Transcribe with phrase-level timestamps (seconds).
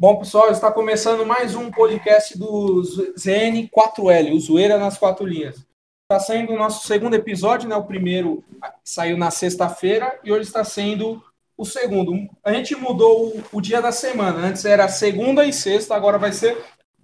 [0.00, 2.82] Bom, pessoal, está começando mais um podcast do
[3.18, 5.66] ZN4L, o Zoeira nas Quatro Linhas.
[6.04, 7.74] Está sendo o nosso segundo episódio, né?
[7.74, 8.44] O primeiro
[8.84, 11.20] saiu na sexta-feira e hoje está sendo
[11.56, 12.12] o segundo.
[12.44, 14.38] A gente mudou o, dia da semana.
[14.38, 16.56] Antes era segunda e sexta, agora vai ser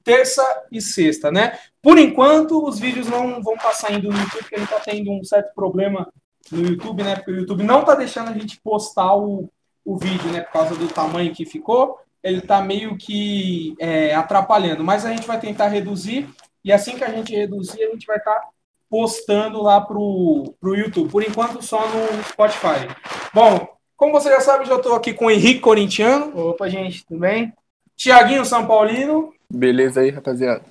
[0.04, 1.58] terça e sexta, né?
[1.82, 5.10] Por enquanto, os vídeos não vão estar saindo no YouTube, porque a gente está tendo
[5.10, 6.08] um certo problema
[6.48, 7.16] no YouTube, né?
[7.16, 9.50] Porque o YouTube não está deixando a gente postar o,
[9.84, 10.42] o vídeo, né?
[10.42, 15.26] Por causa do tamanho que ficou ele está meio que é, atrapalhando, mas a gente
[15.26, 16.26] vai tentar reduzir
[16.64, 18.48] e assim que a gente reduzir, a gente vai estar tá
[18.88, 21.10] postando lá para o YouTube.
[21.10, 22.88] Por enquanto, só no Spotify.
[23.34, 26.48] Bom, como você já sabe, já estou aqui com o Henrique Corintiano.
[26.48, 27.52] Opa, gente, tudo bem?
[27.94, 29.34] Tiaguinho São Paulino.
[29.52, 30.64] Beleza aí, rapaziada.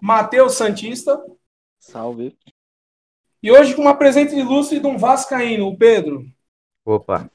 [0.00, 1.22] Matheus Santista.
[1.78, 2.36] Salve.
[3.40, 6.26] E hoje com uma presente ilustre de um Vascaíno, o Pedro.
[6.84, 7.30] Opa.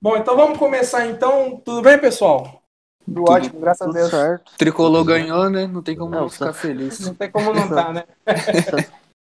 [0.00, 1.60] Bom, então vamos começar então.
[1.64, 2.62] Tudo bem, pessoal?
[3.04, 4.10] Tudo, Tudo ótimo, graças a Deus.
[4.10, 4.52] Certo.
[4.58, 5.66] Tricolor ganhou, né?
[5.66, 6.60] Não tem como não, ficar Santos...
[6.60, 7.00] feliz.
[7.00, 8.04] Não tem como não estar, tá, né?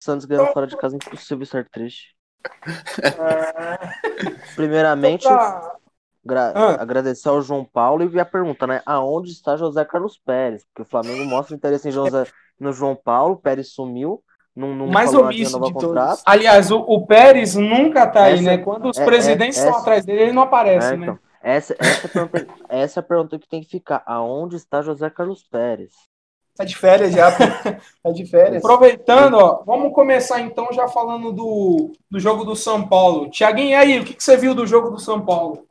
[0.02, 0.54] Santos ganhou então...
[0.54, 2.16] fora de casa, impossível estar triste.
[3.02, 4.56] É...
[4.56, 5.28] Primeiramente,
[6.24, 6.54] gra...
[6.56, 6.82] ah.
[6.82, 8.82] agradecer ao João Paulo e a pergunta, né?
[8.86, 10.64] Aonde está José Carlos Pérez?
[10.66, 12.26] Porque o Flamengo mostra interesse em José...
[12.60, 14.24] no João Paulo, Pérez sumiu.
[14.58, 16.24] Não, não mais omisso de todos.
[16.26, 18.58] Aliás, o, o, Pérez nunca tá essa, aí, né?
[18.58, 21.06] Quando os é, presidentes é, estão atrás dele, ele não aparece, é, né?
[21.06, 24.02] Então, essa, essa, é pergunta, essa é a pergunta que tem que ficar.
[24.04, 25.94] Aonde está José Carlos Pérez?
[26.56, 27.32] Tá de férias já,
[28.02, 28.66] tá de férias.
[28.66, 33.30] Aproveitando, ó, vamos começar então já falando do, do jogo do São Paulo.
[33.30, 35.68] Tiaguinho, e aí, o que, que você viu do jogo do São Paulo?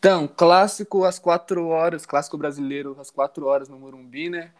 [0.00, 4.50] Então, clássico às quatro horas, clássico brasileiro às quatro horas no Morumbi, né?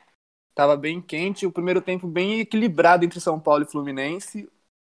[0.55, 4.49] Tava bem quente, o primeiro tempo bem equilibrado entre São Paulo e Fluminense.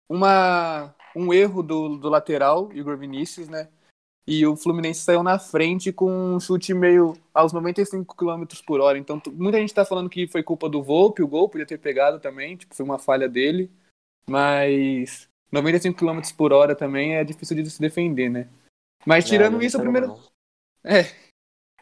[0.08, 3.68] Uma, um erro do, do lateral, Igor Vinícius, né?
[4.26, 8.98] E o Fluminense saiu na frente com um chute meio aos 95 km por hora.
[8.98, 12.20] Então, muita gente tá falando que foi culpa do Volpe, o gol podia ter pegado
[12.20, 13.70] também, tipo, foi uma falha dele.
[14.28, 18.48] Mas 95 km por hora também é difícil de se defender, né?
[19.04, 20.08] Mas tirando é, isso, o primeiro.
[20.08, 20.20] Não.
[20.84, 21.06] É.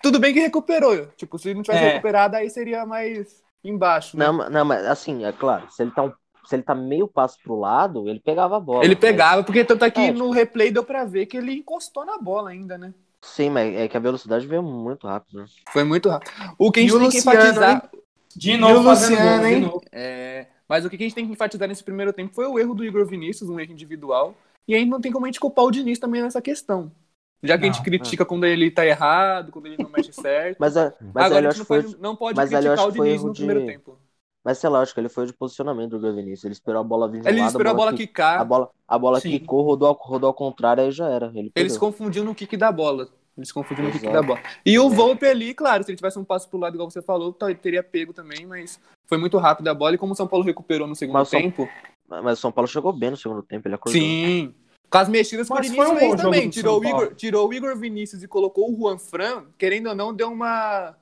[0.01, 1.07] Tudo bem que recuperou.
[1.17, 1.89] Tipo, se não tivesse é.
[1.89, 4.17] recuperado, aí seria mais embaixo.
[4.17, 4.27] Né?
[4.27, 6.13] Não, não, mas assim, é claro, se ele tá um,
[6.45, 8.85] se ele tá meio passo pro lado, ele pegava a bola.
[8.85, 10.31] Ele pegava, porque tanto aqui é, no tipo...
[10.31, 12.95] replay deu pra ver que ele encostou na bola ainda, né?
[13.21, 15.41] Sim, mas é que a velocidade veio muito rápido.
[15.41, 15.47] Né?
[15.71, 16.33] Foi muito rápido.
[16.57, 17.91] O que a gente e tem que enfatizar.
[18.35, 19.71] De novo, Luciano, hein?
[19.93, 20.47] É...
[20.69, 22.85] Mas o que a gente tem que enfatizar nesse primeiro tempo foi o erro do
[22.85, 24.35] Igor Vinícius, um erro individual.
[24.67, 26.93] E aí não tem como a gente culpar o Diniz também nessa questão.
[27.43, 28.29] Já que não, a gente critica não.
[28.29, 30.57] quando ele tá errado, quando ele não mexe certo.
[30.59, 33.23] mas, é, mas Agora a gente não, foi, pode, não pode mas criticar o Diniz
[33.23, 33.45] no de...
[33.45, 33.99] primeiro tempo.
[34.45, 36.45] Mas sei lá, acho que ele foi de posicionamento do Vinícius.
[36.45, 38.41] Ele esperou a bola vir Ele lado, esperou a bola, bola quicar.
[38.41, 41.31] A bola, a bola quicou, rodou, rodou ao contrário, aí já era.
[41.35, 43.09] Ele Eles confundiam no kick da bola.
[43.37, 44.41] Eles confundiam no kick da bola.
[44.65, 47.37] E o Volpe ali, claro, se ele tivesse um passo pro lado, igual você falou,
[47.43, 49.95] ele teria pego também, mas foi muito rápido a bola.
[49.95, 51.69] E como o São Paulo recuperou no segundo mas tempo.
[52.09, 52.23] São...
[52.23, 54.01] Mas o São Paulo chegou bem no segundo tempo, ele acordou.
[54.01, 54.55] Sim.
[54.91, 56.49] Com as mexidas que o Vinícius um fez também.
[56.49, 60.15] Tirou o, Igor, tirou o Igor Vinícius e colocou o Juan Fran, querendo ou não,
[60.15, 60.97] deu uma.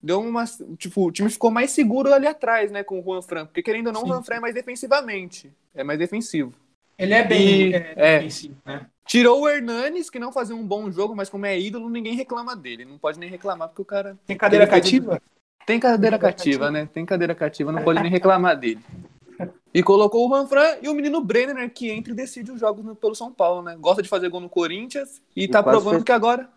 [0.00, 0.44] Deu uma.
[0.76, 3.46] Tipo, o time ficou mais seguro ali atrás, né, com o Juan Fran.
[3.46, 4.06] Porque querendo ou não, Sim.
[4.06, 5.52] o Juan Fran é mais defensivamente.
[5.74, 6.52] É mais defensivo.
[6.98, 8.86] Ele é bem e, é, é, defensivo, né?
[9.04, 12.54] Tirou o Hernanes, que não fazia um bom jogo, mas como é ídolo, ninguém reclama
[12.54, 12.84] dele.
[12.84, 14.16] Não pode nem reclamar, porque o cara.
[14.24, 15.20] Tem cadeira cativa?
[15.66, 16.88] Tem cadeira cativa, né?
[16.92, 18.80] Tem cadeira cativa, não pode nem reclamar dele.
[19.74, 22.94] E colocou o Manfran e o menino Brenner, que entra e decide os jogos no,
[22.94, 23.76] pelo São Paulo, né?
[23.78, 26.04] Gosta de fazer gol no Corinthians e, e tá provando fez...
[26.04, 26.48] que agora.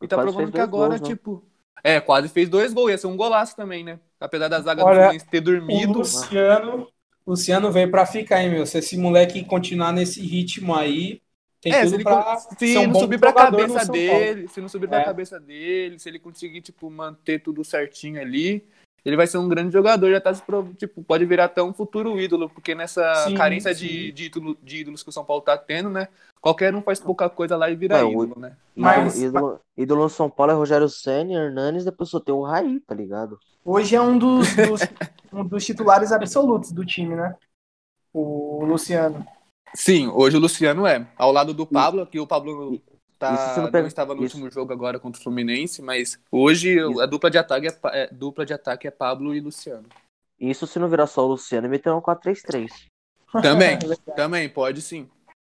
[0.00, 1.06] E tá provando que agora, gols, né?
[1.06, 1.44] tipo.
[1.84, 2.90] É, quase fez dois gols.
[2.90, 4.00] Ia ser um golaço também, né?
[4.18, 5.92] Apesar da zaga Olha, do Fluminense ter dormido.
[5.92, 6.88] O Luciano,
[7.26, 8.66] Luciano veio pra ficar, hein, meu?
[8.66, 11.20] Se esse moleque continuar nesse ritmo aí.
[11.60, 14.68] Tem é, tudo se ele, pra se um não subir pra cabeça dele, se não
[14.68, 15.04] subir pra é.
[15.04, 18.64] cabeça dele, se ele conseguir, tipo, manter tudo certinho ali,
[19.06, 20.32] ele vai ser um grande jogador, já tá
[20.76, 23.86] tipo, pode virar até um futuro ídolo, porque nessa sim, carência sim.
[23.86, 26.08] De, de, ídolo, de, ídolos que o São Paulo tá tendo, né?
[26.40, 28.56] Qualquer um faz pouca coisa lá e vira ídolo, né?
[28.74, 32.80] Mas ídolo, ídolo no São Paulo é Rogério Senna, Hernanes, depois só tem o Raí,
[32.80, 33.38] tá ligado?
[33.64, 34.80] Hoje é um dos, dos
[35.32, 37.36] um dos titulares absolutos do time, né?
[38.12, 39.24] O Luciano.
[39.72, 41.06] Sim, hoje o Luciano é.
[41.16, 42.82] Ao lado do Pablo, que o Pablo
[43.18, 44.36] Tá, não, não, estava no isso.
[44.36, 47.00] último jogo agora contra o Fluminense, mas hoje isso.
[47.00, 49.88] a dupla de ataque é, é, dupla de ataque é Pablo e Luciano.
[50.38, 52.70] Isso se não virar só o Luciano e meter um 4-3-3.
[53.42, 53.78] Também,
[54.14, 55.10] também, pode sim.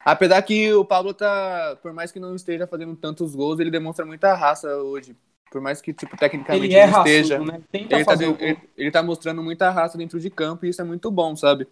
[0.03, 4.06] Apesar que o Pablo tá, por mais que não esteja fazendo tantos gols, ele demonstra
[4.06, 5.14] muita raça hoje.
[5.50, 7.38] Por mais que, tipo, tecnicamente ele é não esteja.
[7.38, 7.62] Raçudo, né?
[7.73, 11.11] ele, tá, ele, ele tá mostrando muita raça dentro de campo e isso é muito
[11.11, 11.69] bom, sabe?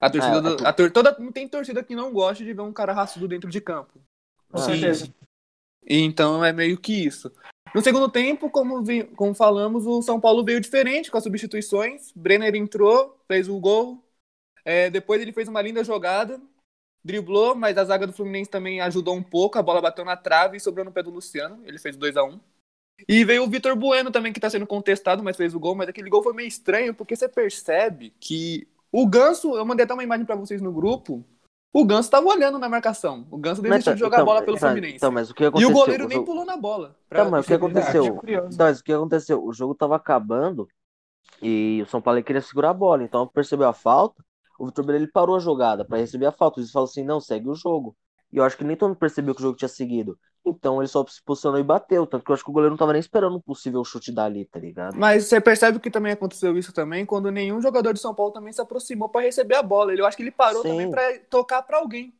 [0.00, 2.72] A torcida, é, do, a tor toda, tem torcida que não gosta de ver um
[2.72, 3.98] cara raçudo dentro de campo.
[4.50, 5.12] Com certeza.
[5.88, 7.32] Então é meio que isso.
[7.74, 12.12] No segundo tempo, como, vi, como falamos, o São Paulo veio diferente com as substituições.
[12.14, 14.02] Brenner entrou, fez o gol.
[14.64, 16.40] É, depois ele fez uma linda jogada,
[17.02, 19.58] driblou, mas a zaga do Fluminense também ajudou um pouco.
[19.58, 21.62] A bola bateu na trave e sobrou no pé do Luciano.
[21.64, 22.38] Ele fez 2 a 1
[23.08, 25.74] E veio o Vitor Bueno também, que está sendo contestado, mas fez o gol.
[25.74, 29.94] Mas aquele gol foi meio estranho, porque você percebe que o Ganso, eu mandei até
[29.94, 31.24] uma imagem para vocês no grupo.
[31.72, 33.26] O Ganso estava olhando na marcação.
[33.30, 34.96] O Ganso desistiu de jogar então, bola pelo então, Fluminense.
[34.96, 35.68] Então, mas o que aconteceu?
[35.68, 36.96] E o goleiro o nem pulou na bola.
[37.06, 38.20] Então, mas o que aconteceu?
[38.24, 39.44] Então, mas o que aconteceu?
[39.44, 40.66] O jogo estava acabando
[41.42, 43.02] e o São Paulo queria segurar a bola.
[43.02, 44.24] Então, percebeu a falta.
[44.58, 46.58] O Vitor Belli parou a jogada para receber a falta.
[46.58, 47.94] Ele falou assim: não, segue o jogo.
[48.32, 50.18] E eu acho que nem todo mundo percebeu que o jogo tinha seguido.
[50.44, 52.06] Então ele só se posicionou e bateu.
[52.06, 54.44] Tanto que eu acho que o goleiro não tava nem esperando um possível chute dali,
[54.44, 54.96] tá ligado?
[54.96, 58.52] Mas você percebe que também aconteceu isso também quando nenhum jogador de São Paulo também
[58.52, 59.94] se aproximou para receber a bola.
[59.94, 60.68] Eu acho que ele parou Sim.
[60.68, 62.12] também para tocar para alguém.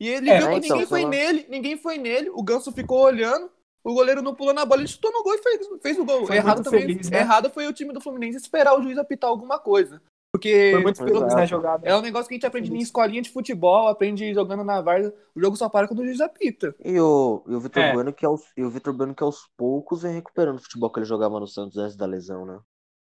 [0.00, 1.08] E ele é, viu que então, ninguém foi lá.
[1.08, 2.30] nele, ninguém foi nele.
[2.30, 3.50] O Ganso ficou olhando.
[3.82, 6.26] O goleiro não pulou na bola, ele chutou no gol e fez, fez o gol.
[6.26, 6.80] Foi errado também.
[6.82, 7.20] Feliz, né?
[7.20, 10.02] Errado foi o time do Fluminense esperar o juiz apitar alguma coisa.
[10.30, 11.88] Porque Foi muito feliz na jogada.
[11.88, 15.14] É um negócio que a gente aprende em escolinha de futebol, aprende jogando na Varsa.
[15.34, 16.74] O jogo só para quando o juiz apita.
[16.84, 17.92] E o, e o Vitor é.
[17.94, 21.00] Bueno, que aos, e o Vitor Bueno que aos poucos vem recuperando o futebol que
[21.00, 22.58] ele jogava no Santos antes da lesão, né?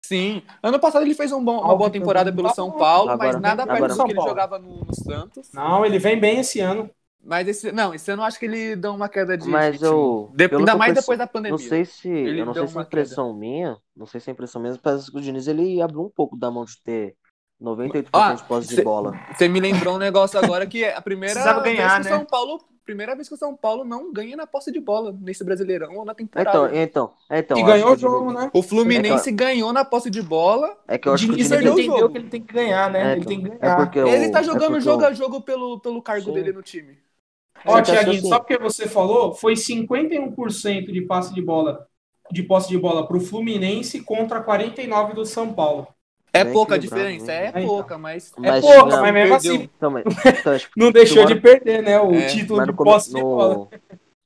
[0.06, 0.42] Sim.
[0.62, 3.66] Ano passado ele fez um bom, uma boa temporada pelo São Paulo, agora, mas nada
[3.66, 5.50] perto do que ele jogava no, no, Santos.
[5.54, 6.90] Não, ele vem bem esse ano.
[7.26, 9.48] Mas esse, não, esse ano eu acho que ele deu uma queda de.
[9.48, 10.30] Mas eu.
[10.36, 11.52] De, ainda mais depois da pandemia.
[11.52, 12.10] Não sei se.
[12.10, 13.40] Ele eu não sei se é impressão queda.
[13.40, 13.78] minha.
[13.96, 16.66] Não sei se é impressão minha, mas o Diniz ele abriu um pouco da mão
[16.66, 17.16] de ter
[17.62, 19.18] 98% ah, de posse de bola.
[19.34, 22.18] Você me lembrou um negócio agora que é a primeira ganhar, vez que o né?
[22.18, 25.46] São Paulo, primeira vez que o São Paulo não ganha na posse de bola nesse
[25.46, 26.50] Brasileirão ou na temporada.
[26.50, 28.52] Então, então, então e ganhou o jogo, né?
[28.54, 29.38] O Fluminense é que...
[29.38, 30.78] ganhou na posse de bola.
[30.88, 33.12] É que eu acho que o Diniz entendeu que ele tem que ganhar, né?
[33.12, 33.74] É, ele tem que ganhar.
[33.74, 36.34] É porque ele tá jogando é jogo a jogo pelo, pelo cargo Sim.
[36.34, 36.98] dele no time.
[37.66, 38.30] Ó, Tiaguinho, assim...
[38.30, 41.88] só porque você falou, foi 51% de passe de bola,
[42.32, 45.88] de posse de bola pro Fluminense contra 49% do São Paulo.
[46.36, 48.34] É pouca a diferença, é, é pouca, mas.
[48.42, 49.70] É pouca, mas mesmo assim.
[49.78, 52.00] Então, mas, então, não deixou de perder, né?
[52.00, 53.68] O é, título de posse de bola.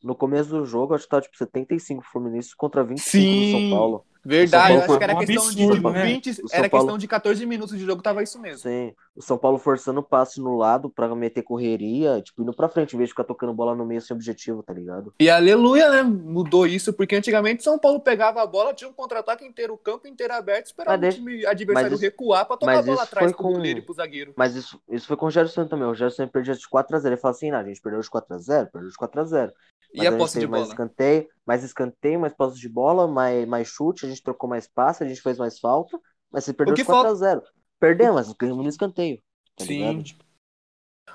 [0.02, 3.52] No começo do jogo, acho que tá tipo 75 Fluminense contra 25 Sim.
[3.52, 4.06] do São Paulo.
[4.28, 6.36] Verdade, eu acho que era um questão absurdo, de 20, né?
[6.52, 6.86] era Paulo...
[6.86, 8.60] questão de 14 minutos de jogo, tava isso mesmo.
[8.60, 12.68] Sim, o São Paulo forçando o passe no lado pra meter correria, tipo, indo pra
[12.68, 15.14] frente, em vez de ficar tocando bola no meio sem objetivo, tá ligado?
[15.18, 16.04] E aleluia, né?
[16.04, 20.10] Mudou isso, porque antigamente São Paulo pegava a bola, tinha um contra-ataque inteiro, o campo
[20.10, 22.04] inteiro aberto, esperava o time adversário isso...
[22.04, 23.54] recuar pra tocar a bola atrás pro com...
[23.54, 24.34] goleiro e pro zagueiro.
[24.36, 27.34] Mas isso, isso foi com o Gerson também, o Gerson perdia de 4x0, ele falou
[27.34, 29.52] assim, não, a gente perdeu de 4x0, perdeu de 4x0.
[29.98, 30.74] E a, a posse de mais bola?
[30.74, 35.04] Escanteio, mais escanteio, mais posse de bola, mais, mais chute, a gente trocou mais passe,
[35.04, 36.00] a gente fez mais falta,
[36.32, 36.86] mas você perdeu de 4x0.
[36.86, 37.44] Falta...
[37.80, 39.22] Perdeu, mas ganhamos no escanteio.
[39.56, 40.04] Tá Sim.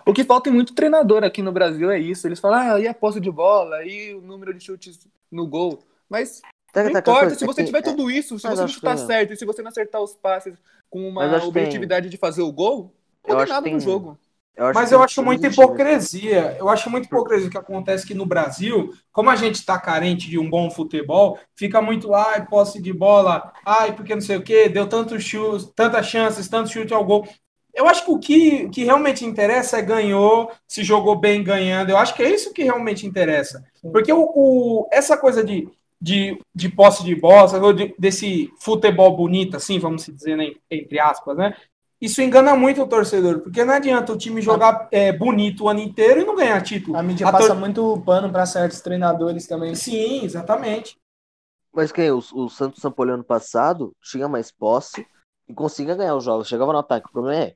[0.06, 2.26] O que falta em muito treinador aqui no Brasil é isso.
[2.26, 5.79] Eles falam, ah, e a posse de bola, e o número de chutes no gol.
[6.08, 6.40] Mas
[6.73, 8.96] tá, não tá, importa, coisa, se você é tiver tudo isso, se você não chutar
[8.99, 10.58] certo, e se você não acertar os passes
[10.90, 12.11] com uma objetividade tem...
[12.11, 12.93] de fazer o gol,
[13.26, 14.19] não tem nada no jogo.
[14.54, 16.56] Eu Mas eu acho muita hipocrisia.
[16.58, 20.28] Eu acho muito hipocrisia o que acontece que no Brasil, como a gente está carente
[20.28, 24.43] de um bom futebol, fica muito, ai, posse de bola, ai, porque não sei o
[24.43, 27.26] quê, deu tantos chutes, tantas chances, tantos chutes ao gol.
[27.75, 31.91] Eu acho que o que, que realmente interessa é ganhou, se jogou bem ganhando.
[31.91, 33.65] Eu acho que é isso que realmente interessa.
[33.91, 35.67] Porque o, o essa coisa de,
[35.98, 41.36] de, de posse de bola, de, desse futebol bonito, assim, vamos dizer, né, entre aspas,
[41.36, 41.56] né?
[42.03, 45.79] Isso engana muito o torcedor, porque não adianta o time jogar é, bonito o ano
[45.79, 46.97] inteiro e não ganhar título.
[46.97, 47.56] A mídia a passa tor...
[47.56, 49.73] muito pano para certos treinadores também.
[49.77, 50.99] Sim, exatamente.
[51.73, 52.11] Mas quem?
[52.11, 55.06] O, o Santos Sampoli ano passado tinha mais posse
[55.49, 56.49] e conseguia ganhar os jogos.
[56.49, 57.09] Chegava no ataque.
[57.09, 57.55] O problema é,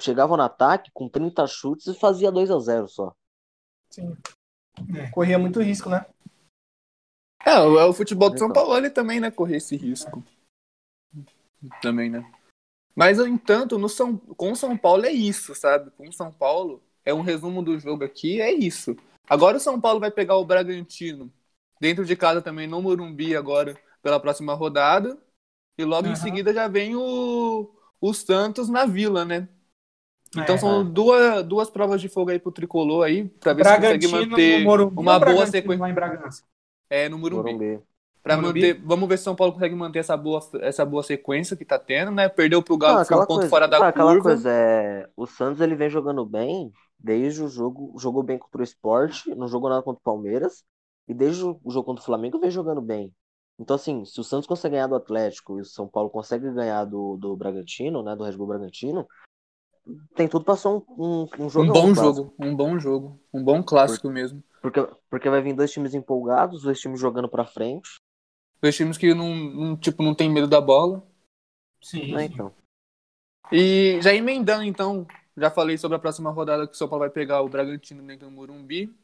[0.00, 3.12] chegava no ataque com 30 chutes e fazia 2 a 0 só.
[3.90, 4.16] Sim.
[4.94, 5.10] É.
[5.10, 6.06] Corria muito risco, né?
[7.44, 8.62] É, o, o futebol do São então.
[8.62, 9.28] Paulo ele também, né?
[9.28, 10.22] Correr esse risco.
[11.82, 12.37] Também, né?
[12.98, 15.88] Mas, no entanto, no São, com o São Paulo é isso, sabe?
[15.92, 18.96] Com o São Paulo, é um resumo do jogo aqui, é isso.
[19.30, 21.32] Agora o São Paulo vai pegar o Bragantino
[21.80, 25.16] dentro de casa também, no Morumbi, agora, pela próxima rodada.
[25.78, 26.12] E logo uhum.
[26.12, 29.48] em seguida já vem o, o Santos na Vila, né?
[30.36, 30.84] Então é, são é.
[30.84, 34.66] duas, duas provas de fogo aí pro tricolor aí, pra ver Bragantino se consegue manter
[34.96, 35.82] uma boa sequência.
[35.82, 36.42] Lá em Bragança.
[36.90, 37.52] É, no Morumbi.
[37.52, 37.80] Morumbi.
[38.22, 41.64] Para manter, vamos ver se São Paulo consegue manter essa boa, essa boa sequência que
[41.64, 42.28] tá tendo, né?
[42.28, 44.10] Perdeu pro Galo, ah, foi um ponto coisa, fora da ah, curva.
[44.10, 48.60] Aquela coisa é, o Santos ele vem jogando bem desde o jogo, jogou bem contra
[48.60, 50.64] o Sport, não jogou nada contra o Palmeiras,
[51.06, 53.12] e desde o jogo contra o Flamengo vem jogando bem.
[53.58, 56.84] Então assim, se o Santos consegue ganhar do Atlético e o São Paulo consegue ganhar
[56.84, 59.06] do, do Bragantino, né, do Red Bull Bragantino,
[60.14, 61.66] tem tudo para ser um, um, um jogo.
[61.66, 64.42] Um bom jogo, um bom jogo, um bom clássico porque, mesmo.
[64.60, 67.97] Porque, porque vai vir dois times empolgados, dois times jogando para frente.
[68.60, 71.02] Dois times que não, não, tipo, não tem medo da bola.
[71.82, 72.16] Sim.
[72.16, 72.52] É, então.
[73.52, 77.10] E já emendando, então, já falei sobre a próxima rodada que o São Paulo vai
[77.10, 78.94] pegar o Bragantino dentro do Morumbi.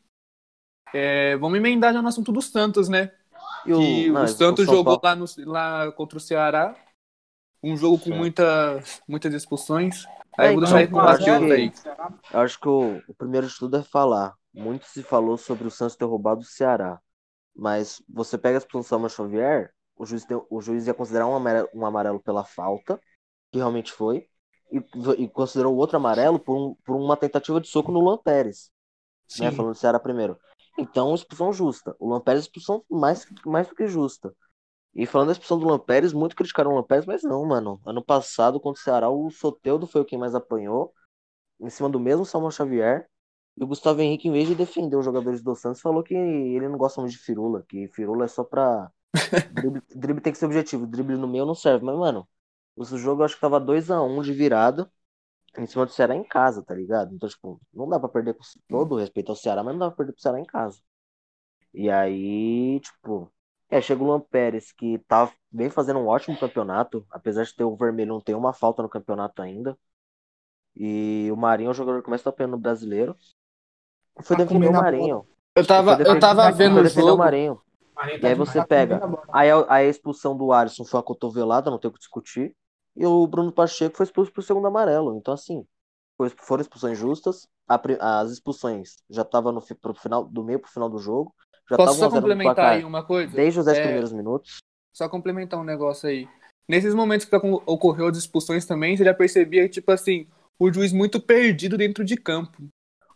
[0.92, 3.12] É, vamos emendar já no assunto do Santos, né?
[3.66, 6.76] E o, que não, o Santos São jogou Paulo- lá, no- lá contra o Ceará.
[7.62, 10.04] Um jogo com muita, muitas expulsões.
[10.36, 11.72] Aí É, eu vou então, deixar aí com o aí.
[12.32, 14.34] Eu acho que o, o primeiro de tudo é falar.
[14.52, 17.00] Muito se falou sobre o Santos ter roubado o Ceará.
[17.54, 21.34] Mas você pega a expulsão do Xavier, o juiz, deu- o juiz ia considerar um
[21.36, 23.00] amarelo, um amarelo pela falta,
[23.52, 24.28] que realmente foi,
[24.72, 24.78] e,
[25.24, 28.70] e considerou o outro amarelo por, um- por uma tentativa de soco no Luan Pérez,
[29.36, 29.50] né?
[29.50, 30.38] Falando do Ceará primeiro.
[30.78, 31.96] Então, expulsão justa.
[31.98, 34.34] O Luan Pérez, expulsão mais, mais do que justa.
[34.94, 37.80] E falando da expulsão do Luan Pérez, muito criticaram o Luan Pérez, mas não, mano.
[37.86, 40.92] Ano passado, contra o Ceará, o Soteudo foi o quem mais apanhou,
[41.60, 43.08] em cima do mesmo Samuel Xavier.
[43.56, 46.68] E o Gustavo Henrique, em vez de defender os jogadores do Santos, falou que ele
[46.68, 48.90] não gosta muito de firula, que firula é só pra.
[49.50, 51.84] drible, drible tem que ser objetivo, drible no meio não serve.
[51.84, 52.28] Mas, mano,
[52.76, 54.90] o jogo eu acho que tava 2x1 de virada
[55.58, 57.14] em cima do Ceará em casa, tá ligado?
[57.14, 59.88] Então, tipo, não dá pra perder com todo o respeito ao Ceará, mas não dá
[59.88, 60.80] pra perder pro Ceará em casa.
[61.74, 63.32] E aí, tipo,
[63.68, 67.64] é, chega o Luan Pérez, que tá, vem fazendo um ótimo campeonato, apesar de ter
[67.64, 69.76] o vermelho, não tem uma falta no campeonato ainda.
[70.76, 73.16] E o Marinho é o jogador que mais tá apanhando no brasileiro.
[74.22, 75.26] Foi Tá defender o a Marinho.
[75.56, 77.18] Eu tava, eu tava vendo foi o defender o jogo.
[77.18, 77.60] Marinho.
[77.94, 78.48] Marinho E tá aí demais.
[78.50, 78.96] você Tá pega.
[79.32, 79.38] a.
[79.38, 82.54] Aí a, a expulsão do Alisson foi uma cotovelada, não tem o que discutir.
[82.96, 85.16] E o Bruno Pacheco foi expulso por segundo amarelo.
[85.16, 85.64] Então, assim,
[86.16, 87.46] foi- foram expulsões justas.
[87.68, 87.80] A
[88.22, 91.34] as expulsões já estavam no pro final, do meio pro final do jogo.
[91.70, 93.34] Já Posso só 1 a 0 no complementar placar aí uma coisa?
[93.34, 94.58] desde os 10 É, primeiros minutos.
[94.92, 96.28] Só complementar um negócio aí.
[96.68, 100.26] Nesses momentos que acon- ocorreu as expulsões também, você já percebia, tipo assim,
[100.58, 102.68] o juiz muito perdido dentro de campo.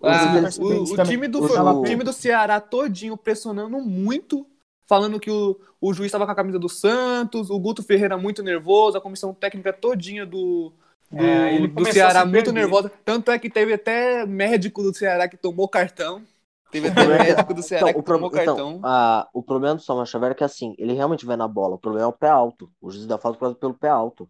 [0.02, 4.46] Ah, o, o time do, o- time do Ceará todinho pressionando muito,
[4.86, 8.42] falando que o, o juiz estava com a camisa do Santos, o Guto Ferreira muito
[8.42, 10.72] nervoso, a comissão técnica todinha do,
[11.10, 12.90] do, É, do Ceará muito nervosa.
[13.04, 16.22] Tanto é que teve até médico do Ceará que tomou cartão.
[16.70, 18.54] Teve até médico do Ceará Então, que o, pro- tomou cartão.
[18.54, 21.76] então a- o problema do Samuel Xavier é que assim, ele realmente vai na bola.
[21.76, 22.70] O problema é o pé alto.
[22.80, 24.28] O juiz dá falta pelo pé alto.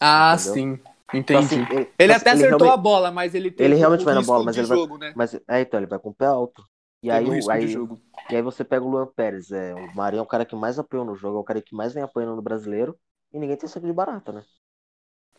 [0.00, 0.38] ah, entendeu?
[0.38, 0.78] sim.
[1.12, 1.62] Então, Entendi.
[1.62, 4.22] assim, ele, ele assim, até acertou realmente- a bola, mas ele Ele realmente vai na
[4.22, 5.12] bola, mas ele vai- jogo, né?
[5.14, 6.64] Mas é, então, ele vai com o pé alto.
[7.02, 8.00] E aí, de aí, jogo.
[8.30, 10.78] E aí você pega o Luan Pérez, é, o Marinho é o cara que mais
[10.78, 12.98] apoiou no jogo, é o cara que mais vem apoiando no brasileiro,
[13.30, 14.42] e ninguém tem sangue de barata, né?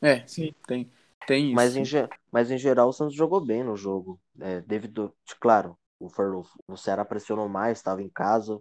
[0.02, 0.54] É, Sim.
[0.68, 0.92] tem,
[1.26, 1.56] tem isso.
[1.56, 1.84] Mas em,
[2.32, 4.20] mas em geral o Santos jogou bem no jogo.
[4.40, 6.32] É, devido, claro, o, Fer-
[6.68, 8.60] o Ceará pressionou mais, estava em casa.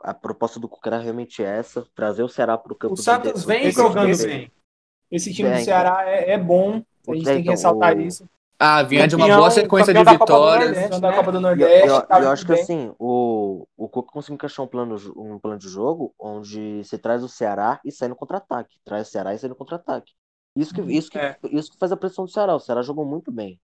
[0.00, 3.40] A proposta do Cuca era realmente essa, trazer o Ceará para o campo O Santos
[3.40, 4.52] de- vem jogando bem.
[5.10, 6.82] Esse time É, do Ceará é, é bom.
[7.08, 8.28] A gente É, tem que então, ressaltar o- isso.
[8.58, 10.64] Ah, vinha de uma boa sequência de campeão da Copa do vitórias.
[10.70, 10.82] Nordeste.
[10.90, 11.16] Campeão da né?
[11.16, 11.88] Copa do E eu, Nordeste.
[11.88, 12.62] eu- tá eu acho que bem.
[12.62, 17.22] assim, o, o Cuca conseguiu encaixar um plano, um plano de jogo onde você traz
[17.24, 18.76] o Ceará e sai no contra-ataque.
[18.84, 20.12] Traz o Ceará e sai no contra-ataque.
[20.56, 21.36] Isso que, isso, que, É.
[21.50, 22.54] isso que faz a pressão do Ceará.
[22.54, 23.60] O Ceará jogou muito bem.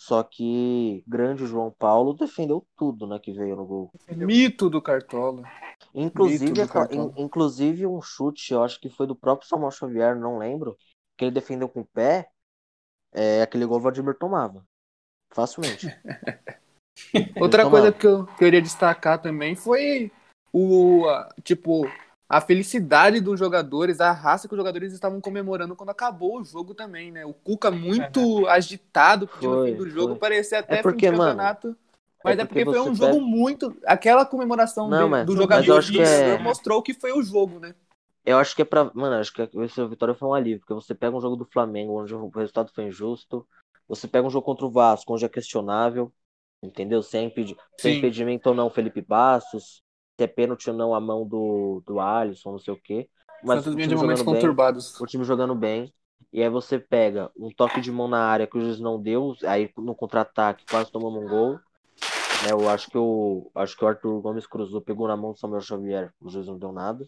[0.00, 3.92] Só que grande João Paulo defendeu tudo, né, que veio no gol.
[4.08, 5.42] Mito do Cartola.
[5.94, 7.12] Inclusive, do Cartola.
[7.14, 10.74] in- inclusive um chute, eu acho que foi do próprio Samuel Xavier, não lembro,
[11.18, 12.30] que ele defendeu com o pé,
[13.12, 14.64] é aquele gol o Vladimir tomava.
[15.34, 15.86] Facilmente.
[17.38, 20.10] Outra Então, coisa que eu queria destacar também foi
[20.50, 21.04] o,
[21.42, 21.82] tipo,
[22.30, 26.74] a felicidade dos jogadores, a raça que os jogadores estavam comemorando quando acabou o jogo
[26.74, 27.26] também, né?
[27.26, 30.18] O Cuca muito agitado pedindo o Foi, fim do jogo, foi.
[30.20, 31.76] parecia até É porque, fim de mano, campeonato.
[32.24, 33.76] Mas é é porque, porque foi um jogo pega- muito.
[33.86, 37.58] Aquela comemoração Não, de- mas- do mas jogador que é- mostrou que foi o jogo,
[37.58, 37.74] né?
[38.24, 38.90] Eu acho que é pra.
[38.94, 42.00] Mano, acho que essa vitória foi um alívio, porque você pega um jogo do Flamengo,
[42.00, 43.46] onde o resultado foi injusto.
[43.88, 46.12] Você pega um jogo contra o Vasco, onde é questionável.
[46.62, 47.02] Entendeu?
[47.02, 47.56] Se é, impedi...
[47.76, 47.98] se é Sim.
[47.98, 49.82] impedimento ou não, Felipe Bastos.
[50.20, 53.08] Se é pênalti ou não, a mão do, do Alisson, não sei o quê.
[53.42, 55.00] Mas o time momentos jogando bem, conturbados.
[55.00, 55.94] o time jogando bem.
[56.30, 59.34] E aí você pega um toque de mão na área que o juiz não deu,
[59.44, 61.54] aí no contra-ataque quase tomamos um gol.
[61.54, 65.38] Né, eu acho que o acho que o Arthur Gomes cruzou, pegou na mão do
[65.38, 67.06] Samuel Xavier, o juiz não deu nada.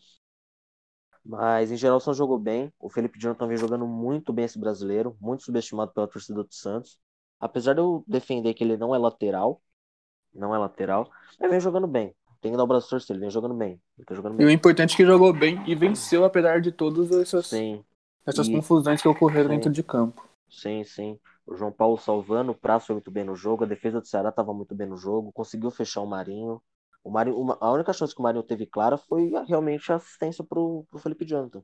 [1.22, 2.72] Mas em geral o Santos jogou bem.
[2.80, 6.98] O Felipe Jonathan vem jogando muito bem esse brasileiro, muito subestimado pela torcida do Santos.
[7.38, 9.60] Apesar de eu defender que ele não é lateral,
[10.32, 12.16] não é lateral, mas vem jogando bem.
[12.42, 13.80] Tem que dar o braço a torcer, ele vem jogando bem.
[13.96, 14.54] Ele tá jogando E o bem.
[14.54, 17.84] importante é que jogou bem e venceu, apesar de todas essas, Sim,
[18.26, 19.54] essas E- confusões que ocorreram Sim.
[19.56, 20.28] dentro de campo.
[20.50, 21.18] sim, sim.
[21.46, 24.28] O João Paulo salvando, o Prazo foi muito bem no jogo, a defesa do Ceará
[24.30, 26.60] estava muito bem no jogo, conseguiu fechar o Marinho.
[27.04, 29.96] O Marinho uma- a única chance que o Marinho teve clara foi a- realmente a
[29.96, 31.62] assistência pro, pro Felipe Jonathan.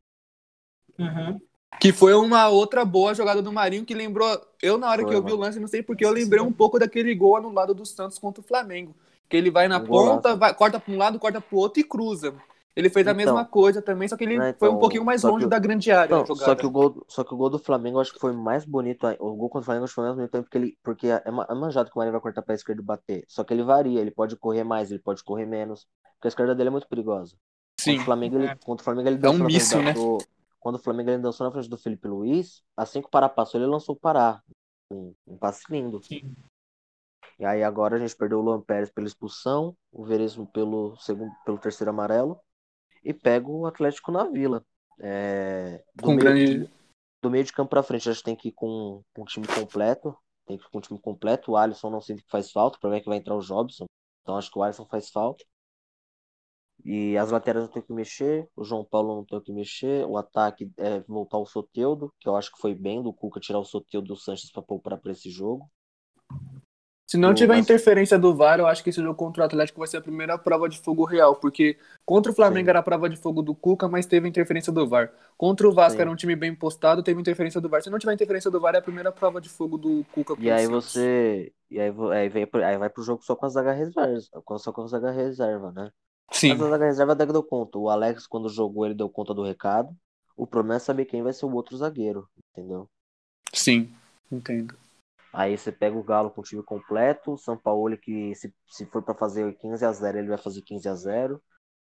[0.98, 1.40] Uhum.
[1.80, 4.28] Que foi uma outra boa jogada do Marinho que lembrou.
[4.62, 5.36] Eu, na hora Foi, que eu vi mano.
[5.36, 8.40] o lance, não sei porque, eu lembrei um pouco daquele gol anulado do Santos contra
[8.40, 8.96] o Flamengo.
[9.28, 11.80] Que ele vai na Um ponta, vai, corta para um lado, corta para o outro
[11.80, 12.34] e cruza.
[12.74, 13.16] ele fez a Então.
[13.24, 15.58] mesma coisa também, só que ele É, foi um então, pouquinho mais longe que- da
[15.58, 16.16] grande área.
[16.24, 16.44] Jogada.
[16.44, 18.64] só que o gol, só que o gol do Flamengo eu acho que foi mais
[18.64, 19.04] bonito.
[19.18, 21.54] O gol contra o Flamengo acho que foi mais bonito porque ele, porque é é
[21.54, 23.24] manjado que o Marinho vai cortar pra esquerda e bater.
[23.28, 25.88] Só que ele varia, ele pode correr mais, ele pode correr menos.
[26.14, 27.36] Porque a esquerda dele é muito perigosa.
[27.80, 27.90] Sim.
[27.92, 29.92] Contra o Flamengo, ele, contra o Flamengo, ele É um dançou na frente míssil, né?
[29.94, 30.18] do-
[30.60, 33.60] quando o Flamengo ele dançou na frente do Felipe Luiz, assim que o Pará passou,
[33.60, 34.40] ele lançou o Pará.
[34.92, 36.00] Um, um passe lindo.
[36.02, 36.32] Sim.
[37.38, 41.32] E aí agora a gente perdeu o Luan Pérez pela expulsão, o Veresmo pelo segundo,
[41.44, 42.40] pelo terceiro amarelo
[43.04, 44.64] e pega o Atlético na Vila.
[45.00, 46.70] É, do Com meio, grande.
[47.22, 49.46] do meio de campo pra frente, a gente tem que ir com, com o time
[49.46, 50.16] completo.
[50.46, 51.52] Tem que ir com o time completo.
[51.52, 52.76] O Alisson não que faz falta.
[52.76, 53.86] O problema é que vai entrar o Jobson.
[54.22, 55.44] Então acho que o Alisson faz falta.
[56.84, 58.48] E as laterais não tem que mexer.
[58.56, 60.06] O João Paulo não tem que mexer.
[60.06, 63.58] O ataque é voltar o Soteudo, que eu acho que foi bem do Cuca tirar
[63.58, 65.70] o Soteudo do Sanches pra poupar pra esse jogo.
[67.08, 69.78] Se não tiver mas- interferência do VAR, eu acho que esse jogo contra o Atlético
[69.78, 72.70] vai ser a primeira prova de fogo real, porque contra o Flamengo Sim.
[72.70, 75.10] era a prova de fogo do Cuca, mas teve interferência do VAR.
[75.34, 76.02] Contra o Vasco Sim.
[76.02, 77.82] era um time bem postado, teve interferência do VAR.
[77.82, 80.34] Se não tiver interferência do VAR, é a primeira prova de fogo do Cuca.
[80.38, 80.92] E aí Santos.
[80.92, 81.50] você.
[81.70, 84.20] E aí, aí, vem, aí vai pro jogo só com a zaga reserva.
[84.58, 85.90] Só com a zaga reserva, né?
[86.30, 87.78] Sim, Mas a zaga reserva até que deu conta.
[87.78, 89.96] O Alex, quando jogou, ele deu conta do recado.
[90.36, 92.86] O problema é saber quem vai ser o outro zagueiro, entendeu?
[93.54, 93.90] sim,
[94.30, 94.74] entendo.
[95.32, 98.86] Aí você pega o Galo com o time completo, o São Paulo que se, se
[98.86, 101.42] for pra fazer 15 a 0 ele vai fazer 15 a 0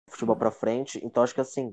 [0.08, 1.00] futebol pra frente.
[1.04, 1.72] Então acho que assim,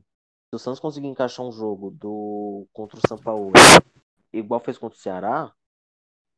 [0.50, 3.52] se o Santos conseguir encaixar um jogo do contra o São Paulo
[4.32, 5.52] igual fez contra o Ceará,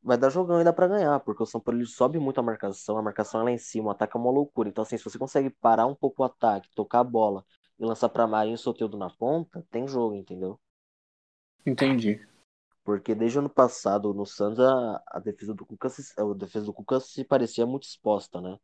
[0.03, 2.97] vai dar jogão ainda pra ganhar, porque o São Paulo ele sobe muito a marcação,
[2.97, 4.69] a marcação é lá em cima, o ataque é uma loucura.
[4.69, 7.45] Então assim, se você consegue parar um pouco o ataque, tocar a bola
[7.79, 10.59] e lançar pra Marinho e Soteldo na ponta, tem jogo, entendeu?
[11.65, 12.19] Entendi.
[12.83, 16.65] Porque desde o ano passado, no Santos, a, a defesa do Cuca se, a defesa
[16.65, 18.57] do Cuca se parecia muito exposta, né?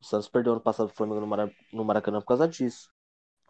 [0.00, 2.90] O Santos perdeu ano passado o Flamengo no, Mara, no Maracanã por causa disso.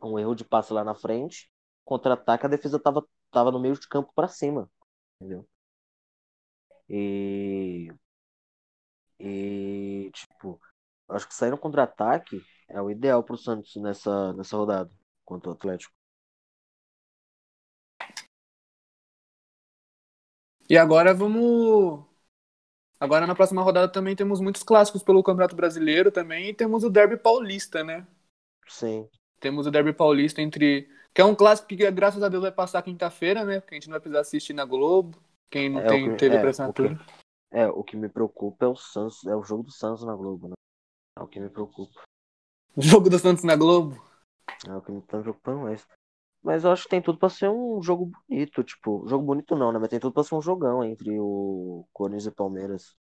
[0.03, 1.51] Um erro de passe lá na frente,
[1.85, 4.71] contra-ataque, a defesa tava, tava no meio de campo pra cima,
[5.21, 5.49] entendeu?
[6.89, 7.89] E.
[9.21, 10.61] E, tipo,
[11.09, 14.91] acho que sair no contra-ataque é o ideal pro Santos nessa, nessa rodada
[15.25, 15.95] contra o Atlético.
[20.69, 22.05] E agora vamos.
[23.01, 26.91] Agora na próxima rodada também temos muitos clássicos pelo Campeonato Brasileiro também e temos o
[26.91, 28.07] Derby Paulista, né?
[28.67, 29.09] Sim.
[29.41, 30.89] Temos o Derby Paulista entre.
[31.15, 33.61] Que é um clássico que, graças a Deus, vai passar quinta-feira, né?
[33.61, 35.19] Porque a gente não vai precisar assistir na Globo.
[35.51, 37.01] Quem não É, tem que- TV é, pra o assinatura.
[37.51, 40.49] É, o que me preocupa é o Santos, é o jogo do Santos na Globo,
[40.49, 40.55] né?
[41.19, 42.03] É o que me preocupa.
[42.77, 44.05] O jogo do Santos na Globo.
[44.67, 45.87] É o que me tá preocupando mais.
[46.43, 49.73] Mas eu acho que tem tudo pra ser um jogo bonito, tipo, jogo bonito não,
[49.73, 49.79] né?
[49.79, 52.95] Mas tem tudo pra ser um jogão entre o Corinthians e Palmeiras.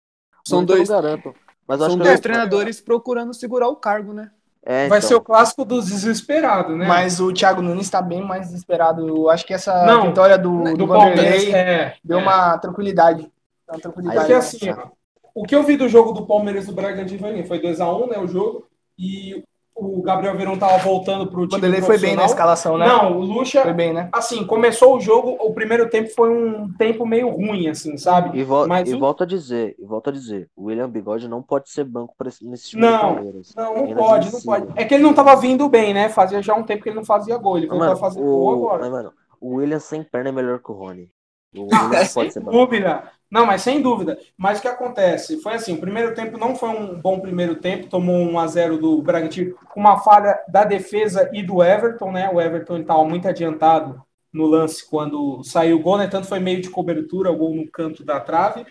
[0.46, 1.34] São Bonito eu dois, não garanto.
[1.66, 4.30] Mas eu acho são que dois eu- treinadores procurando segurar o cargo, né?
[4.68, 6.88] É, Vai então, ser o clássico dos desesperados, né?
[6.88, 9.06] Mas o Thiago Nunes tá bem mais desesperado.
[9.06, 11.44] Eu acho que essa Não, vitória do, do, do Palmeiras.
[11.54, 12.22] É, deu é.
[12.22, 13.30] uma tranquilidade.
[13.68, 14.18] Uma tranquilidade.
[14.18, 14.88] Porque assim, ó,
[15.32, 18.18] o que eu vi do jogo do Palmeiras do Bragantino foi, foi 2x1, né?
[18.18, 18.66] O jogo.
[18.98, 19.44] E
[19.76, 21.60] o Gabriel Verão tava voltando pro o time.
[21.60, 22.86] Vanderlei foi bem na escalação, né?
[22.86, 24.08] Não, o Lucha, Foi bem, né?
[24.12, 28.38] assim, começou o jogo, o primeiro tempo foi um tempo meio ruim, assim, sabe?
[28.38, 31.28] E, vol Mas e o- volto a dizer, e volto a dizer, o William Bigode
[31.28, 33.52] não pode ser banco pra esse, nesse time Não, do Palmeiras.
[33.54, 33.96] Não, não Inadmissível.
[33.96, 34.80] pode, não pode.
[34.80, 36.08] É que ele não tava vindo bem, né?
[36.08, 37.58] Fazia já um tempo que ele não fazia gol.
[37.58, 38.80] Ele voltou Mano, a fazer o, gol agora.
[38.82, 41.10] mas, mano, o William sem perna é melhor que o Rony.
[41.56, 42.66] O William não sem pode ser banco.
[42.66, 43.12] dúvida.
[43.30, 44.18] Não, mas sem dúvida.
[44.36, 45.40] Mas o que acontece?
[45.42, 48.78] Foi assim, o primeiro tempo não foi um bom primeiro tempo, tomou um a 0
[48.78, 52.30] do Bragantino, com uma falha da defesa e do Everton, né?
[52.32, 54.00] O Everton estava muito adiantado
[54.32, 56.06] no lance quando saiu o gol, né?
[56.06, 58.64] Tanto foi meio de cobertura, o gol no canto da trave.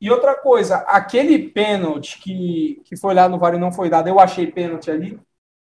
[0.00, 4.08] E outra coisa, aquele pênalti que, que foi lá no VAR e não foi dado,
[4.08, 5.18] eu achei pênalti ali,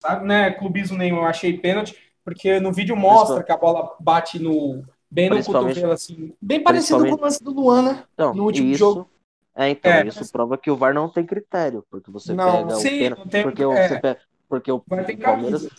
[0.01, 0.25] sabe?
[0.25, 4.39] Não é clubismo nenhum, eu achei pênalti, porque no vídeo mostra que a bola bate
[4.39, 6.33] no bem no Principalmente- cotovelo, assim.
[6.41, 8.03] Bem parecido com o lance do Luan, né?
[8.13, 9.09] Então, No último isso, jogo.
[9.55, 10.07] É, então, É.
[10.07, 13.29] isso prova que o VAR não tem critério, porque você Não, pega sim, o pênalti,
[13.29, 13.87] tem- porque, o- é.
[13.89, 15.69] você pega, porque o, o Palmeiras, camisa.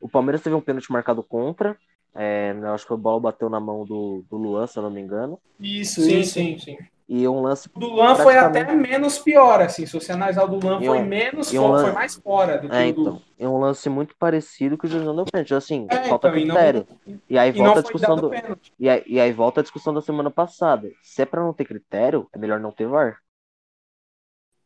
[0.00, 1.76] o Palmeiras teve um pênalti marcado contra,
[2.14, 4.90] é, eu acho que a bola bateu na mão do, do Luan, se eu não
[4.90, 6.32] me engano, Isso, Sim, isso.
[6.32, 6.78] sim, sim.
[7.08, 8.58] E um lance O do foi Praticamente.
[8.58, 9.86] até menos pior, assim.
[9.86, 12.14] Se você analisar o do Luan, E foi um- menos um fo- lan- foi mais
[12.16, 13.00] fora do que É, o do.
[13.00, 13.22] então.
[13.38, 15.54] É um lance muito parecido que o juiz não deu pênalti.
[15.54, 16.86] Assim, É, falta então, e não- critério.
[17.28, 18.30] E, aí E volta a foi discussão do.
[18.78, 20.90] E aí, e aí volta a discussão da semana passada.
[21.02, 23.16] Se é pra não ter critério, é melhor não ter VAR.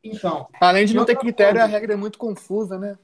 [0.05, 0.48] Então.
[0.61, 1.64] Além de não ter critério, coisa.
[1.64, 2.98] a regra é muito confusa, né?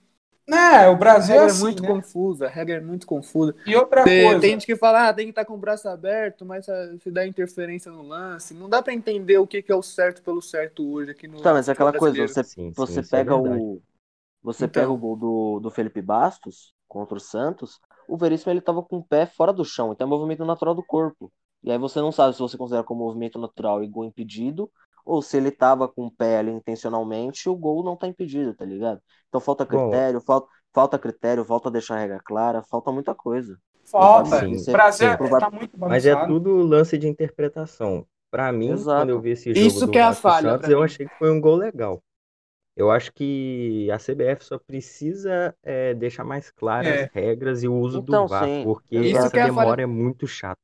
[0.48, 1.84] Né, o A Brasil é regra é assim, muito né?
[1.84, 3.54] confusa, a regra é muito confusa.
[3.64, 4.40] E outra Tem, coisa.
[4.40, 6.66] tem gente que fala, ah, tem que estar com o braço aberto, mas
[7.02, 8.54] se dá interferência no lance.
[8.54, 11.38] Não dá pra entender o que, que é o certo pelo certo hoje aqui no.
[11.40, 13.64] Tá, mas é aquela coisa, você, Sim, sim, você isso é pega verdade.
[13.66, 13.82] o.
[14.42, 14.68] Você Então.
[14.68, 17.80] pega o gol do, do Felipe Bastos contra o Santos.
[18.08, 20.84] o Veríssimo ele tava com o pé fora do chão, então é movimento natural do
[20.84, 21.32] corpo.
[21.62, 24.70] E aí você não sabe se você considera como movimento natural e gol impedido,
[25.08, 28.64] ou se ele tava com o pé ali intencionalmente, o gol não tá impedido, tá
[28.64, 29.00] ligado?
[29.28, 29.90] Então falta Bom.
[29.90, 33.58] critério, falta, falta critério, falta deixar a regra clara, falta muita coisa.
[33.90, 34.40] Falta.
[34.40, 35.38] Sim, o Brasil sim.
[35.40, 38.06] tá muito Mas é tudo lance de interpretação.
[38.30, 39.00] Pra mim, Exato.
[39.00, 41.14] quando eu vi esse jogo Isso do que é a falha Santos, eu achei que
[41.18, 42.02] foi um gol legal.
[42.76, 47.04] Eu acho que a CBF só precisa é, deixar mais claras É.
[47.04, 49.46] as regras e o uso Então, do VAR, sim, porque essa Isso que é a
[49.46, 50.60] demora falha- é muito chata.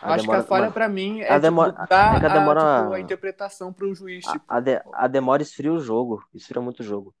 [0.00, 2.28] A Acho que a demora- falha pra mim é a demora- tipo, dar é a
[2.28, 4.24] a, demora- tipo, a interpretação pro juiz.
[4.24, 7.14] a, Tipo, a, de- a demora esfria o jogo, esfria muito o jogo.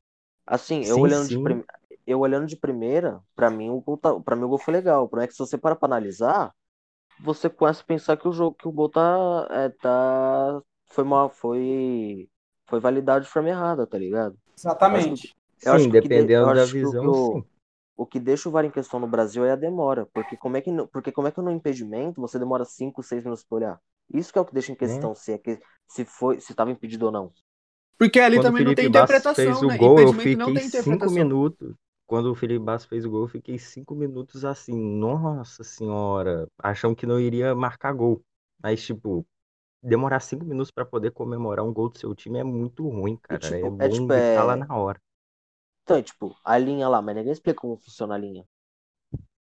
[0.46, 1.40] Assim, eu Sim, olhando de sim.
[1.40, 1.64] prim-
[2.06, 5.04] eu olhando de primeira, pra mim o gol tá, para mim o gol foi legal.
[5.04, 6.52] O problema é que se você para pra analisar,
[7.20, 11.30] você começa a pensar que o jogo que o gol tá é, tá foi mal,
[11.30, 12.28] foi
[12.68, 14.38] foi validado de forma errada, tá ligado?
[14.56, 15.34] Exatamente.
[15.62, 17.44] Eu acho Sim, que o dependendo eu da acho que o visão, que o- sim.
[18.02, 20.60] O que deixa o VAR em questão no Brasil é a demora, porque como é
[20.62, 23.80] que no- porque como é que no impedimento você demora 5, 6 minutos pra olhar?
[24.12, 26.70] Isso que é o que deixa em questão se é que se foi se estava
[26.70, 27.32] impedido ou não.
[27.98, 29.76] porque ali Quando também não tem Felipe Bastos interpretação, fez o né?
[29.76, 31.74] gol, eu Impedimento não tem fiquei cinco minutos.
[32.06, 36.96] Quando o Felipe Bastos fez o gol, eu fiquei cinco minutos assim, nossa senhora, achando
[36.96, 38.22] que não iria marcar gol.
[38.62, 39.24] Mas, tipo,
[39.82, 43.48] demorar cinco minutos pra poder comemorar um gol do seu time é muito ruim, cara.
[43.48, 45.00] tipo, é é bom tipo, gritar é- lá na hora.
[45.90, 48.44] Então, é tipo, a linha lá, mas ninguém explica como funciona a linha.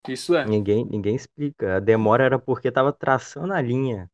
[0.08, 0.46] Isso é.
[0.46, 1.78] Ninguém, ninguém explica.
[1.78, 4.08] A demora era porque tava traçando a linha.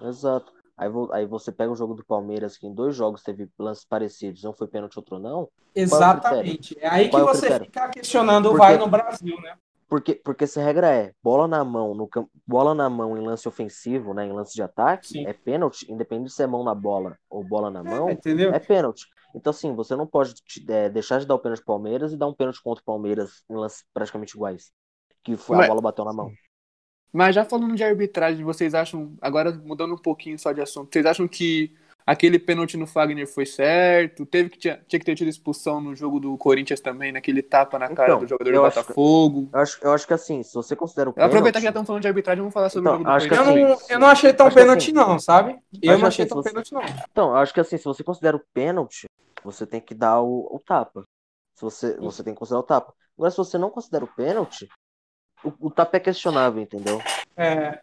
[0.00, 0.52] Exato.
[0.76, 3.84] Aí, vo- aí você pega o jogo do Palmeiras, que em dois jogos teve lances
[3.84, 5.48] parecidos, um foi pênalti, outro não.
[5.74, 6.78] Exatamente.
[6.80, 7.66] É aí que Qual é o você critério?
[7.66, 9.56] fica questionando o Porque- VAR no Brasil, né?
[9.88, 12.08] Porque, porque se a regra é bola na mão, no
[12.46, 15.26] bola na mão em lance ofensivo, né, em lance de ataque, Sim.
[15.26, 18.52] é pênalti, independente se é mão na bola ou bola na mão, Entendeu?
[18.54, 19.06] é pênalti.
[19.34, 22.16] Então, assim, você não pode te- é, deixar de dar o pênalti pro Palmeiras e
[22.16, 24.72] dar um pênalti contra o Palmeiras em lances praticamente iguais.
[25.22, 26.32] Que foi, a Mas- bola bateu na mão.
[27.12, 31.06] Mas já falando de arbitragem, vocês acham, agora mudando um pouquinho só de assunto, vocês
[31.06, 31.74] acham que
[32.10, 34.24] aquele pênalti no Fagner foi certo?
[34.26, 37.78] Teve que tinha, tinha que ter tido expulsão no jogo do Corinthians também, naquele tapa
[37.78, 39.48] na cara Então, do jogador eu do acho que- Botafogo?
[39.52, 41.74] Eu acho, eu acho que assim, se você considera o Eu aproveitar que já pênalti,
[41.74, 43.78] estamos falando de arbitragem, vamos falar sobre Então, o jogo do que Eu Corinthians.
[43.88, 45.58] não, eu não achei tão Acho que pênalti, assim- não, sabe?
[45.82, 46.82] Eu não assim, achei se tão você- pênalti, não.
[47.10, 49.06] Então, eu acho que assim, se você considera o pênalti,
[49.44, 51.04] você tem que dar o, o tapa.
[51.54, 52.92] Se você, você tem que considerar o tapa.
[53.16, 54.68] Agora, se você não considera o pênalti,
[55.44, 57.00] o, o tapa é questionável, entendeu?
[57.36, 57.80] É,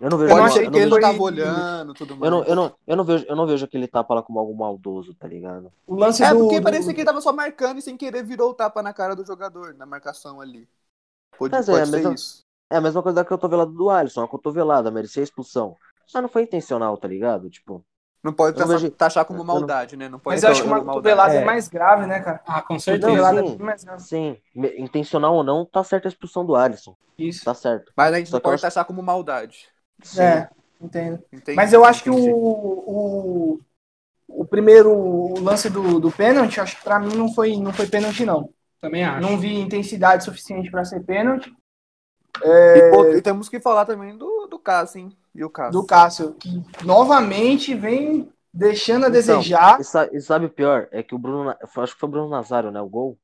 [0.00, 0.32] Eu não vejo.
[0.32, 2.24] Eu não achei ser que ele não não vejo, tava olhando tudo mais.
[2.24, 4.56] eu não, eu, não, eu, não vejo, eu não vejo aquele tapa lá como algo
[4.56, 5.70] maldoso, tá ligado?
[5.86, 6.40] o lance É do.
[6.40, 8.94] porque do- parecia que ele tava só marcando e sem querer virou o tapa na
[8.94, 10.66] cara do jogador, na marcação ali.
[11.38, 12.44] Pode, Mas é, pode ser mas eu- isso.
[12.72, 15.76] É a mesma coisa da cotovelada do Alisson, a cotovelada, merecia expulsão.
[16.12, 17.50] Mas não foi intencional, tá ligado?
[17.50, 17.84] Tipo,
[18.22, 20.08] Não pode não taxar, vejo- taxar como não- maldade, né?
[20.08, 21.42] Não pode Mas eu acho que uma cotovelada é.
[21.42, 21.44] É.
[21.44, 22.40] mais grave, né, cara?
[22.46, 23.06] Ah, com Não, certeza.
[23.08, 23.56] Cotovelada sim.
[23.58, 24.02] é mais grave.
[24.02, 24.36] sim,
[24.78, 26.96] intencional ou não, tá certa a expulsão do Alisson.
[27.18, 27.44] Isso.
[27.44, 27.92] Tá certo.
[27.96, 29.68] Mas a gente Só não pode acho- taxar como maldade.
[30.02, 30.20] Sim.
[30.22, 30.48] É,
[30.80, 31.22] entendo.
[31.56, 32.32] Mas eu acho que o, Entendi.
[32.32, 33.60] o,
[34.28, 38.24] o primeiro lance do, do pênalti, acho que pra mim não foi, não foi pênalti,
[38.24, 38.50] não.
[38.80, 39.20] Também acho.
[39.20, 41.52] Não vi intensidade suficiente pra ser pênalti.
[42.42, 45.16] E, pô, e temos que falar também do, do Cássio, hein?
[45.34, 45.80] E o Cássio?
[45.82, 49.80] do Cássio, que novamente vem deixando a Então, desejar.
[49.80, 50.88] E, sa- e sabe o pior?
[50.90, 51.50] É que o Bruno.
[51.50, 52.80] Acho que foi o Bruno Nazário, né?
[52.80, 53.18] O gol.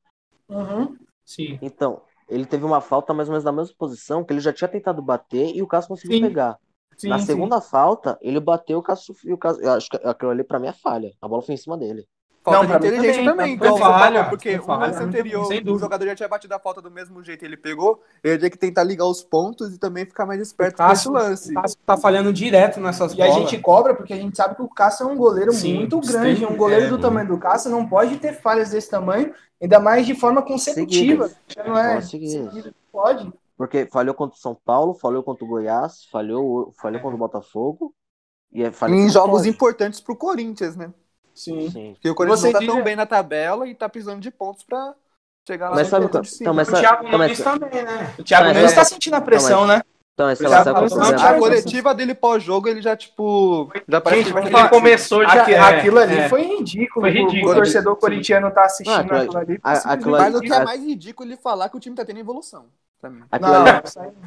[0.49, 0.97] Uhum.
[1.25, 1.59] Sim.
[1.61, 4.67] Então, ele teve uma falta mais ou menos na mesma posição, que ele já tinha
[4.67, 6.21] tentado bater e o Cássio conseguiu Sim.
[6.21, 6.57] pegar.
[6.97, 7.25] Sim, na sim.
[7.27, 9.15] segunda falta, ele bateu o Cássio.
[9.23, 11.13] E o Cássio eu acho que aquilo ali pra mim é falha.
[11.21, 12.07] A bola foi em cima dele.
[12.43, 16.05] Falta Não, de inteligência também, também, você falha, porque o falha, lance anterior, o jogador
[16.05, 19.05] já tinha batido a falta do mesmo jeito, ele pegou, ele tinha que tentar ligar
[19.05, 21.51] os pontos e também ficar mais esperto com esse lance.
[21.51, 24.61] o Cássio tá falhando direto nessas E a gente cobra porque a gente sabe que
[24.61, 26.39] o Cássio é um goleiro Sim, muito grande.
[26.39, 26.87] sim, Um goleiro é.
[26.87, 31.29] do tamanho do Cássio não pode ter falhas desse tamanho, ainda mais de forma consecutiva.
[31.49, 31.99] Já Não é?
[32.89, 33.29] Pode.
[33.57, 37.93] Porque falhou contra o São Paulo, falhou contra o Goiás, falhou, falhou contra o Botafogo.
[38.51, 39.49] E é Em jogos pode.
[39.49, 40.93] importantes pro Corinthians, né?
[41.33, 41.69] Sim.
[41.69, 41.93] Sim.
[41.93, 44.31] Porque o Corinthians Você não tá diria- tão bem na tabela e tá precisando de
[44.31, 44.93] pontos pra
[45.47, 48.15] chegar lá Mas no sabe então, mas O sabe- Thiago então, Nunes mas- também, né?
[48.19, 48.53] O Thiago É.
[48.53, 49.81] Nunes tá sentindo a pressão, né?
[50.13, 51.17] Então, esse, Já sabe qual é o passou- problema?
[51.19, 55.41] já A coletiva dele pós-jogo, ele já, tipo, já parece Gente, que falar- começou já.
[55.43, 56.29] Aqui- é, aquilo ali é.
[56.29, 57.05] foi ridículo.
[57.05, 57.53] Foi O- O, ridículo.
[57.55, 59.59] torcedor corintiano tá assistindo Ah, aquilo- aquilo ali.
[59.63, 62.03] a- aquilo Mas o que é a- mais ridículo ele falar que o time tá
[62.03, 62.65] tendo evolução.
[63.31, 63.81] Aquilo Não, ali,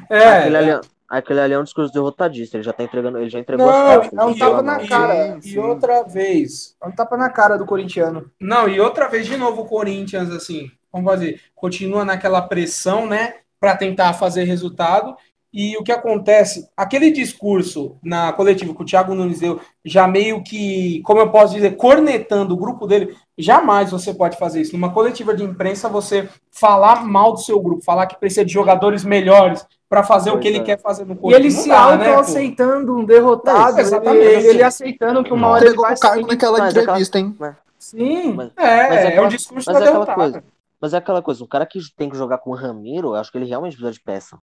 [0.09, 2.57] É, aquele, ali, aquele ali é um discurso derrotadista.
[2.57, 4.19] Ele já tá entregando, ele já entregou Não, as cartas.
[4.19, 5.39] é um tapa na cara.
[5.43, 6.75] E outra vez.
[6.81, 8.31] É um tapa na cara do corintiano.
[8.39, 13.35] Não, e outra vez de novo o Corinthians, assim, vamos fazer, continua naquela pressão, né,
[13.59, 15.15] para tentar fazer resultado.
[15.53, 20.41] E o que acontece, aquele discurso na coletiva que o Thiago Nunes deu, já meio
[20.43, 24.71] que, como eu posso dizer, cornetando o grupo dele, jamais você pode fazer isso.
[24.73, 29.03] Numa coletiva de imprensa, você falar mal do seu grupo, falar que precisa de jogadores
[29.03, 30.63] melhores para fazer Pois o que ele é.
[30.63, 31.35] quer fazer no E corpo.
[31.37, 33.77] ele Não se dá, né, auto-aceitando um derrotado.
[33.77, 34.23] É, exatamente.
[34.25, 37.35] Ele, ele aceitando que uma hora ele vai cargo naquela aquela- entrevista, hein?
[37.77, 38.33] Sim.
[38.33, 40.31] Mas, É, Mas é é, aquela- um discurso mas da é aquela derrotada.
[40.31, 40.43] coisa.
[40.79, 43.29] mas é aquela coisa, o cara que tem que jogar com o Ramiro, eu acho
[43.31, 44.37] que ele realmente precisa de peça.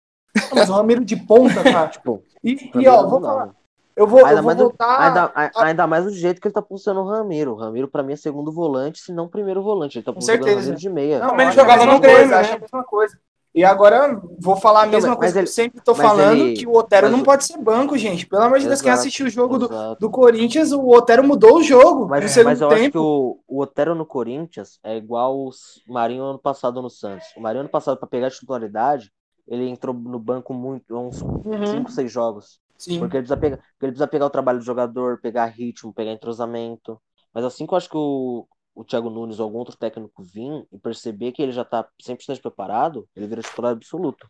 [0.54, 1.88] Mas o Ramiro de ponta, cara.
[1.90, 3.50] Tipo, E, e ó, vou falar.
[3.96, 5.00] Eu vou, eu Ainda vou mais, voltar.
[5.08, 7.54] ainda, a- ainda mais do jeito que ele tá funcionando o Ramiro.
[7.54, 9.98] O Ramiro, pra mim, é segundo volante, se não primeiro volante.
[9.98, 10.60] Ele tá Com jogando o certeza.
[10.60, 11.20] Ramiro de meia.
[11.20, 12.42] Não, Como ele a jogava mesma no Grêmio, coisa, né?
[12.42, 13.18] acho a mesma coisa.
[13.56, 16.02] E agora vou falar a Então, mesma mas coisa ele- que eu sempre tô mas
[16.06, 18.28] falando, ele- que o Otero mas não o- pode ser banco, gente.
[18.28, 19.98] Pelo amor de Deus, quem assistiu o jogo do, exato.
[20.02, 23.00] do Corinthians, o Otero mudou o jogo no Mas, segundo mas eu acho que tempo.
[23.00, 25.50] o, o Otero no Corinthians é igual o
[25.88, 27.28] Marinho ano passado no Santos.
[27.38, 29.10] O Marinho ano passado, pra pegar a titularidade,
[29.48, 32.60] ele entrou no banco muito, uns Uhum, 5, 6 jogos.
[32.78, 33.00] sim.
[33.00, 36.12] Porque ele precisa, pegar, porque ele precisa pegar o trabalho do jogador, pegar ritmo, pegar
[36.12, 37.00] entrosamento.
[37.34, 40.66] Mas assim que eu acho que o, o Thiago Nunes ou algum outro técnico vir
[40.72, 44.28] e perceber que ele já tá 100% preparado, ele vira titular absoluto.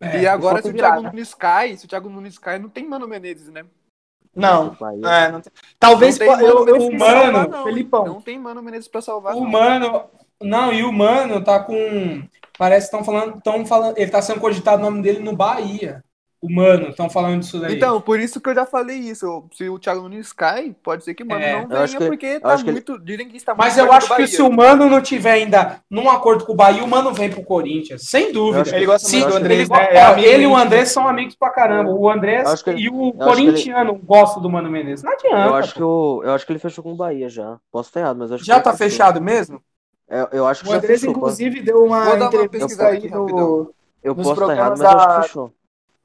[0.00, 0.74] É, e agora, se o.
[0.74, 3.64] Thiago Nunes cai, se o Thiago Nunes cai, não tem Mano Menezes, né?
[4.34, 4.74] Não.
[4.74, 5.06] Bahia.
[5.08, 7.64] É, não tem- Talvez Não tem eu, Mano eu fiz pra Mano, salvar, não.
[7.64, 8.04] Felipão.
[8.04, 9.50] Não tem Mano Menezes pra salvar, O não.
[9.50, 10.10] Mano.
[10.42, 11.74] Não, e o Mano tá com.
[12.58, 13.96] Parece que estão falando, tão falando.
[13.98, 16.02] Ele tá sendo cogitado o nome dele no Bahia.
[16.38, 17.74] O Mano, estão falando disso daí.
[17.74, 19.48] Então, por isso que eu já falei isso.
[19.52, 21.96] Se o Thiago Nunes cai, pode ser que o Mano É, não eu venha, acho
[21.98, 22.98] que- porque tá acho que ele- muito.
[23.02, 26.08] Dizem que está muito Mas eu acho que se o Mano não tiver ainda num
[26.10, 28.02] acordo com o Bahia, o Mano vem pro Corinthians.
[28.04, 28.76] Sem Eu dúvida.
[28.76, 29.88] Ele gosta muito do eu Andrés, ele, né?
[29.92, 30.56] É amigo ele e o.
[30.56, 31.90] Andrés são amigos pra caramba.
[31.90, 35.02] O Andrés Eu ele- e o corintiano gostam do Mano Menezes.
[35.02, 35.36] Não adianta.
[35.48, 36.18] Eu acho, que pô.
[36.18, 37.56] o, eu acho que ele fechou com o Bahia já.
[37.72, 39.60] Posso estar errado, mas eu acho Já que tá ele fechado mesmo?
[40.08, 41.16] Eu, eu acho que O já Andrés, fechou.
[41.16, 43.74] inclusive, deu uma uma entrevista pesquisada aí no.
[44.02, 45.50] Eu nos errado, programas acho da-.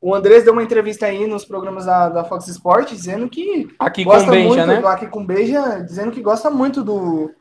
[0.01, 4.03] O Andrés deu uma entrevista aí nos programas da, da Fox Sports dizendo que Aqui
[4.03, 4.87] com gosta o Benja, muito, né?
[4.87, 7.31] aqui com Beija, dizendo que gosta muito do,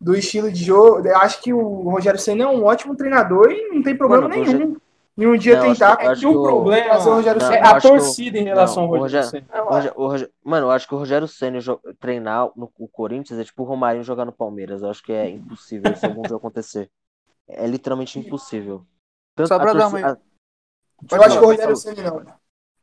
[0.00, 1.06] do estilo de jogo.
[1.06, 4.42] Eu acho que o Rogério Senna é um ótimo treinador e não tem problema Mano,
[4.42, 4.76] nenhum
[5.18, 7.52] em um dia Não, acho tentar que- É acho que o problema Rogério Não, é
[7.54, 7.70] Senna.
[7.72, 9.60] a eu torcida em relação não, ao Rogério Rogério- Ceni.
[9.60, 11.58] O Roger- o Roger- Mano, eu acho que o Rogério Senna
[11.98, 14.82] treinar no o Corinthians é tipo o Romarinho jogar no Palmeiras.
[14.82, 16.88] Eu acho que é impossível isso algum dia acontecer.
[17.48, 18.84] É literalmente impossível.
[19.34, 20.16] Tanto Só pra dar uma- a-
[21.12, 21.76] Eu acho que o Rogério.
[21.76, 22.22] Senna não.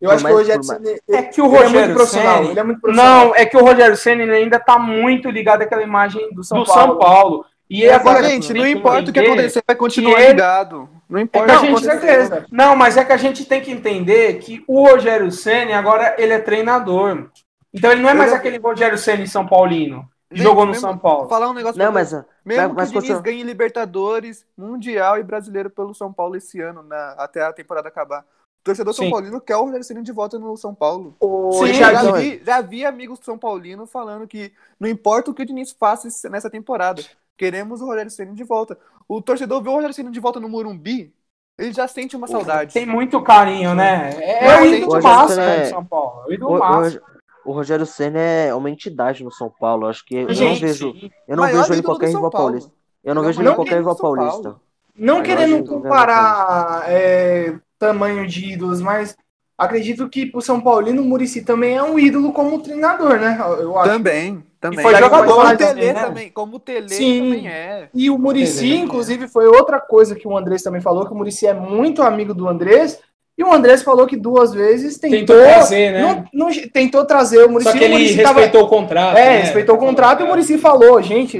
[0.01, 2.37] Eu acho que o Rogério Senna É que o ele é Rogério muito profissional.
[2.37, 3.25] Ceni- Ele é muito profissional.
[3.27, 6.75] Não, é que o Rogério Senna ainda tá muito ligado àquela imagem do São, São
[6.75, 6.99] Paulo.
[6.99, 7.45] Paulo.
[7.69, 10.87] E É, agora gente, não importa o que acontecer, vai continuar ele- ligado.
[11.09, 12.45] Não É importa que gente, certeza.
[12.51, 16.33] Não, mas é que a gente tem que entender que o Rogério Ceni agora ele
[16.33, 17.29] é treinador.
[17.73, 20.07] Então ele não é Eu mais já- aquele Rogério Ceni São Paulino.
[20.29, 21.29] que Gente, jogou no mesmo- São Paulo.
[21.29, 22.11] Falar um negócio Não, mas.
[22.43, 23.21] Mesmo mas que o Diniz continua.
[23.21, 28.21] ganhe Libertadores, Mundial e Brasileiro pelo São Paulo esse ano, na- até a temporada acabar.
[28.21, 29.11] O torcedor São Sim.
[29.11, 31.15] Paulino quer o Rogério Ceni de volta no São Paulo.
[31.19, 35.33] O Sim, já, Thiaguinho- vi, já vi amigos São Paulinos falando que não importa o
[35.33, 37.03] que o Diniz faça nessa temporada,
[37.37, 38.77] queremos o Rogério Ceni de volta.
[39.07, 41.13] O torcedor vê o Rogério Ceni de volta no Morumbi,
[41.57, 42.73] ele já sente uma saudade.
[42.73, 44.11] Tem muito carinho, né?
[44.19, 46.21] É, Mas o ídolo o máximo né, é- de São Paulo.
[46.21, 47.01] É o O, ídolo o, máximo.
[47.45, 49.85] o Rogério Senna é uma entidade no São Paulo.
[49.85, 50.93] Eu acho que eu não vejo,
[51.27, 52.71] eu não vejo ele em qualquer rival paulista.
[53.03, 54.55] Eu não é vejo o ele em qualquer rival paulista.
[54.97, 59.15] Não querendo comparar é, tamanho de ídolos, mas
[59.57, 63.37] acredito que pro São Paulino o Murici também é um ídolo como treinador, né?
[63.59, 63.89] Eu acho.
[63.89, 64.79] Também, também.
[64.79, 65.93] E foi jogador falar Como o Tele né?
[65.93, 67.89] também, como o Tele também é.
[67.93, 68.83] E o Murici, Beleza.
[68.83, 72.33] inclusive, foi outra coisa que o Andrés também falou, que o Murici é muito amigo
[72.33, 72.99] do Andrés,
[73.37, 76.01] e o Andrés falou que duas vezes tentou, Tentou trazer, né?
[76.31, 77.69] não- não- tentou trazer o Murici.
[77.71, 79.17] Só que o ele Muricy tava- respeitou o contrato.
[79.17, 79.39] É, né?
[79.41, 81.37] respeitou o contrato e o Murici falou, gente,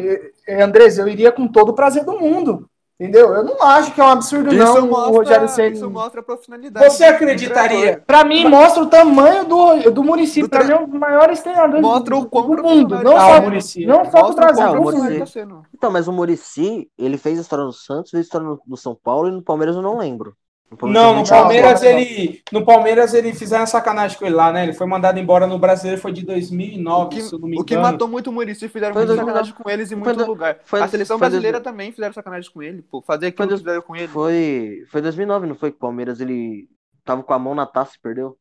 [0.48, 2.68] eh, Andrés, eu iria com todo o prazer do mundo.
[2.98, 3.34] Entendeu?
[3.34, 5.76] Eu não acho que é um absurdo, Isso não, o mostra, Rogério Ceni.
[5.76, 6.86] isso mostra a profissionalidade.
[6.90, 7.78] Você acreditaria?
[7.78, 8.06] treinador.
[8.06, 10.02] Pra mim, mostra o tamanho do, do
[10.48, 13.04] Pra tre- mim, é um dos maiores treinadores Mostra do, o do mundo.
[13.04, 13.86] Não só, é o Muricy.
[13.86, 14.66] não só o Brasil.
[14.76, 15.62] Muricy- profissional tá sendo.
[15.74, 19.28] Então, mas o Murici, ele fez história no Santos, fez história no, no São Paulo
[19.28, 20.34] e no Palmeiras eu não lembro.
[20.82, 22.42] Não, no Palmeiras ele.
[22.52, 24.64] No Palmeiras ele fizeram sacanagem com ele lá, né?
[24.64, 27.60] Ele foi mandado embora no brasileiro, foi de O 2009, que, se eu não me
[27.60, 30.18] o que matou muito o Murici fizeram Foi muita sacanagem com eles em foi muito
[30.18, 30.60] do- lugar.
[30.66, 33.02] foi- a seleção foi brasileira dois- também fizeram sacanagem com ele, pô.
[33.02, 34.08] Fazer aquilo Foi que fizeram com ele.
[34.08, 35.72] Foi, foi 2009, não foi?
[35.72, 36.68] Que o Palmeiras ele
[37.06, 38.38] tava com a mão na taça e perdeu?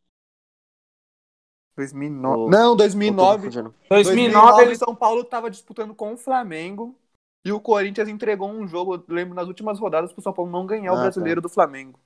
[1.76, 2.36] 2009.
[2.42, 3.36] Ou- Não, Ou tô 2009.
[3.48, 3.74] confundindo?
[3.88, 4.76] 2009 ele.
[4.76, 6.96] São Paulo tava disputando com o Flamengo
[7.44, 10.92] e o Corinthians entregou um jogo, lembro, nas últimas rodadas pro São Paulo não ganhar
[10.92, 11.02] o Ah, tá.
[11.02, 11.98] brasileiro do Flamengo.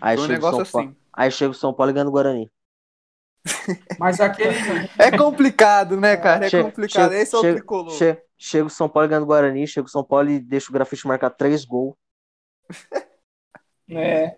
[0.00, 0.96] Aí Foi um chega, o negócio São Paulo, assim.
[1.12, 2.50] aí chega o São Paulo e ganha o Guarani.
[3.98, 4.54] Mas aquele.
[4.98, 6.46] É complicado, né, cara?
[6.46, 7.10] É Che- complicado.
[7.10, 7.90] che- Esse é o che- tricolor.
[7.92, 10.70] che- Chega o São Paulo e ganha o Guarani, chega o São Paulo e deixa
[10.70, 11.94] o grafite marcar três gols.
[13.88, 14.36] É.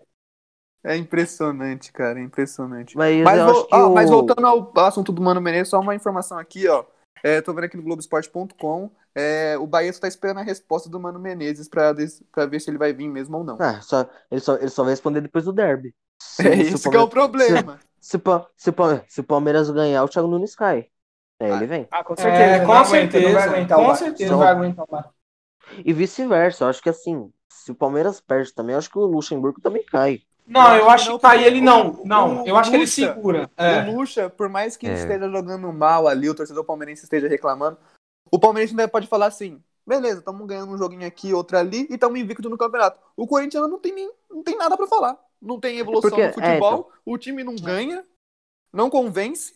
[0.83, 2.97] É impressionante, cara, é impressionante.
[2.97, 3.93] Mas, Mas, vo- o...
[3.93, 6.83] mas voltando ao assunto do Mano Menezes, só uma informação aqui, ó.
[7.23, 8.91] É, tô vendo aqui no Globoesporte.com.
[9.15, 12.59] É, o Bahia só tá esperando a resposta do Mano Menezes pra, des- pra ver
[12.59, 13.57] se ele vai vir mesmo ou não.
[13.59, 15.95] Ah, só, ele, só, ele só vai responder depois do derby.
[16.19, 17.79] Se- é se isso o que é o problema.
[17.99, 18.17] Se,
[18.57, 20.87] se, Pa- se o Palmeiras ganhar, o Thiago Nunes cai.
[21.39, 21.87] Aí ele vem.
[21.91, 22.43] Ah, com certeza.
[22.43, 24.31] É, com certeza, Não vai aguentar com certeza.
[24.31, 25.13] Não vai aguentar o Bar-
[25.85, 26.63] E vice-versa.
[26.65, 29.83] Eu acho que assim, se o Palmeiras perde também, eu acho que o Luxemburgo também
[29.85, 30.21] cai.
[30.45, 32.01] Não, eu acho que tá aí ele não.
[32.03, 33.49] Não, eu acho que ele segura.
[33.57, 33.89] É.
[33.89, 34.93] O Lucha, por mais que É.
[34.93, 37.77] esteja jogando mal ali, o torcedor palmeirense esteja reclamando,
[38.31, 41.93] o palmeirense ainda pode falar assim: beleza, estamos ganhando um joguinho aqui, outro ali, e
[41.95, 42.99] estamos invicto no campeonato.
[43.15, 45.17] O Corinthians não tem, nem, não tem nada pra falar.
[45.41, 46.85] Não tem evolução Porque- no futebol, é, então.
[47.05, 48.03] o time não ganha,
[48.71, 49.53] não convence,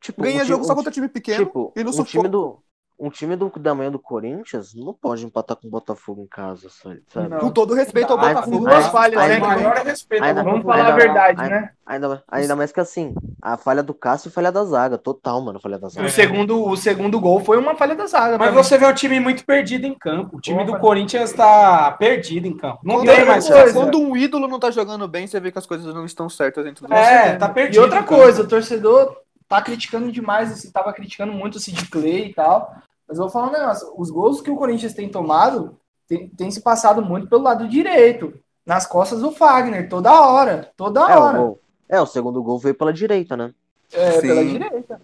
[0.00, 2.62] Tipo, ganha um jogo só contra time pequeno Tipo, e no um sufoco.
[2.98, 6.68] Um time do da manhã do Corinthians não pode empatar com o Botafogo em casa,
[6.68, 7.00] sabe?
[7.28, 7.38] Não.
[7.38, 8.58] Com todo respeito ao Botafogo.
[8.58, 10.24] duas mas- falhas, Aí né, o maior é respeito.
[10.24, 11.70] Ainda- Vamos falar a ainda- verdade, ainda- né?
[11.86, 14.98] Ainda, ainda mais que assim, a falha do Cássio e a falha da zaga.
[14.98, 16.06] Total, mano, a falha da zaga.
[16.06, 18.36] O, segundo, o segundo gol foi uma falha da zaga.
[18.36, 18.62] Mas pra mim.
[18.62, 20.36] você vê o time muito perdido em campo.
[20.36, 20.80] O time do Opa.
[20.80, 22.80] Corinthians tá perdido em campo.
[22.84, 23.58] Não Quando, tem mais chance.
[23.62, 23.74] coisa.
[23.80, 26.62] quando um ídolo não tá jogando bem, você vê que as coisas não estão certas
[26.62, 27.76] dentro do É, tá perdido.
[27.76, 29.16] E outra coisa, o torcedor
[29.48, 32.74] tá criticando demais, esse, tava criticando muito o Sid Clay e tal.
[33.08, 36.50] Mas eu vou falar um negócio, os gols que o Corinthians tem tomado tem, tem
[36.50, 38.32] se passado muito pelo lado direito,
[38.64, 41.38] nas costas do Fagner, toda hora, toda É, o hora.
[41.38, 41.60] gol.
[41.88, 43.54] É, o segundo gol veio pela direita, né?
[43.92, 44.20] É, Sim.
[44.28, 45.00] pela direita.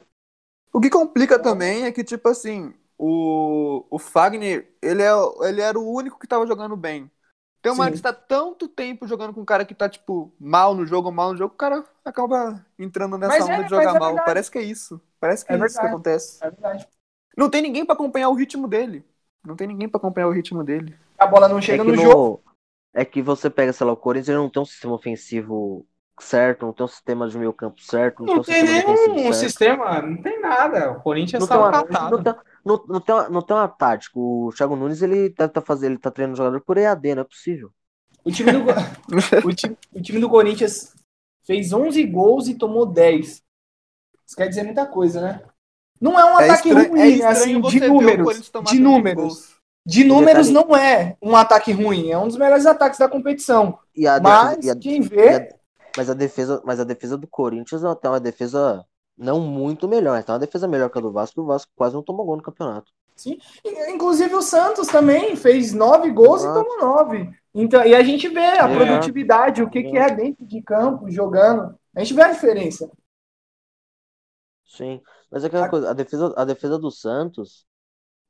[0.73, 5.79] O que complica também é que, tipo assim, o, o Fagner, ele, é, ele era
[5.79, 7.11] o único que tava jogando bem.
[7.65, 7.83] Tem uma Sim.
[7.85, 10.85] hora que você tá tanto tempo jogando com um cara que tá, tipo, mal no
[10.87, 13.99] jogo, mal no jogo, o cara acaba entrando nessa Mas onda é- de jogar é
[13.99, 14.11] mal.
[14.11, 14.27] verdade.
[14.27, 15.01] Parece que é isso.
[15.19, 16.39] Parece que É é, isso que acontece.
[16.45, 16.89] É verdade.
[17.37, 19.05] Não tem ninguém pra acompanhar o ritmo dele.
[19.45, 20.95] Não tem ninguém pra acompanhar o ritmo dele.
[21.19, 22.45] A bola não chega é que no no- jogo.
[22.93, 25.87] É que você pega, sei lá, o Corinthians não tem um sistema ofensivo
[26.21, 28.75] certo, não tem um sistema de meio campo certo, não, Não tem um tem sistema
[28.75, 29.41] defensivo nenhum certo.
[29.41, 30.93] sistema, não tem nada.
[30.93, 32.17] O Corinthians Não tá tem, uma, catado.
[32.17, 34.19] não, tem, não, não, tem uma, não tem uma tática.
[34.19, 37.25] O Thiago Nunes ele tá, tá fazendo, ele tá treinando jogador por EAD, não é
[37.25, 37.71] possível.
[38.25, 38.61] O time do,
[39.47, 40.95] o time, o time do Corinthians
[41.45, 43.43] fez 11 gols e tomou 10.
[44.27, 45.43] Isso quer dizer muita coisa, né?
[46.01, 47.35] Não é um É ataque estranho- ruim, é estranho
[47.67, 48.51] assim, de números.
[48.71, 49.55] De números.
[49.87, 53.79] De números não é um ataque ruim, é um dos melhores ataques da competição.
[53.95, 55.49] E a Mas defesa, e a- quem e vê, a-
[55.97, 58.83] mas a defesa, mas a defesa do Corinthians ela tem uma defesa
[59.17, 61.95] não muito melhor, tem uma defesa melhor que a do Vasco, e o Vasco quase
[61.95, 62.93] não tomou gol no campeonato.
[63.89, 66.61] inclusive o Santos também fez 9 gols Exato.
[66.61, 67.31] e tomou 9.
[67.55, 68.75] Então, e a gente vê a É.
[68.77, 71.79] produtividade, o que, que é dentro de campo, jogando.
[71.95, 72.91] A gente vê a diferença.
[74.67, 75.01] Sim,
[75.31, 77.67] mas é aquela A- coisa, a defesa, a defesa do Santos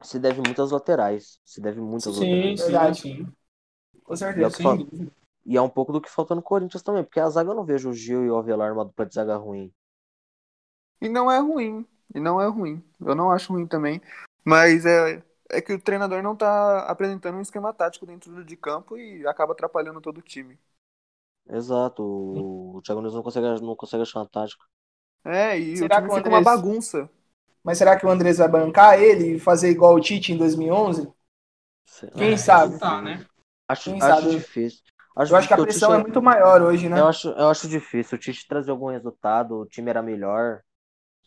[0.02, 2.60] se deve muito às laterais, se deve muito às Sim, laterais.
[2.60, 3.00] sim, Verdade.
[3.00, 3.26] sim.
[4.04, 4.50] Com E é, certeza.
[4.50, 5.12] Sem fal- dúvida.
[5.46, 7.64] e é um pouco do que falta no Corinthians também, porque a zaga eu não
[7.64, 9.72] vejo o Gil e o Avelar uma dupla de zaga ruim.
[11.00, 11.86] E não é ruim.
[12.14, 12.82] E não é ruim.
[13.00, 14.00] Eu não acho ruim também.
[14.44, 18.96] Mas é, é que o treinador não tá apresentando um esquema tático dentro de campo
[18.96, 20.58] e acaba atrapalhando todo o time.
[21.46, 24.64] Exato, o, Thiago Nunes não consegue, não consegue achar uma tática.
[25.24, 27.10] É, e Será o time que o fica uma bagunça.
[27.62, 31.10] Mas será que o Andrés vai bancar ele e fazer igual o Tite em 2011?
[31.86, 32.18] Sei lá.
[32.18, 32.78] Quem É, sabe?
[32.78, 33.24] Tá, né?
[33.68, 34.36] Acho, Quem acho sabe?
[34.36, 34.80] difícil.
[35.16, 37.00] Eu acho que a pressão Tite- é muito maior hoje, né?
[37.00, 38.16] Eu acho, eu acho difícil.
[38.16, 40.60] O Tite trazer algum resultado, o time era melhor.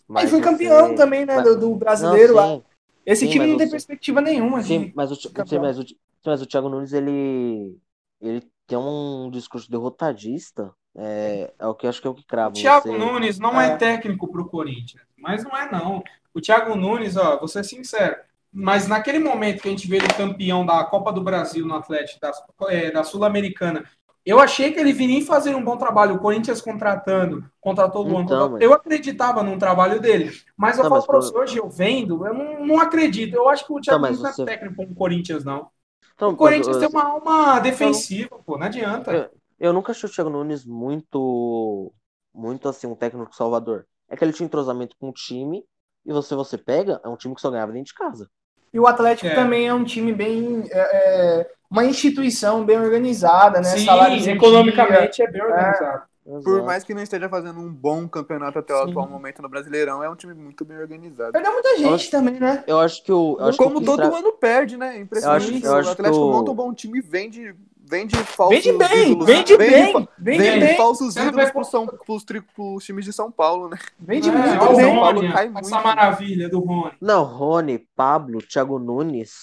[0.10, 1.36] Ele Mas foi você- campeão também, né?
[1.36, 2.62] mas- Do, do brasileiro Não, lá.
[3.06, 4.62] Esse sim, time não tem você- perspectiva nenhuma.
[4.64, 5.86] sim, de- mas o, sim, mas, o,
[6.26, 7.78] mas o Thiago Nunes, ele,
[8.22, 10.72] ele tem um discurso derrotadista.
[11.00, 12.54] É, é o que eu acho que é o que O crava.
[12.54, 13.68] Thiago você- Nunes não é.
[13.74, 13.76] É.
[13.78, 16.04] técnico pro Corinthians, mas não é não.
[16.34, 18.16] O Thiago Nunes, ó, vou ser sincero,
[18.52, 22.20] mas naquele momento que a gente vê ele campeão da Copa do Brasil no Atlético,
[22.20, 22.32] da,
[22.70, 23.86] é, da Sul-Americana,
[24.30, 26.16] eu achei que ele viria fazer um bom trabalho.
[26.16, 28.24] O Corinthians contratando, contratou o Luan.
[28.24, 31.58] Então, mas- Eu acreditava no trabalho dele, mas eu Não, falo para pro- você hoje,
[31.58, 33.36] eu vendo, eu não, não acredito.
[33.36, 35.70] Eu acho que o Thiago Não, você- não é técnico como o Corinthians, não.
[36.16, 39.12] Então, O Corinthians mas, tem uma alma defensiva, pô, não adianta.
[39.14, 41.92] Eu- Eu nunca achei o Thiago Nunes muito,
[42.34, 43.88] muito assim, um técnico salvador.
[44.08, 45.64] É que ele tinha entrosamento com o time,
[46.06, 48.30] e você, você pega, é um time que só ganhava dentro de casa.
[48.72, 49.34] E o Atlético É.
[49.36, 50.64] também é um time bem.
[50.70, 53.66] é, é, uma instituição bem organizada, né?
[53.78, 56.02] Sim, Salários economicamente é bem organizado.
[56.24, 56.66] Por Exato.
[56.66, 58.90] mais que não esteja fazendo um bom campeonato até o Sim.
[58.92, 61.32] atual momento no Brasileirão, é um time muito bem organizado.
[61.32, 62.66] Perdeu muita gente também, né?
[62.68, 63.38] Eu acho que o.
[63.40, 65.00] acho que Como o que todo estra- ano perde, né?
[65.00, 65.46] Impressionante.
[65.46, 68.18] Eu acho- o eu acho Atlético que o- monta um bom time e vende, vende
[68.18, 69.26] falsos Vende bem, ídolos.
[69.26, 73.06] vende bem, fa- vende vende bem, falsos ídolos vai- pros, São, pros, tri- pros times
[73.06, 73.78] de São Paulo, né?
[73.98, 74.96] vende É, muito o São bem.
[75.00, 75.72] Paulo cai essa muito.
[75.88, 76.92] maravilha do Rony.
[77.02, 79.40] Não, Rony, Pablo, Thiago Nunes.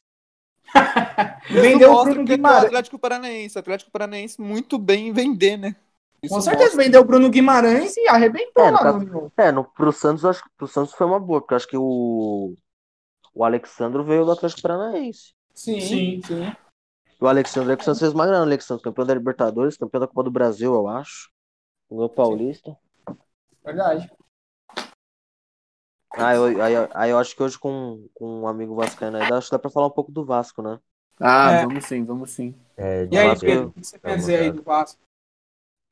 [1.48, 2.64] Vendeu o Bruno o Guimarães.
[2.64, 3.56] Atlético Paranaense.
[3.56, 5.76] O Atlético Paranaense muito bem em vender, né?
[6.28, 6.84] Com certeza, mostra.
[6.84, 9.32] vendeu o Bruno Guimarães e arrebentou é, lá caso, no...
[9.36, 12.54] É, no, pro Santos, acho que pro Santos foi uma boa, porque acho que o,
[13.34, 15.34] o Alexandre veio do Atlético Paranaense.
[15.54, 16.22] Sim, sim.
[16.26, 16.52] sim.
[17.20, 20.06] O Alexandre é que o Santos fez mais grana, Alexandre, campeão da Libertadores, campeão da
[20.06, 21.30] Copa do Brasil, eu acho.
[21.88, 22.76] O Paulista.
[23.64, 24.10] Verdade.
[26.16, 29.48] Ah, eu, aí, aí eu acho que hoje com, com um amigo vascaíno aí, acho
[29.48, 30.78] que dá pra falar um pouco do Vasco, né?
[31.20, 31.66] Ah, é.
[31.66, 32.54] vamos sim, vamos sim.
[32.76, 35.00] É, e aí, Pedro, o que você quer dizer aí do Vasco?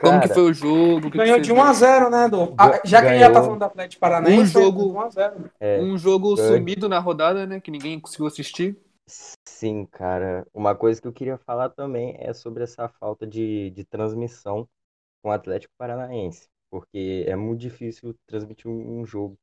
[0.01, 1.11] Como Cara, que foi o jogo?
[1.13, 3.11] Que ganhou que de 1x0, né, do ah, Já que ganhou...
[3.11, 5.51] ele já tá falando do Atlético Paranaense, um jogo, 1x0.
[5.61, 8.77] É, um jogo sumido na rodada, né, que ninguém conseguiu assistir.
[9.07, 10.45] Sim, cara.
[10.53, 14.69] Uma coisa que eu queria falar também é sobre essa falta de, de transmissão
[15.23, 16.49] com o Atlético Paranaense.
[16.69, 19.37] Porque é muito difícil transmitir um jogo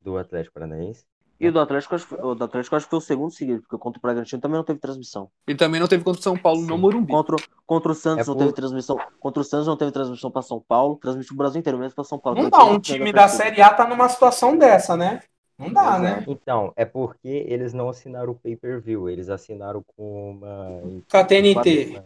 [0.00, 1.04] do Atlético Paranaense.
[1.40, 3.78] E o do Atlético, acho, o do Atlético acho que foi o segundo seguido, porque
[3.78, 5.30] contra o Bragantino também não teve transmissão.
[5.46, 6.66] E também não teve contra o São Paulo Sim.
[6.66, 7.12] no Morumbi.
[7.12, 8.40] Contra, contra o Santos é não por...
[8.40, 8.98] teve transmissão.
[9.20, 12.02] Contra o Santos não teve transmissão para São Paulo, transmitiu o Brasil inteiro mesmo para
[12.02, 12.42] São Paulo.
[12.42, 15.20] Não dá, um time da Série A tá numa situação dessa, né?
[15.56, 16.02] Não dá, Exato.
[16.02, 16.24] né?
[16.26, 20.82] Então, é porque eles não assinaram o pay-per-view, eles assinaram com uma.
[21.08, 22.02] Com a TNT.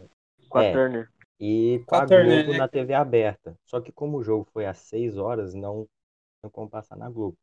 [0.47, 1.09] Com a é, Turner.
[1.39, 2.57] E com, a, Turner, Globo né?
[2.59, 3.55] na TV aberta.
[3.65, 5.87] Só que como o jogo foi às 6 horas, não
[6.41, 7.35] tem como passar na Globo.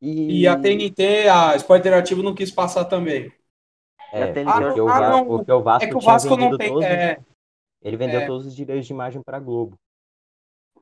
[0.00, 0.40] E...
[0.40, 3.32] e a TNT, a Sport Interativo não quis passar também.
[4.12, 6.68] É, ah, porque, o, ah, não, porque o Vasco, é que o Vasco não tem.
[6.68, 7.18] Todos, é,
[7.82, 9.78] ele vendeu é, todos os direitos de imagem para Globo.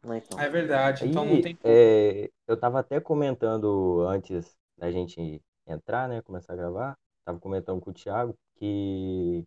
[0.03, 0.41] Então.
[0.41, 1.59] É verdade, então não tem.
[1.63, 6.23] É, eu tava até comentando antes da gente entrar, né?
[6.23, 6.97] Começar a gravar.
[7.25, 9.45] Tava comentando com o Thiago que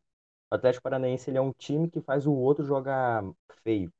[0.51, 3.23] o Atlético Paranaense ele é um time que faz o outro jogar
[3.63, 3.91] feio.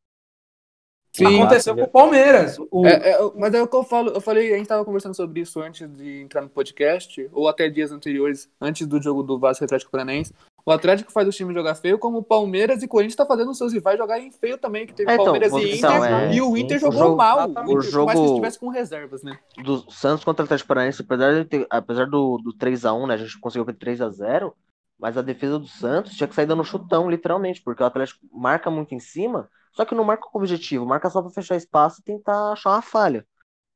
[1.14, 2.58] Sim, aconteceu com o Palmeiras.
[2.72, 2.88] O...
[2.88, 5.42] É, é, mas é o que eu falo, eu falei, a gente estava conversando sobre
[5.42, 9.66] isso antes de entrar no podcast, ou até dias anteriores, antes do jogo do Vasco
[9.66, 10.34] Atlético Paranaense.
[10.66, 13.58] O Atlético faz o time jogar feio, como o Palmeiras e Corinthians está fazendo os
[13.58, 16.56] seus rivais jogarem feio também, que teve é, então, Palmeiras e Inter, é, e o
[16.56, 19.38] Inter sim, jogou o jogo, mal, o jogo, mais que estivesse com reservas, né?
[19.64, 23.18] Do Santos contra o Atlético Paranaense, apesar, de ter, apesar do, do 3x1, né, a
[23.18, 24.54] gente conseguiu ver 3x0,
[25.00, 28.70] mas a defesa do Santos tinha que sair dando chutão, literalmente, porque o Atlético marca
[28.70, 32.04] muito em cima, só que não marca com objetivo, marca só para fechar espaço e
[32.04, 33.26] tentar achar uma falha.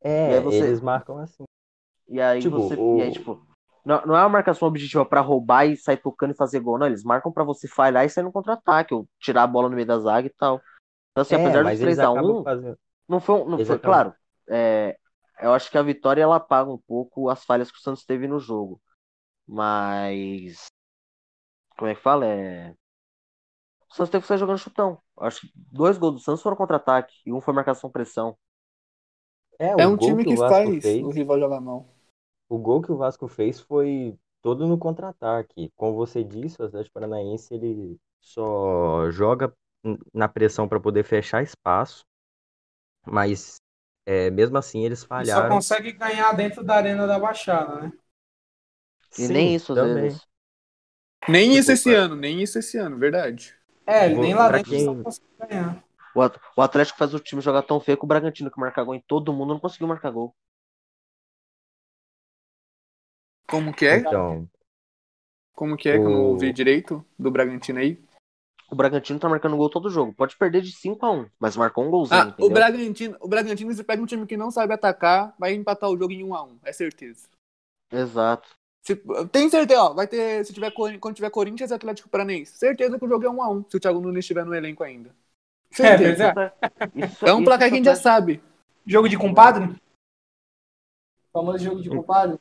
[0.02, 0.58] É, você...
[0.58, 1.43] eles marcam assim.
[2.08, 2.76] E aí tipo, você.
[2.76, 2.98] O...
[2.98, 3.46] E aí, tipo,
[3.86, 6.88] não, não é uma marcação objetiva para roubar e sair tocando e fazer gol, não.
[6.88, 9.88] Eles marcam para você falhar e sair no contra-ataque, ou tirar a bola no meio
[9.88, 10.62] da zaga e tal.
[11.12, 12.80] Então, assim, é, apesar do 3x1, fazendo...
[13.08, 14.14] não foi, não foi claro.
[14.50, 14.98] É,
[15.39, 18.28] eu acho que a vitória ela paga um pouco as falhas que o Santos teve
[18.28, 18.82] no jogo.
[19.48, 20.66] Mas.
[21.78, 22.26] Como é que fala?
[22.26, 22.74] É.
[23.96, 24.98] O Santos teve que sair jogando chutão.
[25.18, 28.38] Acho que dois gols do Santos foram contra-ataque e um foi marcação-pressão.
[29.58, 31.88] É, é um time que, que faz fez, o rival jogar mal.
[32.50, 35.72] O gol que o Vasco fez foi todo no contra-ataque.
[35.78, 39.54] Como você disse, o Atlético Paranaense ele só joga
[40.14, 42.04] na pressão para poder fechar espaço,
[43.08, 43.62] mas
[44.06, 45.48] é, mesmo assim eles falharam.
[45.48, 47.93] E só consegue ganhar dentro da arena da Baixada, né?
[49.18, 50.04] E Sim, nem isso também.
[50.04, 50.28] vezes.
[51.30, 53.56] Nem isso esse ano, nem isso esse ano, verdade.
[53.86, 54.86] É, ele nem lá dentro quem...
[54.86, 55.83] não consegue ganhar.
[56.55, 59.01] O Atlético faz o time jogar tão feio que o Bragantino, que marca gol em
[59.01, 60.33] todo mundo, não conseguiu marcar gol.
[63.47, 63.97] Como que é?
[63.97, 64.49] Então,
[65.53, 65.95] Como que é?
[65.95, 66.01] O...
[66.01, 68.01] Que eu não ouvi direito do Bragantino aí.
[68.71, 70.13] O Bragantino tá marcando gol todo jogo.
[70.13, 72.19] Pode perder de 5 a 1 mas marcou um golzinho.
[72.19, 75.89] Ah, o Bragantino, o Bragantino, se pega um time que não sabe atacar, vai empatar
[75.89, 77.27] o jogo em 1 a 1 é certeza.
[77.91, 78.49] Exato.
[78.86, 78.95] Se,
[79.31, 83.05] tem certeza, ó, vai ter, se tiver, quando tiver Corinthians e Atlético Paranaense, certeza que
[83.05, 85.09] o jogo é 1 a 1 se o Thiago Nunes estiver no elenco ainda.
[85.71, 86.25] É, certeza.
[86.25, 88.43] É, isso, é um placar que a gente já sabe.
[88.86, 89.65] Jogo de compadre?
[91.33, 92.39] O famoso jogo de compadre?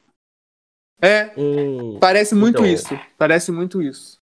[1.01, 2.95] É, hum, parece muito então, isso.
[3.17, 4.19] Parece muito isso.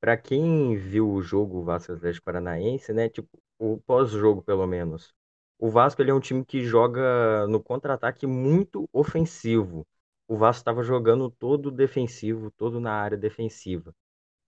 [0.00, 3.28] Pra quem viu o jogo Vasco Atlético Paranaense, né, tipo,
[3.58, 5.12] o pós-jogo pelo menos,
[5.58, 9.86] o Vasco ele é um time que joga no contra-ataque muito ofensivo
[10.28, 13.94] o Vasco estava jogando todo defensivo, todo na área defensiva.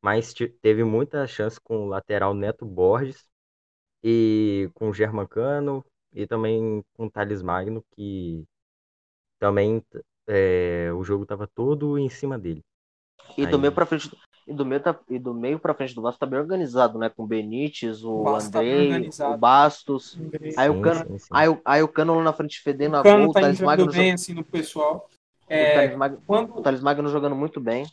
[0.03, 3.27] Mas teve muita chance com o lateral Neto Borges
[4.03, 8.45] e com o Germancano e também com o Thales Magno, que
[9.39, 9.83] também
[10.27, 12.63] é, o jogo estava todo em cima dele.
[13.37, 13.51] E Aí...
[13.51, 14.11] do meio para frente
[14.47, 17.09] e do meio tá, e do meio para frente do Vasco tá bem organizado, né?
[17.09, 20.19] Com o Benítez, o, o Andrei, tá o Bastos.
[20.57, 21.29] Aí sim, o Cano, sim, sim.
[21.31, 23.91] Aí, o, aí o Cano lá na frente fedendo a gol, o tá Thales Magno
[23.91, 25.09] bem assim no pessoal.
[25.49, 26.57] É, o, Thales quando...
[26.57, 27.87] o Thales Magno jogando muito bem.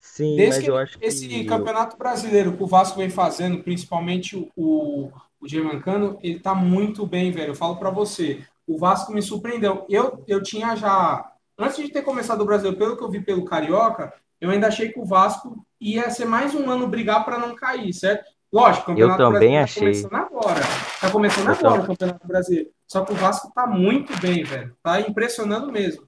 [0.00, 1.04] Sim, Desde mas eu acho que...
[1.04, 5.10] Esse campeonato brasileiro que o Vasco vem fazendo, principalmente o,
[5.40, 7.50] o Germancano, ele tá muito bem, velho.
[7.50, 8.44] Eu falo para você.
[8.66, 9.84] O Vasco me surpreendeu.
[9.88, 11.32] Eu, eu tinha já...
[11.58, 14.90] Antes de ter começado o Brasil, pelo que eu vi pelo Carioca, eu ainda achei
[14.90, 18.30] que o Vasco ia ser mais um ano brigar para não cair, certo?
[18.52, 20.02] Lógico, o Campeonato Eu também Brasileiro achei.
[20.02, 20.60] tá começando agora.
[21.00, 22.70] Tá começando Eu agora tam- o Campeonato Brasileiro.
[22.86, 24.76] Só que o Vasco tá muito bem, velho.
[24.82, 26.06] Tá impressionando mesmo.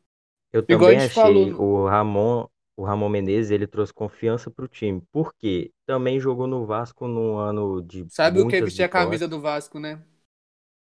[0.53, 2.47] Eu Igual também achei falou no- o Ramon,
[2.77, 5.03] o Ramon Menezes, ele trouxe confiança pro time.
[5.13, 5.73] Por quê?
[5.87, 8.45] Também jogou no Vasco num ano de Sabe o que?
[8.45, 9.11] muitas Vestir a vitórias.
[9.11, 10.03] camisa do Vasco, né?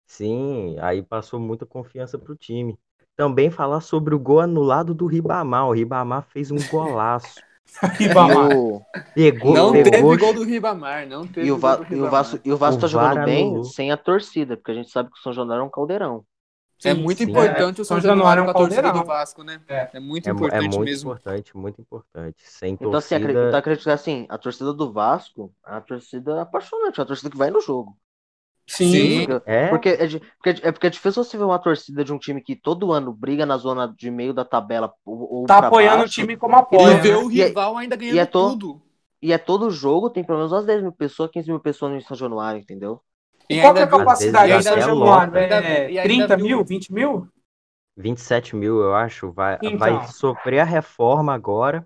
[0.07, 2.77] Sim, aí passou muita confiança pro time.
[3.15, 5.67] Também falar sobre o gol anulado do Ribamar.
[5.67, 7.35] O Ribamar fez um golaço.
[7.99, 8.49] Ribamar.
[9.15, 11.77] E o, Pegou, não pegou, teve gol do Ribamar, não teve e o, gol Va-
[11.77, 12.09] do e o Ribamar.
[12.09, 13.63] Vasco, e o Vasco O tá jogando VAR bem anulou.
[13.63, 16.25] sem a torcida, porque a gente sabe que o São Januário é um caldeirão.
[16.83, 17.31] É Sim, muito sim.
[17.31, 19.61] importante É, o São São Januário Januário é com a torcida do Vasco, né?
[19.67, 19.91] É.
[19.93, 20.95] É muito É, é importante muito mesmo.
[20.95, 22.41] importante, muito importante.
[22.43, 26.41] Sem Então, assim, torcida, então acredito que assim, a torcida do Vasco é uma torcida
[26.41, 27.97] apaixonante, é uma torcida que vai no jogo.
[28.67, 29.11] Sim.
[29.11, 29.27] Sim.
[29.27, 30.07] Porque, é, porque é,
[30.37, 32.91] porque, é é porque é difícil você ver uma torcida de um time que todo
[32.93, 36.37] ano briga na zona de meio da tabela ou, ou Tá apoiando o baixo, time
[36.37, 36.95] como E apoia.
[36.95, 37.17] ver né?
[37.17, 38.81] o E é- rival ainda ganhando e é to- tudo.
[39.21, 42.01] E é todo jogo, tem pelo menos umas 10 mil pessoas, 15 mil pessoas no
[42.01, 43.01] São Januário, entendeu?
[43.49, 45.39] E qual que é a capacidade do lota.
[45.39, 47.27] É E ainda 30 viu- mil, 20 mil?
[47.97, 49.77] 27 mil, eu acho, vai, Então.
[49.77, 51.83] vai sofrer a reforma agora.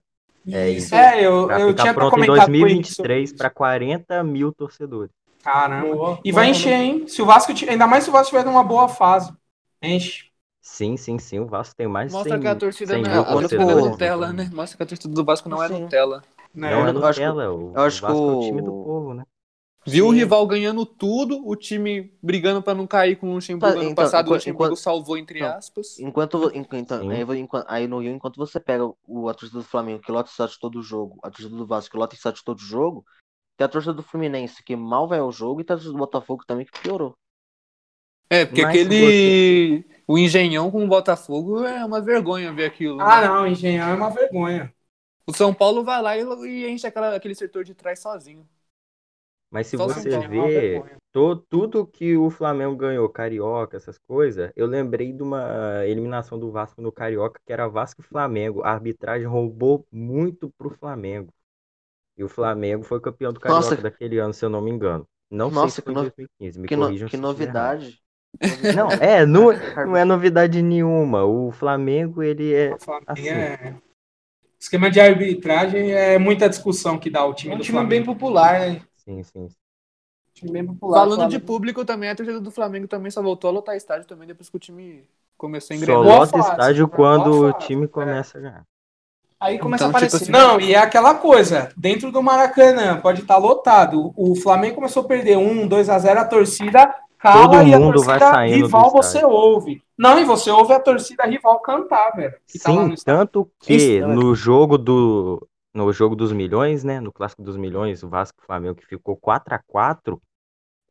[0.51, 0.95] É Isso.
[0.95, 4.23] É, eu, Pra eu ficar tinha pronto em comentado com ele 2023 sobre para 40
[4.23, 5.11] mil torcedores.
[5.43, 5.93] Caramba.
[5.95, 7.07] Boa, E vai boa, encher, hein?
[7.07, 9.31] Se o Vasco, ainda mais se o Vasco tiver numa boa fase.
[9.81, 10.25] Enche.
[10.61, 11.39] Sim, sim, sim.
[11.39, 13.25] O Vasco tem mais de Mostra 100 que a mil, torcida 100 não, mil a
[13.25, 14.49] torcida não é Nutella, né?
[14.53, 15.81] Mostra que a torcida do Vasco não é Sim.
[15.81, 16.23] Nutella.
[16.53, 16.71] Né?
[16.71, 18.71] Não é Eu acho que- Nutella, o, eu acho o Vasco é o time do
[18.71, 19.23] povo, né?
[19.89, 20.17] Viu o Sim.
[20.19, 24.03] rival ganhando tudo, o time brigando pra não cair com o Luxemburgo Tá, ano então,
[24.03, 25.99] passado, o enquanto- Luxemburgo enquanto- salvou entre então, aspas.
[25.99, 30.11] Enquanto, enquanto, então, aí, no Rio, enquanto você pega o, a torcida do Flamengo, que
[30.11, 33.05] lota o estádio todo jogo, a torcida do Vasco, que lota o estádio todo jogo,
[33.57, 35.99] tem a torcida do Fluminense, que mal vai ao jogo, e tem a torcida do
[35.99, 37.13] Botafogo também, que piorou.
[38.29, 39.85] É, porque Mas aquele.
[40.07, 43.01] O Engenhão com o Botafogo é uma vergonha ver aquilo.
[43.01, 43.27] Ah, né?
[43.27, 44.73] não, engenhão é uma vergonha.
[45.27, 48.47] O São Paulo vai lá e, e enche aquela, aquele setor de trás sozinho.
[49.51, 54.51] Mas se Só você É vê to- tudo que o Flamengo ganhou, Carioca, essas coisas,
[54.55, 58.61] eu lembrei de uma eliminação do Vasco no Carioca, que era Vasco e Flamengo.
[58.63, 61.33] A arbitragem roubou muito pro Flamengo.
[62.17, 63.81] E o Flamengo foi campeão do Carioca Nossa.
[63.81, 65.07] daquele ano, se eu não me engano.
[65.31, 66.59] Não Nossa, sei se que foi em no- 2015.
[66.59, 67.17] Me Que, no- que errado.
[67.17, 68.01] novidade.
[68.75, 69.47] Não, é, não,
[69.85, 71.23] não é novidade nenhuma.
[71.25, 72.75] O Flamengo, ele é.
[72.75, 73.27] O Flamengo Assim.
[73.29, 73.75] é-
[74.59, 78.03] Esquema de arbitragem é muita discussão que dá o time É um do time bem
[78.03, 78.05] Flamengo.
[78.05, 78.81] popular, né?
[79.09, 79.49] Sim, sim.
[80.33, 80.99] time popular.
[81.01, 81.29] Falando Flamengo.
[81.29, 84.49] de público também, a torcida do Flamengo também só voltou a lotar estádio também depois
[84.49, 85.07] que o time
[85.37, 86.03] começou a Só engrenar.
[86.03, 87.87] Boa lota fase, estádio boa quando o fase, time é.
[87.87, 88.67] começa a ganhar.
[89.39, 90.19] Aí começa Então, a aparecer.
[90.19, 94.13] tipo assim, Não, e é aquela coisa, dentro do Maracanã, pode estar lotado.
[94.15, 97.79] O Flamengo começou a perder 1, 2 a 0 a torcida cala Todo e a
[97.79, 99.83] torcida rival você ouve.
[99.97, 102.31] Não, e você ouve a torcida rival cantar, velho.
[102.31, 103.03] tá Sim, estádio.
[103.03, 104.15] tanto que Isso, né?
[104.15, 108.43] no jogo do no jogo dos milhões, né, no clássico dos milhões, o Vasco e
[108.43, 110.21] o Flamengo que ficou 4 a 4,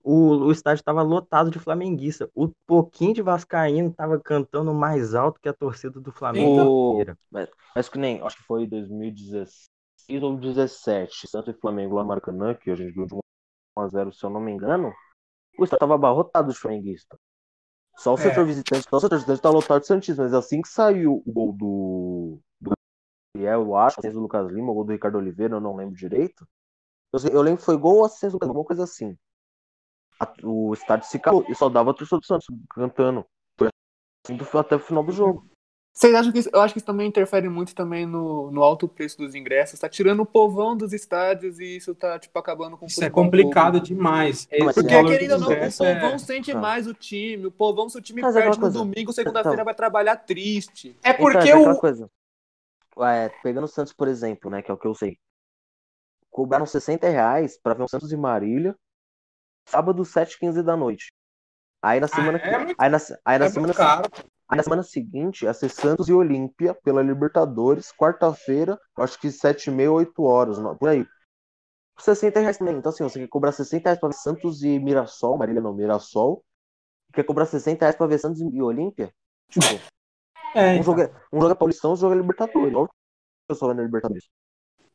[0.04, 2.30] o, o estádio estava lotado de flamenguista.
[2.34, 7.18] O pouquinho de vascaíno tava cantando mais alto que a torcida do Flamengo O- inteira.
[7.30, 12.54] Mas, mas que nem, acho que foi 2016 ou 2017, Santos e Flamengo lá Maracanã,
[12.54, 14.92] que a gente viu de 1x0, se eu não me engano,
[15.58, 17.18] o estádio tava abarrotado de flamenguista.
[17.96, 18.18] Só o É.
[18.18, 21.32] setor visitante, só o setor visitante tá lotado de Santismo, mas assim que saiu o
[21.32, 22.40] gol do,
[23.38, 25.94] do Gabriel, eu acho, do Lucas Lima, o gol do Ricardo Oliveira, eu não lembro
[25.94, 26.46] direito.
[27.12, 29.16] Eu, eu lembro que foi gol ou assistência do Lucas alguma coisa assim.
[30.20, 33.24] A- o estádio se calou e só dava a torcida do Santos cantando.
[33.56, 33.68] Foi
[34.26, 35.46] assim do- até o final do jogo.
[35.92, 38.86] Vocês acham que isso, eu acho que isso também interfere muito também no, no alto
[38.86, 39.80] preço dos ingressos?
[39.80, 43.10] Tá tirando o povão dos estádios e isso tá, tipo, acabando com o Isso é
[43.10, 44.46] complicado demais.
[44.48, 46.58] Esse Porque, ou do não, o ingresso é- povão sente Tá.
[46.60, 47.46] mais o time.
[47.46, 48.92] O povão, se o time Mas é perde aquela no coisa.
[48.94, 49.64] domingo, segunda-feira Então.
[49.64, 50.96] vai trabalhar triste.
[51.02, 51.80] É Então, porque é aquela o.
[51.80, 52.08] coisa.
[53.00, 54.62] É, pegando o Santos, por exemplo, né?
[54.62, 55.18] Que é o que eu sei.
[56.30, 58.76] Cobraram 60 reais pra ver o Santos e Marília.
[59.68, 61.12] Sábado, 7h15 da noite.
[61.82, 62.38] Aí na semana.
[62.38, 63.72] é muito, aí na, aí na é semana,
[64.48, 69.92] aí na semana seguinte, ia ser Santos e Olímpia pela Libertadores, quarta-feira, acho que 7h30,
[69.92, 71.06] 8 horas, por aí.
[71.98, 72.76] 60 reais também.
[72.76, 76.44] Então, assim, você quer cobrar 60 reais pra ver Santos e Mirassol, Marília não, Mirassol.
[77.12, 79.12] Quer cobrar 60 reais pra ver Santos e Olímpia?
[79.50, 79.66] Tipo,
[80.54, 80.82] É, um então.
[80.82, 82.74] jogo, é, um jogo é Paulistão, outro jogo é Libertadores.
[82.74, 82.88] Olha o
[83.48, 84.24] pessoal na Libertadores.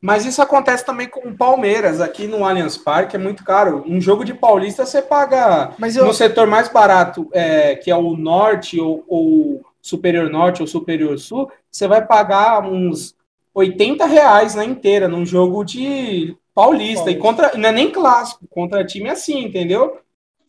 [0.00, 3.82] Mas isso acontece também com o Palmeiras, aqui no Allianz Parque, é muito caro.
[3.86, 7.96] Um jogo de Paulista você paga Mas eu, no setor mais barato, é, que é
[7.96, 13.14] o Norte ou, ou Superior Norte ou Superior Sul, você vai pagar uns
[13.54, 17.10] 80 reais na inteira num jogo de Paulista.
[17.10, 19.98] E contra, não é nem clássico, contra time assim, entendeu?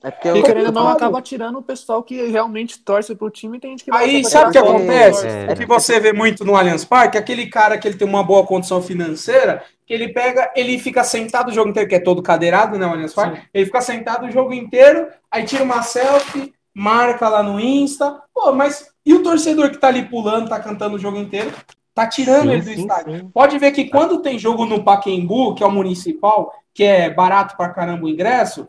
[0.06, 3.28] É porque E eu- querendo ou não, acaba tirando o pessoal que realmente torce pro
[3.32, 5.26] time e tem gente que vai Aí sabe o que acontece?
[5.28, 5.52] É.
[5.52, 8.46] O que você vê muito no Allianz Parque, aquele cara que ele tem uma boa
[8.46, 12.78] condição financeira, que ele pega, ele fica sentado o jogo inteiro, que é todo cadeirado,
[12.78, 17.28] né, o Allianz Parque, ele fica sentado o jogo inteiro, aí tira uma selfie, marca
[17.28, 21.00] lá no Insta, pô, mas e o torcedor que tá ali pulando, tá cantando o
[21.00, 21.52] jogo inteiro,
[21.96, 23.18] tá tirando Sim, ele do sim, estádio.
[23.20, 23.30] sim.
[23.34, 27.56] Pode ver que quando tem jogo no Paquembu, que é o municipal, que é barato
[27.58, 28.68] pra caramba o ingresso,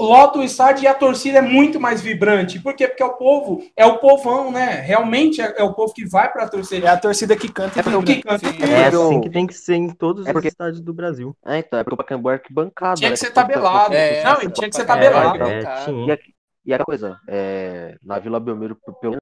[0.00, 2.60] lota o estádio e a torcida é muito mais vibrante.
[2.60, 2.86] Por quê?
[2.86, 4.80] Porque é o povo, é o povão, né?
[4.80, 6.84] Realmente é, é o povo que vai pra torcer.
[6.84, 7.98] É a torcida que canta e É vibra.
[7.98, 8.48] porque canta.
[8.48, 8.62] Sim.
[8.62, 11.36] É assim o- que tem que ser em todos É os porque- estádios do Brasil.
[11.44, 12.94] É, então, é porque o Pacaembu é arquibancada.
[12.96, 13.14] Tinha né?
[13.14, 13.94] que ser tabelado.
[13.94, 15.42] É, não, tinha que ser é, tabelado.
[15.44, 15.58] é.
[15.62, 16.06] É, tinha.
[16.06, 16.18] E, a,
[16.66, 19.16] e a coisa, é, na Vila Belmiro, pelo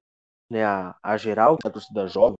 [0.51, 2.35] né, a, a geral, que é a torcida jovem,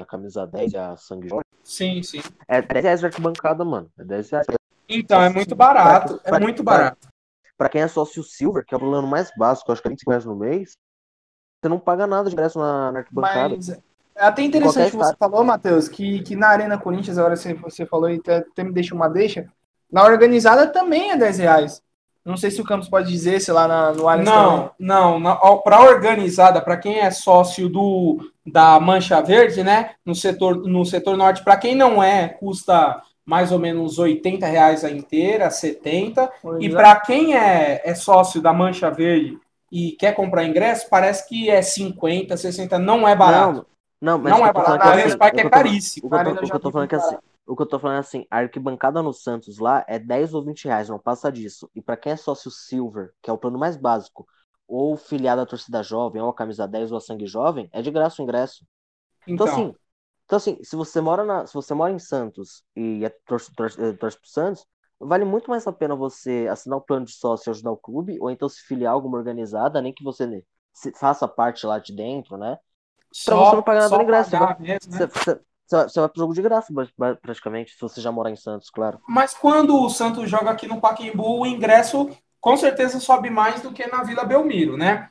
[0.00, 2.20] a camisa 10 e a sangue jovem, Sim, sim.
[2.48, 3.88] é 10 reais a arquibancada, mano.
[3.98, 4.46] É 10 reais.
[4.88, 6.20] Então, é muito barato.
[6.24, 7.08] É muito barato.
[7.56, 10.10] Pra quem é sócio Silver, que é o plano mais básico, acho que é 25
[10.10, 10.76] reais no mês,
[11.60, 13.54] você não paga nada de ingresso na, na arquibancada.
[13.54, 13.80] Mas é
[14.16, 18.10] até interessante que você falou, Matheus, que, que na Arena Corinthians, agora você, você falou
[18.10, 19.46] e até, até me deixa uma deixa,
[19.90, 21.82] na organizada também é 10 reais.
[22.24, 24.70] Não sei se o Campos pode dizer, sei lá, na, no Allianz também.
[24.78, 25.58] Não, não.
[25.58, 29.94] Para organizada, para quem é sócio do da Mancha Verde, né?
[30.04, 34.84] No setor, no setor norte, para quem não é, custa mais ou menos 80 reais
[34.84, 36.30] a inteira, 70.
[36.58, 36.76] E Organizada.
[36.76, 39.38] para quem é, é sócio da Mancha Verde
[39.70, 42.78] e quer comprar ingresso, parece que é 50, 60.
[42.78, 43.60] Não é barato.
[43.60, 43.66] Não,
[44.00, 44.88] não, mas Não, é barato.
[44.88, 46.06] assim, Parque o é que eu tô- caríssimo.
[46.06, 47.16] O que, eu tô, que eu falando é que assim,
[47.46, 50.44] o que eu tô falando é assim, a arquibancada no Santos lá é 10 ou
[50.44, 51.70] 20 reais, não passa disso.
[51.74, 54.26] E pra quem é sócio Silver, que é o plano mais básico,
[54.66, 57.90] ou filiado à torcida jovem, ou a camisa 10 ou a sangue jovem, é de
[57.90, 58.64] graça o ingresso.
[59.26, 59.74] Então, Então, assim,
[60.24, 63.80] então assim, se você mora na, se você mora em Santos e é torce, torce,
[63.82, 64.66] eh, torce pro Santos,
[64.98, 68.18] vale muito mais a pena você assinar o plano de sócio e ajudar o clube,
[68.20, 70.44] ou então se filiar a alguma organizada, nem que você
[70.98, 72.58] faça parte lá de dentro, né?
[73.24, 75.04] Pra você não pagar nada no ingresso, pagar mesmo, né?
[75.04, 76.72] Você, você- você vai- pro jogo de graça,
[77.22, 79.00] praticamente, se você já morar em Santos, claro.
[79.06, 82.10] Mas quando o Santos joga aqui no Pacaembu, o ingresso
[82.40, 85.08] com certeza sobe mais do que na Vila Belmiro, né?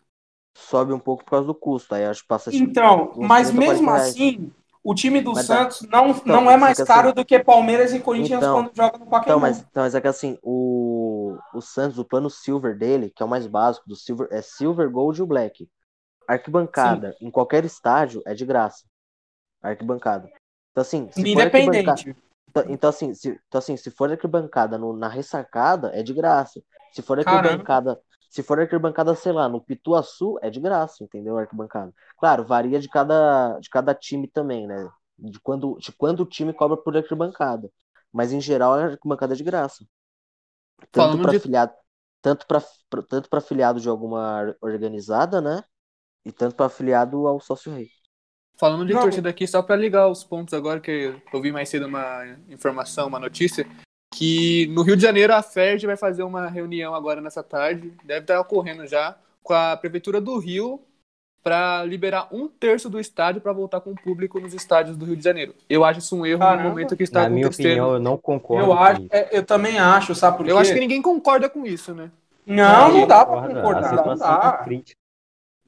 [0.55, 3.89] Sobe um pouco por causa do custo, aí acho que passa Então, mas 30, mesmo
[3.89, 4.17] 40 reais.
[4.17, 4.51] assim,
[4.83, 5.57] o time do Mas tá.
[5.57, 6.93] Santos não, não é mais fica assim.
[6.93, 9.39] caro do que Palmeiras e Corinthians Então, quando joga no Então Pacaembu.
[9.39, 13.25] mas, então, mas é que assim, o, o Santos, o plano Silver dele, que é
[13.25, 15.69] o mais básico do Silver, é Silver, Gold e o Black.
[16.27, 18.85] Arquibancada em qualquer estádio é de graça.
[19.61, 20.29] Arquibancada.
[20.71, 22.15] Então, assim, se arquibancada, Independente.
[22.49, 26.61] então, então, assim, se, então, assim, se for arquibancada no, na ressacada, é de graça.
[26.93, 28.01] Se for Caramba.
[28.31, 31.37] Se for arquibancada, sei lá, no Pituaçu, é de graça, entendeu?
[31.37, 31.93] Arquibancada.
[32.17, 34.89] Claro, varia de cada, de cada time também, né?
[35.19, 37.71] De quando, de quando o time cobra por arquibancada.
[38.13, 39.85] Mas em geral, a arquibancada é de graça.
[40.79, 41.73] Tanto Falando para de- afiliado,
[42.21, 42.61] tanto para
[43.09, 45.63] tanto para afiliado de alguma organizada, né?
[46.25, 47.89] E tanto para afiliado ao sócio rei.
[48.57, 49.01] Falando de Não.
[49.01, 53.07] torcida aqui, só pra ligar os pontos agora, que eu vi mais cedo uma informação,
[53.07, 53.65] uma notícia,
[54.13, 58.21] que no Rio de Janeiro a FERJ vai fazer uma reunião agora nessa tarde, deve
[58.21, 60.81] estar ocorrendo já, com a Prefeitura do Rio,
[61.43, 65.15] para liberar um terço do estádio para voltar com o público nos estádios do Rio
[65.15, 65.55] de Janeiro.
[65.67, 66.63] Eu acho isso um erro Caramba.
[66.63, 67.65] no momento que está Na minha acontecendo.
[67.67, 68.63] opinião, eu não concordo.
[68.63, 69.09] Eu com acho, isso.
[69.11, 70.51] é, eu também acho, sabe por quê?
[70.51, 72.11] Eu acho que ninguém concorda com isso, né?
[72.45, 73.55] Não, não Ninguém dá pra concorda.
[73.61, 73.99] concordar.
[73.99, 74.51] A Não dá.
[74.63, 74.99] crítica.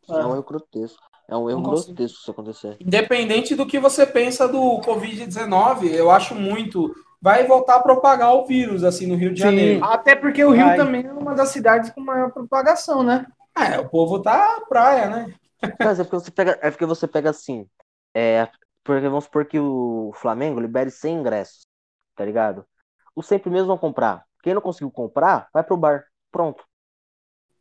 [0.09, 1.01] É um erro grotesco.
[1.29, 2.77] É um erro Não grotesco se acontecer.
[2.79, 6.93] Independente do que você pensa do Covid-19, eu acho muito.
[7.23, 9.81] Vai voltar a propagar o vírus, assim, no Rio de Janeiro.
[9.85, 10.75] Até porque o Rio Vai.
[10.75, 13.25] também é uma das cidades com maior propagação, né?
[13.57, 15.33] É, o povo tá praia, né?
[15.79, 17.65] Mas é porque você pega, é porque você pega assim.
[18.13, 18.49] É,
[18.83, 21.61] porque vamos supor que o Flamengo libere 100 ingressos,
[22.13, 22.65] tá ligado?
[23.15, 24.25] Os 100 primeiros vão comprar.
[24.43, 26.03] Quem não conseguiu comprar, vai pro bar.
[26.29, 26.61] Pronto.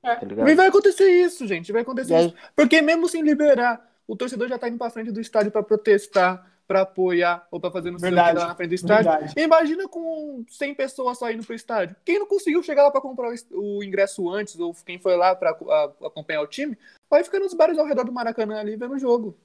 [0.02, 0.16] É.
[0.16, 0.50] Tá?
[0.50, 2.36] E vai acontecer isso, gente, vai acontecer E aí- isso.
[2.56, 6.44] Porque mesmo sem liberar, o torcedor já tá indo pra frente do estádio pra protestar,
[6.72, 8.38] pra apoiar ou pra fazer o que Verdade.
[8.38, 9.10] lá na frente do estádio.
[9.10, 9.34] Verdade.
[9.36, 11.94] Imagina com 100 pessoas só indo pro estádio.
[12.04, 15.14] Quem não conseguiu chegar lá pra comprar o es- o ingresso antes, ou quem foi
[15.16, 16.76] lá pra a- acompanhar o time,
[17.10, 19.36] vai ficar nos bares ao redor do Maracanã ali vendo o jogo.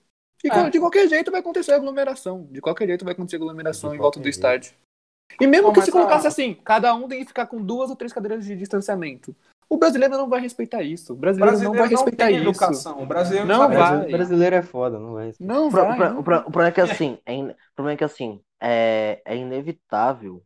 [0.44, 0.70] E É.
[0.70, 2.48] de qualquer jeito vai acontecer aglomeração.
[2.50, 4.36] De qualquer jeito vai acontecer aglomeração De em volta do jeito.
[4.36, 4.74] estádio.
[5.42, 7.96] E mesmo que se a- colocasse assim, cada um tem que ficar com duas ou
[7.96, 9.36] três cadeiras de distanciamento.
[9.70, 11.12] O brasileiro não vai respeitar isso.
[11.14, 12.44] O O brasileiro, brasileiro não vai não respeitar tem isso.
[12.50, 13.04] educação.
[13.04, 13.78] O brasileiro Não vai.
[13.78, 15.34] Brasile- Brasileiro é foda, não vai.
[15.40, 15.92] Não O, pro- vai.
[15.94, 17.98] o pro- não o pro- o problema é que assim, é in- o problema é
[17.98, 20.42] que assim, é, é inevitável.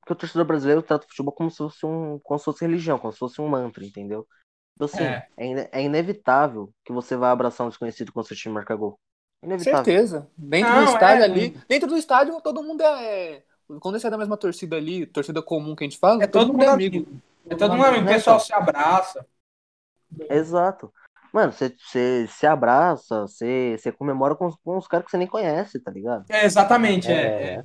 [0.00, 2.98] Porque o torcedor brasileiro trata o futebol como se fosse um, como se fosse religião,
[2.98, 4.26] como se fosse um mantra, entendeu?
[4.74, 5.26] Então, assim, É.
[5.36, 8.98] é, ine- é inevitável que você vá abraçar um desconhecido quando seu time marca gol.
[9.42, 9.84] Inevitável.
[9.84, 10.28] Certeza.
[10.36, 11.24] Dentro Não, do estádio é.
[11.24, 11.58] ali.
[11.68, 13.42] Dentro do estádio, todo mundo é.
[13.80, 16.52] Quando você é da mesma torcida ali, torcida comum que a gente fala, É todo
[16.52, 17.06] mundo é amigo.
[17.48, 18.04] É todo mundo amigo.
[18.04, 19.26] O pessoal se abraça.
[20.30, 20.92] Exato.
[21.32, 21.74] Mano, você,
[22.26, 26.24] se abraça, você, comemora com, os- com os caras que você nem conhece, tá ligado?
[26.28, 27.56] É, exatamente, é.
[27.56, 27.64] é.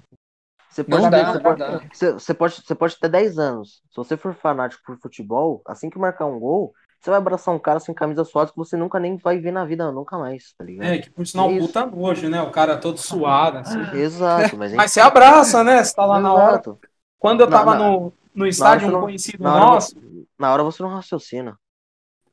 [0.70, 3.84] Você pode, Não ter, você, não pode, você, pode, você pode ter 10 anos.
[3.90, 7.60] Se você for fanático por futebol, assim que marcar um gol, você vai abraçar um
[7.60, 10.64] cara sem camisa suada que você nunca nem vai ver na vida, nunca mais, tá
[10.64, 10.88] ligado?
[10.88, 11.68] É, que por sinal, Isso.
[11.68, 12.42] puta nojo, né?
[12.42, 13.80] O cara todo suado, assim.
[13.96, 15.84] Exato, mas, Mas você abraça, né?
[15.84, 16.54] Você tá lá na hora.
[16.54, 16.80] Exato.
[17.20, 19.96] Quando eu tava na- no, no estádio, um não- conhecido na hora nosso,
[20.40, 21.58] Na hora você não raciocina.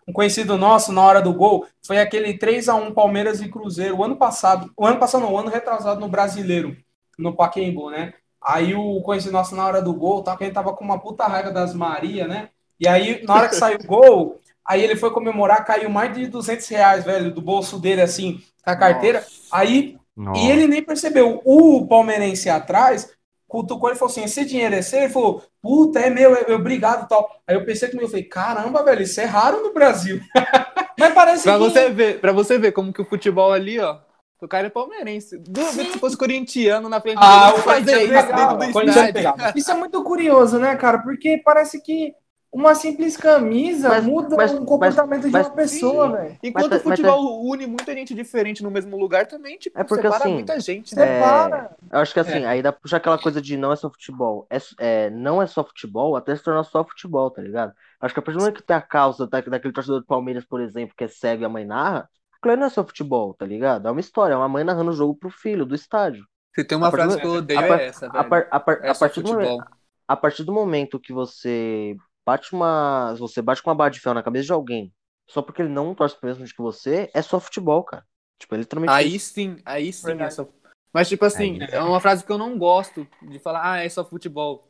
[0.09, 3.97] um conhecido nosso, na hora do gol, foi aquele 3 a 1 Palmeiras e Cruzeiro,
[3.99, 6.77] o ano passado, o ano passado não, o ano retrasado no Brasileiro,
[7.19, 8.15] no Pacaembu, né?
[8.43, 11.25] Aí o conhecido nosso, na hora do gol, tá, que ele tava com uma puta
[11.27, 12.49] raiva das Maria, né?
[12.79, 16.27] E aí, na hora que saiu o gol, aí ele foi comemorar, caiu mais de
[16.27, 19.25] 200 reais, velho, do bolso dele, assim, com a carteira.
[19.53, 20.41] Aí Nossa.
[20.41, 21.41] E ele nem percebeu.
[21.45, 23.11] O palmeirense atrás
[23.51, 25.01] cutucou ele falou assim: esse dinheiro é seu?
[25.01, 27.29] Ele falou: puta, é meu, é, é obrigado tal.
[27.47, 30.21] Aí eu pensei comigo, eu falei: caramba, velho, isso é raro no Brasil.
[30.99, 31.59] Mas parece Pra que.
[31.59, 33.99] você ver, pra você ver como que o futebol ali, ó.
[34.43, 35.37] O cara é palmeirense.
[35.39, 38.89] Duvido se fosse corintiano na frente Ah, dele, o fazer isso pegava, dentro o do
[38.89, 39.13] estádio.
[39.13, 39.53] pegava.
[39.55, 40.99] Isso é muito curioso, né, cara?
[41.01, 42.15] Porque parece que
[42.53, 46.39] uma simples camisa Mas- muda mas- o comportamento mas- de uma pessoa, velho.
[46.43, 50.03] Enquanto Mas- o futebol une muita gente diferente no mesmo lugar, também, tipo, É porque,
[50.03, 51.03] separa assim, muita gente, né?
[51.03, 51.77] É, Separa.
[51.93, 54.47] eu acho que assim, aí dá pra puxar aquela coisa de não é só futebol.
[54.51, 57.73] É, é, não é só futebol, até se tornar só futebol, tá ligado?
[58.01, 60.45] Acho que a partir do momento que tem a causa da, daquele torcedor do Palmeiras,
[60.45, 63.33] por exemplo, que é cego e a mãe narra, aquilo aí não é só futebol,
[63.35, 63.87] tá ligado?
[63.87, 66.25] É uma história, é uma mãe narrando o jogo pro filho, do estádio.
[66.53, 68.29] Se tem uma a frase do- que eu odeio a par- é essa, A, velho.
[68.29, 69.69] par- a par- É a partir do momento, futebol.
[70.09, 71.97] a partir do momento que você
[72.31, 73.15] bate uma.
[73.15, 74.93] Você bate com uma barra de ferro na cabeça de alguém,
[75.29, 78.05] só porque ele não torce pro mesmo time que você, é só futebol, cara.
[78.39, 79.35] Tipo, é literalmente Aí isso.
[79.35, 80.33] sim, aí sim Verdade.
[80.33, 80.49] é só.
[80.93, 83.89] Mas, tipo assim, Aí- é uma frase que eu não gosto de falar, ah, é
[83.89, 84.69] só futebol.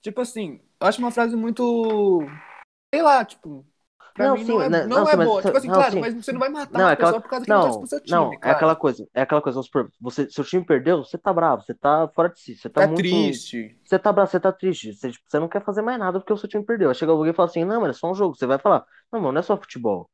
[0.00, 2.20] Tipo assim, eu acho uma frase muito.
[2.94, 3.66] Sei lá, tipo.
[4.14, 5.42] Pra Não, mim sim, não é, né, não não, é sim, mas- boa.
[5.42, 6.00] Tipo assim, não, claro, sim.
[6.00, 7.78] mas você não vai matar Não, é aquela- pessoa por causa que não Não, torce
[7.78, 8.16] pro seu time.
[8.16, 8.56] não, é claro.
[8.56, 11.72] aquela coisa, é aquela coisa, vamos supor, você, seu time perdeu, você tá bravo, você
[11.74, 13.76] tá fora de si, você tá, Tá muito, triste.
[13.84, 16.32] você tá bravo, você tá triste, você, tipo, você não quer fazer mais nada porque
[16.32, 16.90] o seu time perdeu.
[16.90, 18.84] Aí chega alguém e fala assim, não, mas é só um jogo, você vai falar,
[19.10, 20.08] não, mano, não é só futebol.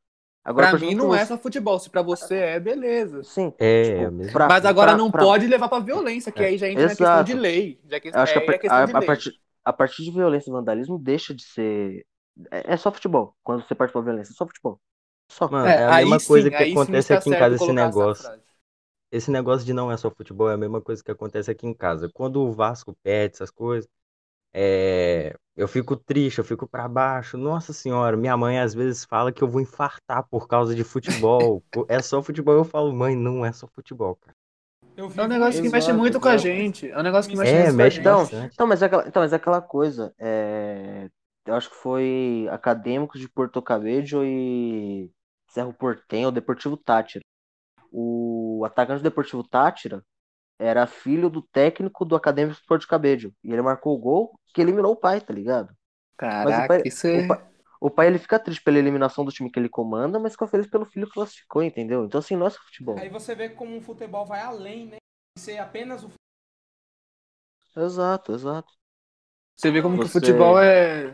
[0.44, 1.78] Agora, Pra mim não é só futebol.
[1.78, 3.22] Se pra você é, beleza.
[3.22, 4.32] Sim, É, tipo, mesmo.
[4.32, 6.46] pra- Mas agora pra- não pra- pode levar pra violência, que É.
[6.46, 7.24] aí já entra na questão Exato.
[7.24, 7.78] de lei.
[7.86, 9.32] Já que, acho que a, é a- a partir,
[9.62, 12.07] a partir de violência e vandalismo deixa de ser.
[12.51, 13.34] É, é só futebol.
[13.43, 14.80] Quando você parte pra violência, é só futebol.
[15.30, 15.49] Só.
[15.49, 18.32] Mano, É, é a mesma sim, coisa que acontece está aqui em casa, esse negócio.
[19.11, 21.74] Esse negócio de não é só futebol é a mesma coisa que acontece aqui em
[21.74, 22.11] casa.
[22.11, 23.89] Quando o Vasco perde essas coisas,
[24.55, 27.39] é, eu fico triste, eu fico pra baixo.
[27.39, 31.64] Nossa senhora, minha mãe às vezes fala que eu vou infartar por causa de futebol.
[31.89, 32.55] É só futebol.
[32.55, 34.36] Eu falo, mãe, não é só futebol, cara.
[35.16, 36.91] É um negócio que mexe muito com a gente.
[36.91, 38.01] É um negócio que mexe É, muito com a mexe gente.
[38.01, 40.12] Então, então, mas é aquela, então, mas é aquela coisa.
[40.18, 41.09] é,
[41.49, 45.11] eu acho que foi Acadêmicos de Porto Cabedelo e
[45.49, 47.24] Cerro Portenho, o Deportivo Tátira.
[47.90, 50.05] O atacante do Deportivo Tátira
[50.59, 53.32] era filho do técnico do Acadêmicos de Porto Cabedelo.
[53.42, 55.72] E ele marcou o gol que eliminou o pai, tá ligado?
[56.16, 57.24] Caraca, pai- isso é.
[57.24, 57.49] o pai-
[57.80, 60.66] O pai ele fica triste pela eliminação do time que ele comanda, mas fica feliz
[60.66, 62.05] pelo filho que classificou, entendeu?
[62.05, 62.99] Então, assim, não só futebol.
[62.99, 64.96] Aí você vê como o futebol vai além, né?
[65.38, 66.11] Ser apenas o
[67.76, 68.72] Exato, exato.
[69.57, 71.12] Você vê como que o Você- futebol é.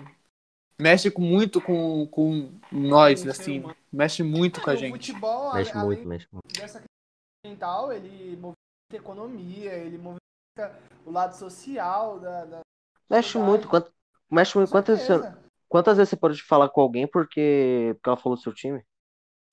[0.84, 3.60] Mexe com- muito com, com nós, assim.
[3.60, 3.76] humano.
[3.90, 4.92] Mexe muito com a o gente.
[4.92, 6.46] futebol, Mexe além muito, mexe muito.
[6.60, 8.54] dessa questão mental, ele movimenta
[8.92, 12.44] a economia, ele movimenta o lado social da.
[12.44, 12.60] da...
[13.08, 13.66] Mexe muito.
[13.66, 13.90] Quanto,
[14.30, 14.70] mexe muito.
[14.70, 15.50] Quantas, vezes você- certeza.
[15.70, 18.84] quantas vezes você pode falar com alguém porque, porque ela falou do seu time?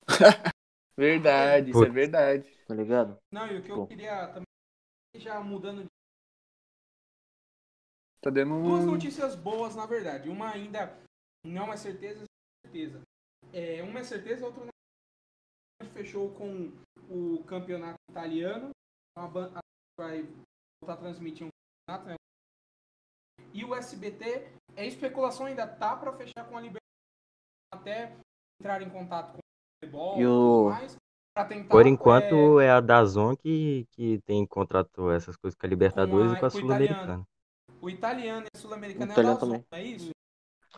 [0.94, 2.46] Verdade, isso é verdade.
[2.68, 3.16] Tá ligado?
[3.32, 4.44] Não, e o que eu queria também,
[5.16, 5.86] já mudando de
[8.20, 10.28] Tá dando duas notícias boas, na verdade.
[10.28, 10.94] Uma ainda
[11.44, 13.00] não é certeza, é certeza.
[13.52, 15.86] É, uma é certeza, a outra não é.
[15.92, 16.72] Fechou com
[17.10, 18.70] o campeonato italiano.
[19.16, 19.60] A ban- a-
[19.98, 20.22] vai
[20.80, 21.50] voltar a transmitir um
[21.86, 22.08] campeonato.
[22.10, 22.16] Né?
[23.52, 26.80] E o SBT, é especulação ainda tá para fechar com a Libertadores
[27.74, 28.16] até
[28.60, 29.40] entrar em contato com o
[29.84, 30.30] futebol E o-
[30.64, 30.96] tudo mais.
[31.34, 35.66] Pra tentar, Por é, enquanto é a Dazon que, que tem contrato essas coisas com
[35.66, 37.24] a Libertadores Com a- e com a Sul-Americana.
[37.80, 39.66] o italiano e o sul-americano O é italiano da Zona, também.
[39.72, 40.10] é isso?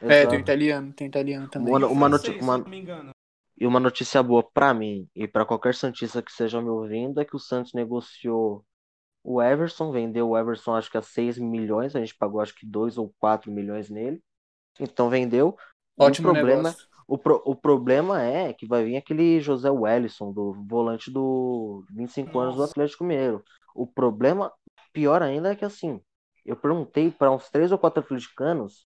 [0.01, 1.74] É, tem o italiano, tem italiano também.
[1.74, 3.11] Uma, uma, francês, uma- não me engano.
[3.57, 7.24] e uma notícia boa pra mim e pra qualquer Santista que esteja me ouvindo é
[7.24, 8.64] que o Santos negociou
[9.22, 12.66] o Everson, vendeu o Everson acho que a 6 milhões, a gente pagou acho que
[12.66, 14.20] 2 ou 4 milhões nele.
[14.78, 15.57] Então vendeu.
[15.97, 16.86] Ótimo o problema, negócio.
[17.07, 22.38] O, pro- o problema é que vai vir aquele José Wellison, do volante do 25
[22.38, 22.72] anos do Nossa.
[22.72, 23.42] Atlético Mineiro.
[23.74, 24.53] O problema,
[24.92, 26.01] pior ainda, é que assim,
[26.45, 28.86] eu perguntei para uns três ou quatro atleticanos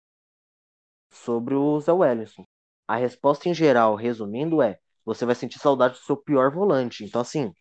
[1.11, 2.43] sobre o Zé Wellison.
[2.87, 7.03] a resposta em geral, resumindo, é você vai sentir saudade do seu pior volante.
[7.03, 7.53] Então, assim,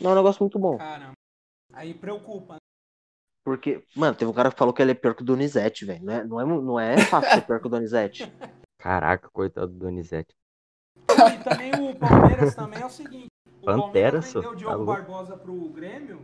[0.00, 0.76] não é um negócio muito bom.
[0.78, 1.12] Caramba.
[1.72, 2.54] Aí preocupa.
[2.54, 2.58] né?
[3.44, 6.04] Porque, mano, teve um cara que falou que ele é pior que o Donizete, velho.
[6.04, 8.24] Não é, não, é, não é fácil ser pior que o Donizete.
[8.78, 10.34] Caraca, coitado do Donizete.
[11.08, 13.26] E também o Palmeiras também é o seguinte.
[13.62, 14.92] O Pantera, Palmeiras vendeu o tá Diogo louco.
[14.92, 16.22] Barbosa pro Grêmio.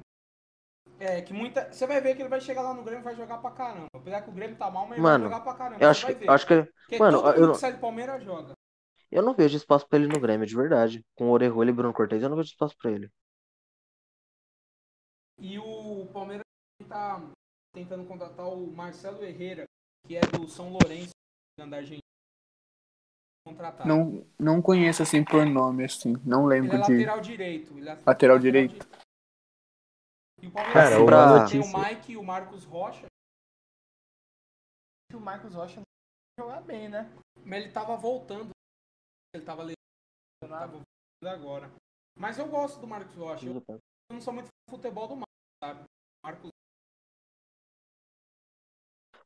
[0.98, 1.70] É, que muita.
[1.72, 3.86] Você vai ver que ele vai chegar lá no Grêmio e vai jogar pra caramba.
[3.94, 5.84] Apesar que o Grêmio tá mal, mas ele Mano, vai jogar pra caramba.
[5.84, 6.62] Eu acho, vai que- acho que.
[6.62, 8.52] Porque mano, todo eu mundo não- que sai do Palmeiras joga.
[9.10, 11.04] Eu não vejo espaço pra ele no Grêmio, de verdade.
[11.14, 13.08] Com o Orejuela e Bruno Cortez, eu não vejo espaço pra ele.
[15.38, 16.44] E o Palmeiras
[16.88, 17.20] tá
[17.74, 19.64] tentando contratar o Marcelo Herrera,
[20.06, 21.10] que é do São Lourenço,
[21.58, 22.00] da Argentina.
[23.46, 23.88] Contratado.
[23.88, 26.14] Não, não conheço assim por nome, assim.
[26.24, 26.92] Não Ele lembro é de.
[26.92, 27.78] lateral direito.
[27.78, 28.86] Ele é Lateral direito.
[30.42, 33.06] E o Palmeiras Cara, tem uma o Mike e o Marcos Rocha,
[35.12, 37.10] O Marcos Rocha não vai jogar bem, né?
[37.44, 38.50] mas ele tava voltando.
[39.34, 41.72] Ele tava lesionado, voltando agora.
[42.18, 43.46] Mas eu gosto do Marcos Rocha.
[43.46, 43.62] Eu
[44.10, 45.84] não sou muito fã do futebol do Marcos, sabe?
[46.24, 46.50] Marcos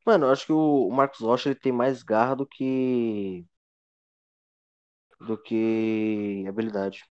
[0.05, 3.45] Mano, eu acho que o o Marcos Rocha ele tem mais garra do que.
[5.19, 7.10] do que habilidade.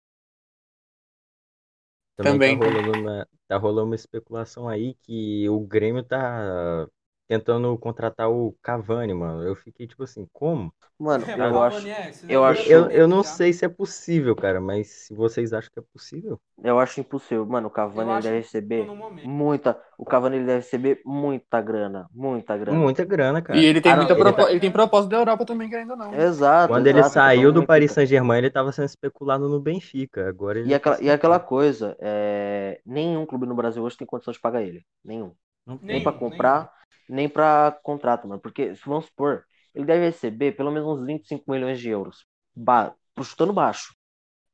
[2.22, 2.60] Também, Também.
[2.60, 6.86] Tá, rolando uma, tá rolando uma especulação aí que o Grêmio tá
[7.30, 9.44] tentando contratar o Cavani, mano.
[9.46, 10.74] Eu fiquei tipo assim, como?
[10.98, 13.30] Mano, É, eu acho, Cavani é, eu acho- Eu, eu não já?
[13.30, 16.40] sei se é possível, cara, mas se vocês acham que é possível.
[16.62, 17.46] eu acho impossível.
[17.46, 18.84] Mano, o Cavani ele deve que receber
[19.24, 19.80] muita.
[19.98, 22.06] O Cavani ele deve receber muita grana.
[22.12, 22.78] Muita grana.
[22.78, 23.58] Muita grana, cara.
[23.60, 24.44] E ele tem Ah, não, muita ele propo...
[24.44, 26.14] tá- ele tem proposta da Europa também, querendo ou não.
[26.14, 26.72] Exato.
[26.72, 29.60] Quando ele exato, saiu então do não Paris fica- Saint-Germain, ele tava sendo especulado no
[29.60, 30.28] Benfica.
[30.28, 34.32] Agora ele E aquela, e aquela coisa, é, nenhum clube no Brasil hoje tem condição
[34.32, 34.84] de pagar ele.
[35.04, 35.34] Nenhum.
[35.66, 36.02] Não Nem tem.
[36.02, 36.70] pra comprar,
[37.08, 38.40] nem pra contrato, mano.
[38.40, 39.44] Porque, se vamos supor,
[39.74, 42.26] ele deve receber pelo menos uns 25 milhões de euros.
[42.54, 43.94] Ba chutando baixo.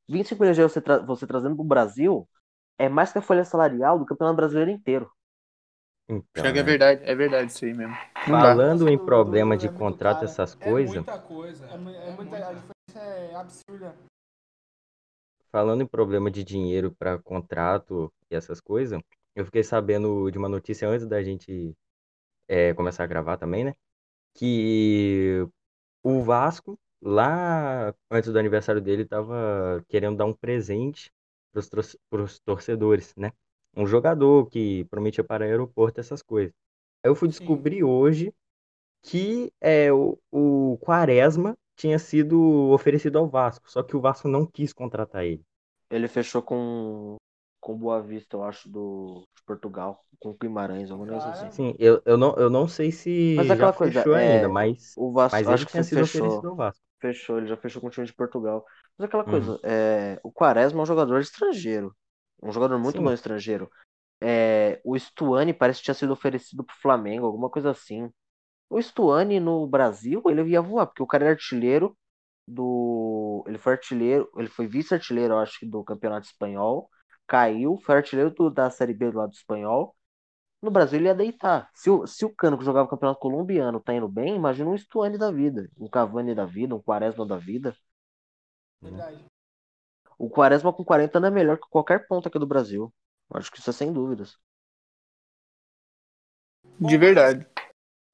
[0.09, 2.29] 25 milhões de euros você, tra- você trazendo pro Brasil
[2.79, 5.11] é mais que a folha salarial do Campeonato Brasileiro inteiro.
[6.09, 6.63] Então, que é né?
[6.63, 7.97] verdade, é verdade isso aí mesmo.
[8.27, 8.55] Não dá.
[8.55, 10.25] Falando em Do- do- problema do- de é contrato, cara.
[10.25, 11.67] essas É coisas, muita coisa.
[11.67, 11.75] É,
[12.09, 13.95] é muita, a diferença é absurda.
[15.51, 19.01] falando em problema de dinheiro para contrato e essas coisas,
[19.37, 21.77] eu fiquei sabendo de uma notícia antes da gente
[22.49, 23.75] é, começar a gravar também, né?
[24.35, 25.47] Que
[26.03, 31.13] o Vasco, lá antes do aniversário dele, tava querendo dar um presente
[32.11, 33.33] para os torcedores, né?
[33.77, 36.53] Um jogador que prometia para aeroporto, essas coisas.
[37.05, 37.39] Aí eu fui Sim.
[37.39, 38.33] descobrir hoje
[39.03, 44.47] que é, o, o Quaresma tinha sido oferecido ao Vasco, só que o Vasco não
[44.47, 45.45] quis contratar ele.
[45.91, 47.17] Ele fechou com
[47.67, 51.51] com Boa Vista, eu acho, do de Portugal, com o Guimarães, alguma coisa assim.
[51.51, 54.49] Sim, eu, eu, não, eu não sei se Mas já aquela coisa, fechou é, ainda,
[54.49, 56.05] mas, O Vasco, mas acho que sido fechou.
[56.05, 56.85] oferecido ao Vasco.
[57.01, 58.65] Fechou, ele já fechou com o time de Portugal.
[58.99, 59.31] Mas aquela Uhum.
[59.31, 61.95] coisa, é, o Quaresma é um jogador estrangeiro.
[62.43, 63.03] Um jogador muito Sim.
[63.03, 63.71] bom estrangeiro.
[64.23, 68.11] É, o Stuani parece que tinha sido oferecido pro Flamengo, alguma coisa assim.
[68.71, 71.97] O Stuani no Brasil, ele ia voar, porque o cara era artilheiro
[72.47, 73.45] do.
[73.49, 76.91] Ele foi artilheiro, ele foi vice-artilheiro, eu acho que, do Campeonato Espanhol.
[77.27, 79.95] Caiu, foi artilheiro do- da Série B do lado do Espanhol.
[80.63, 81.71] No Brasil ele ia deitar.
[81.75, 84.77] Se o, se o Cano que jogava o Campeonato Colombiano tá indo bem, imagina um
[84.79, 87.77] Stuani da vida, um Cavani da vida, um Quaresma da vida.
[88.81, 89.25] verdade.
[90.19, 92.93] O Quaresma com 40 anos é melhor que qualquer ponta aqui do Brasil.
[93.31, 94.39] Acho que isso é sem dúvidas.
[96.81, 97.47] De verdade.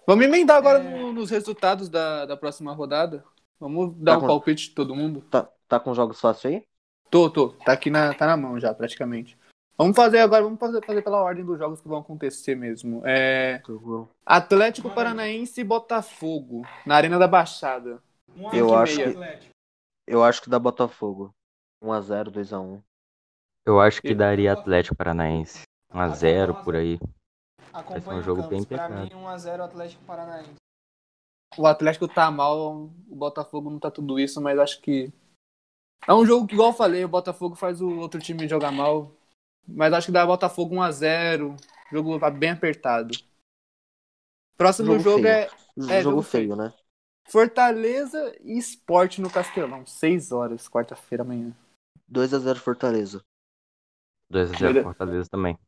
[0.07, 0.99] Vamos emendar agora É.
[1.01, 3.25] no- nos resultados da, da próxima rodada.
[3.59, 5.23] Vamos dar Tá um com- palpite de todo mundo.
[5.31, 6.69] Tá, tá com jogos fáceis aí?
[7.13, 7.51] Tô, tô.
[7.51, 9.39] Tá aqui na, tá na mão já, praticamente.
[9.77, 13.03] Vamos fazer agora, vamos fazer, fazer pela ordem dos jogos que vão acontecer mesmo.
[13.07, 13.61] É.
[14.25, 14.89] Atlético.
[14.89, 18.03] Paranaense e Botafogo, na Arena da Baixada.
[18.35, 19.53] Um a Eu acho que- Atlético.
[20.09, 21.31] Eu acho que dá Botafogo.
[21.85, 22.81] 1x0, 2x1.
[23.67, 25.65] Eu acho que daria Atlético Paranaense.
[25.93, 26.99] 1x0 por aí.
[27.75, 28.57] Acompanha um o jogo Campos.
[28.57, 29.03] bem Pra pegado.
[29.03, 30.55] mim, 1x0 Atlético Paranaense.
[31.59, 35.13] O Atlético tá mal, o Botafogo não tá tudo isso, mas acho que.
[36.07, 39.13] É um jogo que, igual eu falei, o Botafogo faz o outro time jogar mal.
[39.67, 41.57] Mas acho que dá Botafogo 1x0.
[41.91, 43.17] Jogo tá bem apertado.
[44.57, 45.29] Próximo Jogo jogo, feio.
[45.29, 46.73] é É, jogo jogo feio, né?
[47.29, 49.87] Fortaleza e Esporte no Castelão.
[49.87, 51.55] 6 horas, quarta-feira amanhã.
[52.11, 53.23] 2x0 Fortaleza.
[54.31, 54.83] 2x0 Beleza.
[54.83, 55.59] Fortaleza também.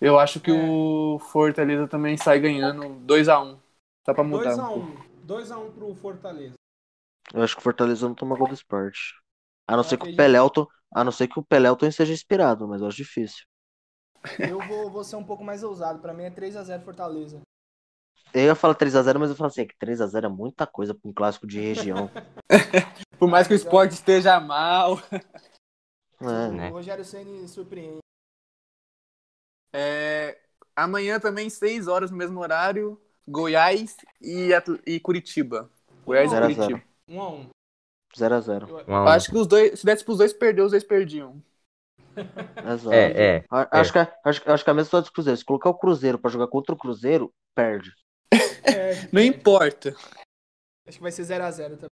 [0.00, 0.54] Eu acho que É.
[0.54, 3.58] o Fortaleza também sai ganhando 2x1.
[4.04, 4.54] Só pra mudar.
[4.54, 4.86] um pouco.
[5.26, 5.26] 2x1.
[5.26, 6.54] 2x1 pro Fortaleza.
[7.34, 9.14] Eu acho que o Fortaleza não toma gol do esporte.
[9.66, 10.16] A não ser que o.
[10.16, 13.44] Pelelton, a não ser que o Pelelton seja inspirado, mas eu acho difícil.
[14.38, 16.00] Eu vou, vou ser um pouco mais ousado.
[16.00, 17.40] Pra mim é 3x0 Fortaleza.
[18.34, 21.08] Eu ia falar 3x0, mas eu falo assim, é que 3x0 é muita coisa pra
[21.08, 22.10] um clássico de região.
[23.18, 24.98] Por mais que o esporte esteja mal.
[26.20, 26.50] É.
[26.50, 26.70] Né?
[26.70, 27.98] O Rogério Ceni surpreende.
[29.72, 30.38] É,
[30.74, 35.70] amanhã também, 6 horas no mesmo horário, Goiás e, Atl- e Curitiba.
[36.04, 36.54] Goiás e a zero.
[36.54, 36.82] Curitiba.
[37.08, 37.48] Um a um.
[38.16, 38.68] 0x0.
[38.68, 38.82] Eu- a.
[38.82, 41.42] Eu acho que os dois, se desse pros dois perder, os dois perdiam.
[42.72, 42.92] Exato.
[42.92, 43.44] É, é.
[43.50, 45.36] A- Acho, que, é- acho, que- acho que é a mesma história do Cruzeiro.
[45.36, 47.92] Se colocar o Cruzeiro pra jogar contra o Cruzeiro, perde.
[48.66, 49.94] É, Não importa.
[50.88, 51.88] acho que vai ser 0x0 também.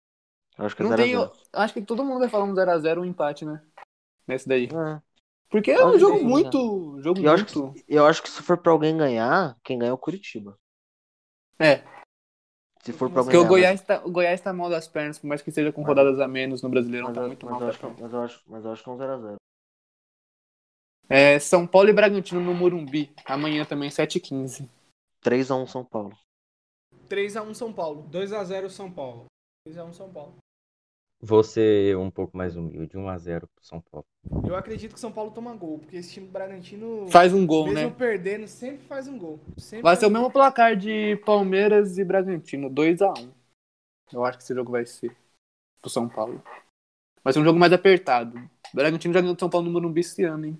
[0.59, 1.31] Eu Acho que é Não 0x0.
[1.31, 3.63] tem, acho que todo mundo vai falar um 0x0 um empate, né?
[4.27, 4.65] Nesse daí.
[4.67, 5.01] É.
[5.49, 7.01] Porque é um Acho jogo que- muito.
[7.01, 7.85] Jogo Eu acho, que, muito.
[7.89, 10.59] eu acho que se for pra alguém ganhar, quem ganha é o Curitiba.
[11.59, 11.83] É,
[12.83, 15.43] Se for pra porque o Goiás, tá, o Goiás tá mal das pernas, por mais
[15.43, 17.67] que seja com rodadas a menos no Brasileirão, Mas, tá eu- muito mas mal eu
[17.67, 19.37] das acho, mas, eu acho, mas eu acho que é um 0x0.
[21.11, 23.13] É, São Paulo e Bragantino no Morumbi.
[23.25, 24.69] Amanhã também, 7h15.
[25.23, 26.17] 3x1 São Paulo.
[27.09, 28.03] 3x1 São Paulo.
[28.11, 29.25] 2x0 São Paulo.
[29.67, 30.37] 3x1 São Paulo.
[31.21, 34.07] Você um pouco mais humilde, 1x0 pro São Paulo.
[34.47, 37.67] Eu acredito que São Paulo toma gol, porque esse time do Bragantino, Faz um gol,
[37.67, 37.95] mesmo né?
[37.99, 39.41] perdendo, sempre faz um gol.
[39.57, 43.31] Sempre Vai ser o mesmo placar de Palmeiras e Bragantino, 2x1.
[44.13, 45.15] Eu acho que esse jogo vai ser
[45.81, 46.41] pro São Paulo.
[47.25, 48.41] Vai ser um jogo mais apertado.
[48.73, 50.59] Bragantino já ganhou do São Paulo no Morumbi esse ano, hein?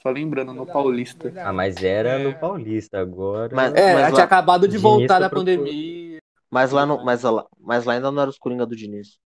[0.00, 1.24] Só lembrando, no Verdade, Paulista.
[1.24, 1.48] verdade.
[1.48, 2.18] Ah, mas era É.
[2.24, 3.54] no Paulista, agora.
[3.54, 6.20] Mas- É, mas tinha lá- acabado de voltar da pandemia.
[6.48, 9.18] Mas lá, no, mas, lá, mas lá ainda não era os Coringa do Diniz.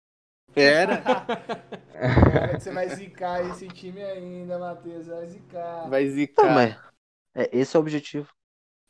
[0.56, 0.98] Era.
[0.98, 5.06] Cara, você vai zicar esse time ainda, Matheus.
[5.06, 5.88] Vai zicar.
[5.88, 6.54] Vai Tá, zicar.
[6.54, 6.76] mas
[7.34, 8.28] é, esse é o objetivo.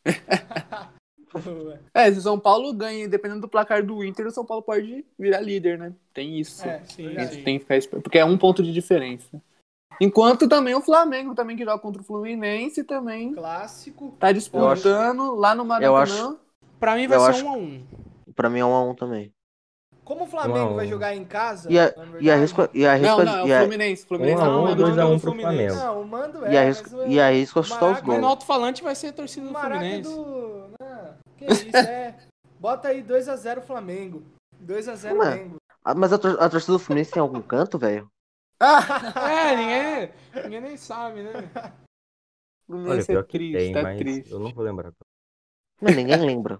[1.94, 5.04] É, se o São Paulo ganha, dependendo do placar do Inter, o São Paulo pode
[5.16, 5.92] virar líder, né?
[6.12, 6.66] Tem isso.
[6.66, 9.40] É, Sim, A tem que ficar porque é um ponto de diferença.
[10.00, 14.16] Enquanto também o Flamengo, também que joga contra o Fluminense, também Clássico.
[14.18, 16.36] tá disputando lá no eu Maracanã.
[16.80, 17.84] Pra mim vai Eu ser acho- 1x1.
[18.34, 19.32] Pra mim é 1x1 também.
[20.11, 20.74] Como o Flamengo Não.
[20.74, 23.50] vai jogar em casa, E, a, e verdade- arrisco, e Não, arrisco, não, é e,
[23.52, 24.06] o a, Fluminense.
[24.06, 25.56] Fluminense 1 a 1 não é 2 a 1 Mano, pro Fluminense.
[25.76, 25.94] Flamengo.
[25.94, 26.52] Não, o mando é.
[26.52, 28.30] e arrisco, mas o- e arrisco chutar os Maraca- Mas no gols.
[28.30, 30.11] alto-falante vai ser a torcida o do Maraca Fluminense.
[30.12, 30.66] do.
[30.80, 32.16] Não, que isso, é.
[32.58, 34.24] Bota aí 2x0 Flamengo.
[34.61, 35.26] 2x0 Ué.
[35.30, 35.56] Flamengo.
[35.84, 38.11] Ah, Mas a, tor- a torcida do Fluminense tem algum canto, velho?
[38.61, 40.11] É, ninguém,
[40.42, 41.30] ninguém nem sabe, né?
[41.54, 41.72] Olha,
[42.66, 44.30] Fluminense pior é triste, tem, tá triste.
[44.32, 44.90] eu não vou lembrar.
[45.80, 46.58] Mas ninguém lembra.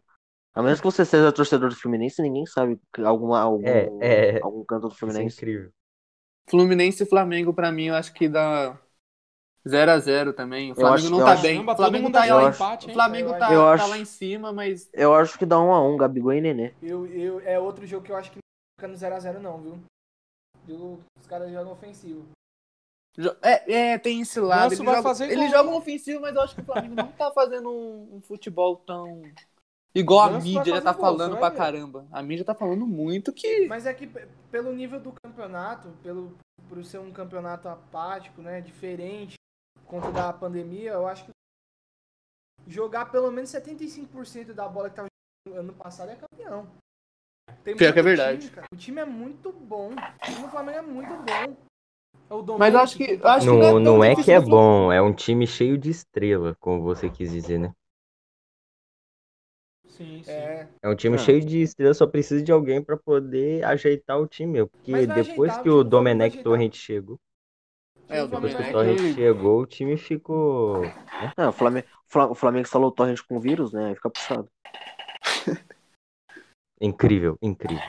[0.55, 4.43] A menos que você seja torcedor do Fluminense, ninguém sabe alguma, algum, É, é.
[4.43, 5.37] algum canto do Isso é Fluminense.
[5.37, 5.71] incrível.
[6.49, 8.77] Fluminense e Flamengo, pra mim, eu acho que dá
[9.65, 10.73] 0x0 também.
[10.73, 11.53] O Flamengo acho- não tá acho- bem.
[11.55, 12.49] Caramba, O todo Flamengo mundo tá achou lá.
[12.51, 12.93] empate, O?
[12.93, 15.57] Flamengo Eu tá, acho- eu tá acho- lá em cima, mas Eu acho que dá
[15.59, 16.75] 1x1, Gabigol e Nenê.
[16.83, 19.79] Eu, eu, é outro jogo que eu acho que não fica no 0x0, não, viu?
[20.67, 22.27] Jogo- Os caras jogam ofensivo.
[23.43, 24.75] É, é, tem esse lado.
[24.77, 25.59] Vai jogam, fazer eles gol.
[25.59, 29.23] jogam ofensivo, mas eu acho que o Flamengo não tá fazendo um, um futebol tão.
[29.95, 31.57] Igual a mídia já fazer tá falando pra ver.
[31.57, 32.07] caramba.
[32.13, 33.67] A mídia tá falando muito que.
[33.67, 34.07] Mas é que
[34.51, 36.37] pelo nível do campeonato, pelo
[36.69, 39.35] por ser um campeonato apático, né, diferente,
[39.75, 41.31] por conta da pandemia, eu acho que
[42.69, 45.09] jogar pelo menos 75% da bola que tava
[45.47, 46.69] jogando ano passado é campeão.
[47.65, 48.49] Tem Pior que é verdade.
[48.49, 48.63] time.
[48.73, 49.91] O time é muito bom.
[49.91, 51.57] O time do Flamengo é muito bom.
[52.31, 54.93] É Mas acho que- eu acho que não é Não, não é que é bom,
[54.93, 57.73] é um time cheio de estrela, como você quis dizer, né?
[59.97, 60.31] Sim, sim.
[60.31, 60.69] É.
[60.83, 61.19] É um time Ah.
[61.19, 64.69] cheio de estrela, só precisa de alguém pra poder ajeitar o time, meu.
[64.69, 66.43] Porque vai depois ajeitar, que o Domenech.
[66.43, 67.19] Torrent chegou,
[68.09, 70.85] É, o depois que o Domenech- Torrent chegou, o time ficou.
[71.37, 71.87] É, o Flamengo,
[72.31, 73.89] o Flamengo instalou o torrent com vírus, né?
[73.89, 74.49] Aí Fica puxado.
[76.81, 77.83] Incrível, incrível.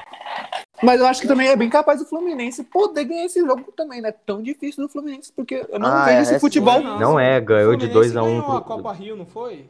[0.84, 4.02] Mas eu acho que também é bem capaz do Fluminense poder ganhar esse jogo também,
[4.02, 4.12] né?
[4.12, 6.80] Tão difícil do Fluminense, porque eu não Ah, vejo é, esse é futebol.
[6.80, 6.84] sim.
[6.99, 8.76] Não é, ganhou de Fluminense 2 a 1 ganhou a pro.
[8.76, 9.70] Copa Rio, não foi?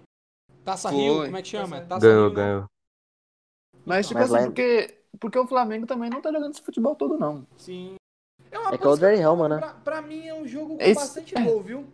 [0.64, 0.97] Taça Foi.
[0.99, 1.78] Rio, como é que chama?
[1.78, 2.43] Taça- Taça Ganhou, Rio, né?
[2.43, 2.66] ganhou.
[3.86, 6.95] Mas, tipo Mas assim, é- porque, porque o Flamengo também não tá jogando esse futebol
[6.95, 7.45] todo, não.
[7.57, 7.95] Sim.
[8.51, 9.57] Eu É que é o Dani Helman, né?
[9.59, 11.88] Pra, pra mim é um jogo com Esse- bastante gol, viu?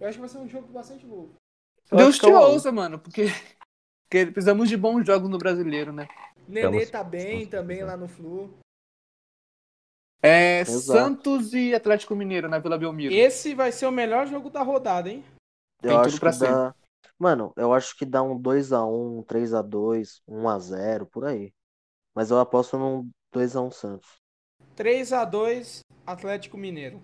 [0.00, 1.30] Eu acho que vai ser um jogo com bastante gol.
[1.90, 3.26] Eu Deus te é um- ouça, mano, porque,
[4.04, 6.06] porque precisamos de bons jogos no brasileiro, né?
[6.48, 8.50] Nenê tá bem também lá no Flu.
[10.22, 10.98] É Exato.
[10.98, 13.12] Santos e Atlético Mineiro na Vila Belmiro.
[13.14, 15.24] Esse vai ser o melhor jogo da rodada, hein?
[15.82, 16.74] Tem Eu tudo acho pra que dá.
[17.18, 21.52] Mano, eu acho que dá um 2x1, 3x2, 1x0, por aí.
[22.14, 24.16] Mas eu aposto num 2x1 Santos.
[24.76, 27.02] 3x2 Atlético Mineiro.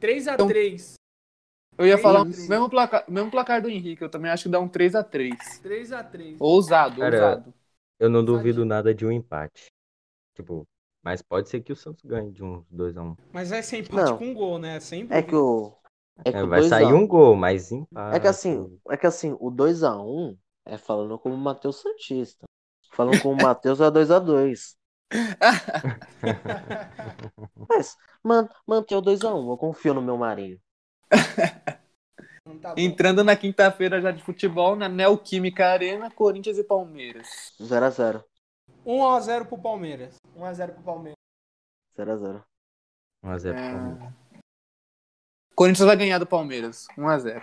[0.00, 0.94] 3x3.
[1.78, 4.48] Eu ia Três falar o mesmo placar, mesmo placar do Henrique, eu também acho que
[4.50, 5.36] dá um 3x3.
[5.62, 6.36] 3x3.
[6.38, 7.54] Ousado, Cara, ousado.
[7.98, 9.66] Eu não duvido nada de um empate.
[10.34, 10.66] Tipo,
[11.02, 13.78] mas pode ser que o Santos ganhe de uns 2 a 1 Mas vai ser
[13.78, 14.18] empate Não.
[14.18, 14.80] com gol, né?
[14.80, 15.16] Sempre.
[15.16, 15.72] É que o.
[16.24, 18.16] É que É, vai 2 a sair 1 um gol, mas empate.
[18.16, 22.44] É que assim, é que assim, o 2x1 É falando como o Matheus Santista.
[22.92, 24.76] Falando como o Matheus é 2x2.
[27.68, 30.58] Mas man, manter o 2x1, eu confio no meu Marinho.
[32.46, 32.74] Não tá.
[32.76, 37.54] Entrando na quinta-feira já de futebol, na Neoquímica Arena, Corinthians e Palmeiras.
[37.60, 38.24] 0x0.
[38.84, 40.16] 1x0 pro Palmeiras.
[40.36, 41.16] 1x0 pro Palmeiras.
[41.96, 42.42] 0x0.
[43.24, 43.52] 1x0 É.
[43.52, 44.12] pro Palmeiras.
[45.54, 47.42] Corinthians vai ganhar do Palmeiras, 1x0.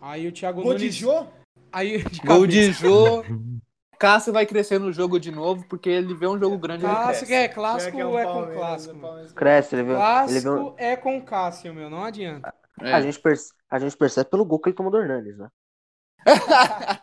[0.00, 0.94] Aí o Thiago Gol de Nunes.
[0.94, 1.26] Jô?
[1.72, 3.24] Aí, de Gol de Jô.
[3.98, 7.34] Cássio vai crescer no jogo de novo, porque ele vê um jogo grande Clássico cresce.
[7.34, 9.34] é clássico que é, o com Palmeiras, clássico.
[9.34, 9.92] Cresce, ele viu.
[9.94, 12.54] Ele Clássico viu é com Cássio, meu, não adianta.
[12.80, 12.92] É.
[12.92, 15.48] a, gente perce- a gente percebe pelo gol que ele tomou do Hernandes, né?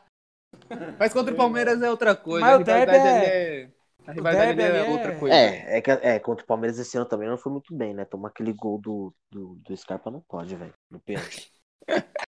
[0.97, 2.45] Mas contra o Palmeiras é outra coisa.
[2.45, 3.26] Mas o derby é-
[3.64, 3.70] é...
[4.08, 5.36] A rivalidade ali é é- outra coisa.
[5.36, 8.06] É, é que é, contra o Palmeiras esse ano também não foi muito bem, né?
[8.06, 10.74] Tomar aquele gol do, do, do Scarpa não pode, velho.
[10.89, 11.51] No pênalti.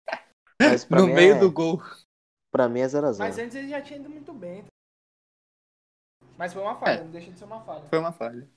[0.91, 1.81] No meio é, do gol.
[2.51, 3.17] Pra mim é 0x0.
[3.17, 4.63] Mas antes ele já tinha ido muito bem.
[6.37, 7.03] Mas foi uma falha, É.
[7.03, 7.83] não deixa de ser uma falha.
[7.89, 8.47] Foi uma falha.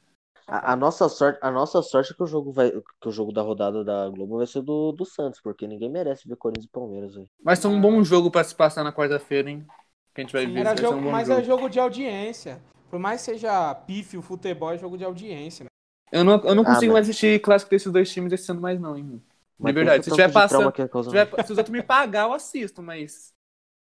[0.47, 3.33] A, a nossa sorte, a nossa sorte é que o jogo vai, que o jogo
[3.33, 6.71] da rodada da Globo vai ser do, do Santos, porque ninguém merece ver Corinthians e
[6.71, 7.29] Palmeiras, velho.
[7.43, 9.67] Vai ser um bom jogo pra se passar na quarta-feira, hein?
[10.15, 10.61] Que a gente vai ver.
[10.61, 11.41] Era jogo, um mas jogo.
[11.41, 12.61] é jogo de audiência.
[12.95, 15.67] Por mais que seja pife, o futebol é jogo de audiência.
[16.13, 18.61] Eu não, eu não Ah, consigo mas- mais assistir clássico desses dois times esse ano
[18.61, 19.21] mais, não, hein?
[19.59, 22.81] Mas De verdade, se tiver passando- é tiver, se os outros me pagar, eu assisto,
[22.81, 23.33] mas se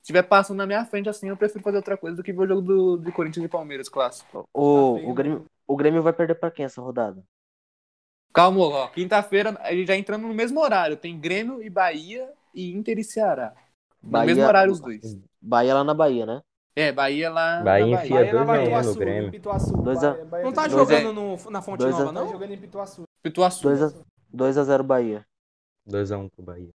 [0.02, 2.48] estiver passando na minha frente assim, eu prefiro fazer outra coisa do que ver o
[2.48, 4.44] jogo do, de Corinthians e Palmeiras, clássico.
[4.52, 7.24] O, Tá o, Grêmio, o Grêmio vai perder pra quem essa rodada?
[8.34, 8.88] Calma, ó.
[8.88, 10.98] Quinta-feira, gente já entrando no mesmo horário.
[10.98, 13.54] Tem Grêmio e Bahia e Inter e Ceará.
[14.02, 15.16] No Bahia- mesmo horário os dois.
[15.40, 16.42] Bahia lá na Bahia, né?
[16.76, 19.32] É, Bahia lá Bahia na enfia Bahia na 2x1 Bahia, no Grêmio.
[19.32, 19.78] Pituaçu.
[19.78, 22.00] Dois a- Bahia- Bahia Não tá dois Dois a- jogando no, na Fonte dois a-
[22.00, 22.32] Nova, Tá não?
[22.32, 23.04] jogando em Pituaçu.
[23.24, 23.68] Pituaçu.
[24.34, 25.26] 2x0 Bahia.
[25.88, 26.70] 2x1 pro Bahia.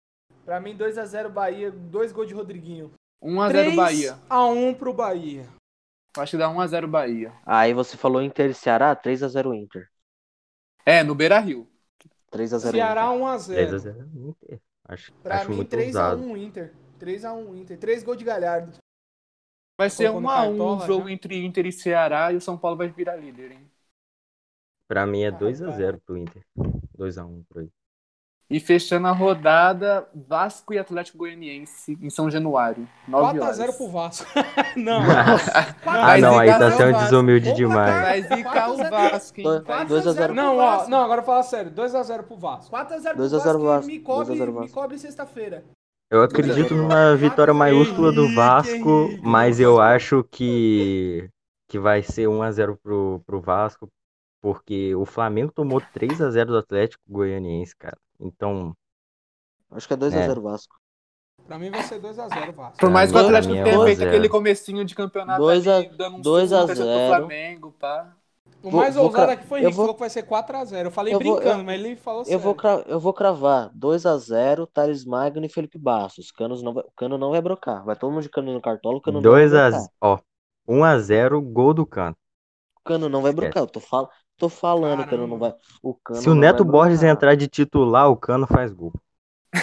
[0.45, 2.93] Pra mim, 2x0 Bahia, dois gols de Rodriguinho.
[3.23, 4.13] 1x0 Bahia.
[4.29, 5.47] 3x1 pro Bahia.
[6.17, 7.33] Acho que dá 1x0 Bahia.
[7.45, 9.89] Aí você falou Inter e Ceará, 3x0 Inter.
[10.87, 11.69] É, no Beira Rio.
[12.31, 13.21] 3x0 Ceará Inter.
[13.21, 13.55] 1x0.
[13.57, 14.61] 3x0 Inter.
[14.89, 16.37] Acho, Pra acho mim, muito 3x1 ousado.
[16.37, 16.73] Inter.
[16.99, 17.79] 3x1 Inter.
[17.79, 18.73] Três gols de Galhardo.
[19.79, 21.15] Vai ser Colocou no 1x1 o jogo já?
[21.15, 23.71] entre Inter e Ceará e o São Paulo vai virar líder, hein?
[24.89, 26.43] Pra mim é Ah, 2x0 pro Inter.
[26.99, 27.73] 2x1 pro Inter.
[28.51, 32.89] E fechando a rodada, Vasco e Atlético Goianiense em São Januário.
[33.07, 33.59] 9 horas.
[33.59, 34.27] 4x0 pro Vasco.
[34.75, 35.03] não.
[35.87, 38.03] Ah, não, aí tá sendo desumilde demais.
[38.03, 38.91] Vai zicar o 4x0.
[38.91, 39.45] Vasco, hein?
[39.45, 41.71] Dois- Vai- 2x0 Não, pro ó, não, agora fala sério.
[41.71, 42.71] 2x0 pro Vasco.
[42.75, 44.75] 4x0 pro 2 a 0 Vasco, me cobre, 2 a 0 me Vasco.
[44.81, 45.63] cobre sexta-feira.
[46.11, 51.29] Eu acredito numa vitória maiúscula do Vasco, mas eu acho que,
[51.69, 53.89] que vai ser 1x0 pro, pro Vasco,
[54.41, 57.97] porque o Flamengo tomou 3x0 do Atlético Goianiense, cara.
[58.19, 58.75] Então,
[59.71, 60.77] Acho que é 2x0 Vasco.
[61.47, 62.79] Pra mim vai ser 2x0 Vasco.
[62.79, 64.11] Por mais que o Atlético é tenha 1 a feito 0.
[64.11, 66.99] aquele comecinho de campeonato Dois a- ali, dando um dois susto a no torcedor do
[66.99, 67.17] zero.
[67.19, 68.17] Flamengo, pá.
[68.63, 70.87] O Vou- mais vou ousado cra- aqui foi Henrique, vou- falou que vai ser 4x0.
[70.87, 72.41] Eu falei Eu vou- brincando, eu- mas ele falou Eu sério.
[72.41, 76.33] vou, cra- eu vou cravar 2x0 Thales Magno e Felipe Bastos.
[76.33, 77.85] Canos não vai, o Cano não vai brocar.
[77.85, 79.89] Vai todo mundo de Cano no cartola, o Cano não vai 2x0, brocar.
[80.01, 80.19] ó,
[80.69, 82.17] 1x0, gol do Cano.
[82.77, 83.63] O Cano não vai brocar.
[83.63, 84.11] Eu tô, fal...
[84.37, 85.55] tô falando, o Cano não vai.
[85.83, 87.15] O Cano Se o Neto Borges brocar.
[87.17, 88.93] entrar de titular, o Cano faz gol.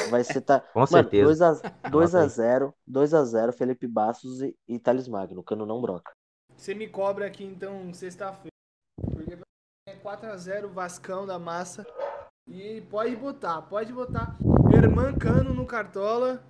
[0.09, 0.61] Vai ser tá.
[0.73, 1.61] Com Mano, certeza.
[1.91, 5.41] 2x0, 2x0 Felipe Bastos e, e Thales Magno.
[5.41, 6.11] O Cano não broca.
[6.55, 8.54] Você me cobra aqui então sexta-feira.
[9.87, 11.85] É 4x0 Vascão da massa.
[12.47, 14.35] E pode botar, pode botar.
[14.73, 16.43] Herman Cano no Cartola.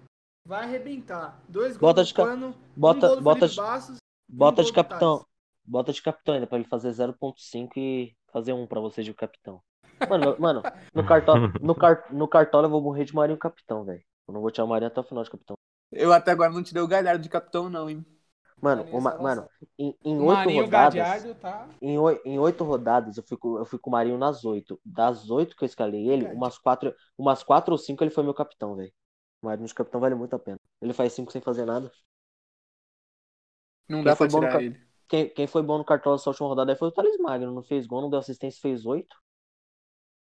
[0.47, 1.41] Vai arrebentar.
[1.49, 2.55] Dois gols Bota de ca- Cano.
[2.77, 3.97] bota- um bota de- Bastos,
[4.29, 5.17] Bota um de capitão.
[5.17, 5.25] Thales.
[5.65, 9.61] Bota de capitão ainda pra ele fazer 0.5 e fazer um pra você de capitão.
[10.09, 10.61] Mano, mano,
[10.93, 14.03] no cartola, no, car, no cartola eu vou morrer de Marinho capitão, velho.
[14.29, 15.57] Eu não vou tirar o Marinho até o final de capitão.
[15.91, 18.05] Eu até agora não tirei o galhardo de capitão, não, hein?
[18.65, 21.67] Mano, uma- mano, em, oito Marinho rodadas, Gadiardo tá.
[21.81, 24.79] em, oi- em oito rodadas eu fui, com, eu fui com o Marinho nas oito.
[24.85, 28.33] Das oito que eu escalei ele, umas quatro, umas quatro ou cinco ele foi meu
[28.33, 28.93] capitão, velho.
[29.41, 30.59] O Marinho de capitão vale muito a pena.
[30.81, 31.91] Ele faz cinco sem fazer nada.
[33.89, 34.79] Não Quem dá foi pra bom no tirar cap- ele.
[35.07, 37.51] Quem, quem foi bom no cartola nessa última rodada aí foi o Thales Magno.
[37.53, 39.15] Não fez gol, não deu assistência, fez oito.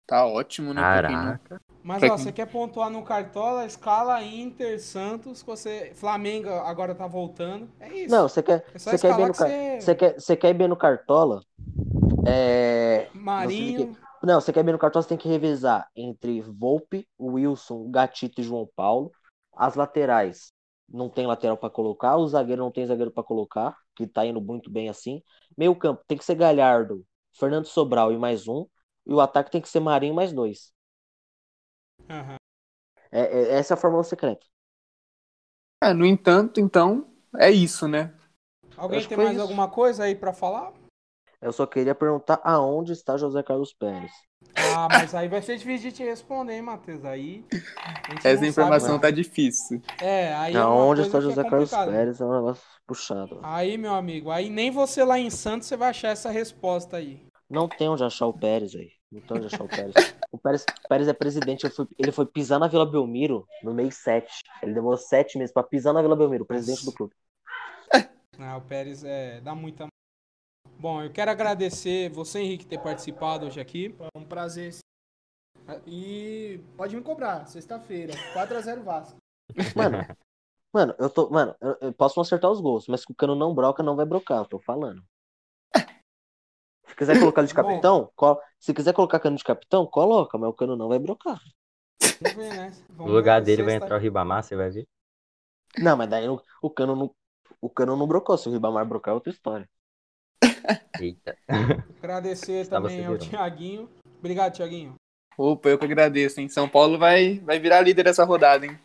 [0.06, 0.82] Tá ótimo, né?
[0.82, 1.62] Caraca.
[1.84, 5.92] Mas Pra ó, você quer pontuar no Cartola, escala Inter, Santos, você.
[5.96, 7.68] Flamengo agora tá voltando.
[7.80, 8.16] É isso.
[8.16, 9.82] Não, você quer, é você quer ir bem escalar no que car- você.
[9.82, 11.42] você quer, você quer ir bem no cartola?
[12.26, 13.96] É, Marinho.
[14.24, 18.40] Não, você quer ir bem no cartola, você tem que revezar entre Volpe, Wilson, Gatito
[18.40, 19.12] e João Paulo.
[19.56, 20.52] As laterais
[20.90, 24.40] não tem lateral pra colocar, o zagueiro não tem zagueiro pra colocar, que tá indo
[24.42, 25.22] muito bem assim.
[25.58, 27.04] Meio campo tem que ser Galhardo,
[27.38, 28.66] Fernando Sobral e mais um.
[29.06, 30.74] E o ataque tem que ser Marinho mais dois.
[32.10, 32.38] Aham.
[33.12, 34.46] É, é- essa é a fórmula secreta.
[35.82, 38.16] É, no entanto, então, é isso, né?
[38.78, 39.42] Alguém tem mais isso.
[39.42, 40.74] alguma coisa aí pra falar?
[41.42, 44.12] Eu só queria perguntar aonde está José Carlos Pérez.
[44.56, 47.04] Ah, mas aí vai ser difícil de te responder, hein, Matheus?
[47.04, 47.46] Aí.
[48.24, 49.82] Essa informação sabe, tá difícil.
[50.02, 50.56] É, aí.
[50.56, 51.92] é Aonde está é José Carlos complicado.
[51.92, 53.40] Pérez é um negócio puxado.
[53.44, 57.26] Aí, meu amigo, aí nem você lá em Santos você vai achar essa resposta aí.
[57.54, 58.92] Não tem onde achar o Pérez aí.
[59.12, 59.94] Não tem onde achar o Pérez.
[60.32, 61.68] O Pérez, Pérez é presidente.
[61.68, 64.42] Ele foi, ele foi pisar na Vila Belmiro no mês 7.
[64.64, 67.14] Ele demorou sete meses pra pisar na Vila Belmiro, presidente do clube.
[68.40, 69.86] Ah, o Pérez é, dá muita.
[70.80, 73.96] Bom, eu quero agradecer você, Henrique, ter participado hoje aqui.
[74.00, 74.76] É um prazer.
[75.86, 79.18] E pode me cobrar, sexta-feira, 4x0 Vasco.
[79.76, 80.00] Mano,
[80.74, 81.30] mano, eu tô.
[81.30, 83.96] Mano, eu, eu posso não acertar os gols, mas se o cano não broca, não
[83.96, 85.04] vai brocar, eu tô falando.
[86.94, 90.48] Se quiser colocar ele de capitão, colo- se quiser colocar cano de capitão, coloca, mas
[90.48, 91.40] o cano não vai brocar.
[92.22, 92.72] Ver, né?
[92.96, 94.88] No lugar ver, dele vai entrar o Ribamar, você vai ver.
[95.80, 97.12] Não, mas daí o, o cano não.
[97.60, 98.38] O cano não brocou.
[98.38, 99.68] Se o Ribamar brocar, é outra história.
[101.02, 101.36] Eita.
[102.00, 103.30] Agradecer também ao virando.
[103.30, 103.90] Thiaguinho.
[104.20, 104.96] Obrigado, Thiaguinho.
[105.36, 106.48] Opa, eu que agradeço, hein?
[106.48, 108.80] São Paulo vai, vai virar líder dessa rodada, hein?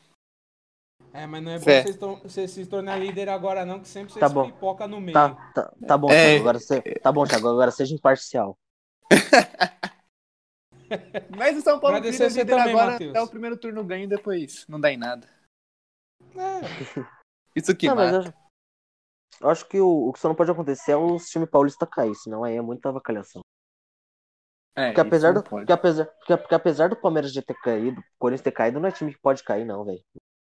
[1.12, 4.28] É, mas não é bom vocês se tornar líder agora, não, que sempre vocês Tá
[4.28, 4.50] bom.
[4.50, 5.14] pipoca no meio.
[5.14, 6.26] Tá, tá, tá bom, É.
[6.26, 6.40] Thiago.
[6.40, 7.48] Agora você, tá bom, Thiago.
[7.48, 8.56] Agora seja imparcial.
[11.36, 13.10] Mas o São Paulo vira você líder também, agora Matheus.
[13.10, 15.28] até o primeiro turno ganha e depois não dá em nada.
[16.34, 16.60] É,
[17.56, 18.34] Isso que Não, mata.
[19.40, 22.14] eu, acho que o, o que só não pode acontecer é o time paulista cair,
[22.14, 23.42] senão aí é muita avacalhação.
[24.76, 28.04] É, Porque apesar, do, porque, apesar, porque, porque apesar do Palmeiras já ter caído, o
[28.18, 30.00] Corinthians ter caído, não é time que pode cair, não, velho.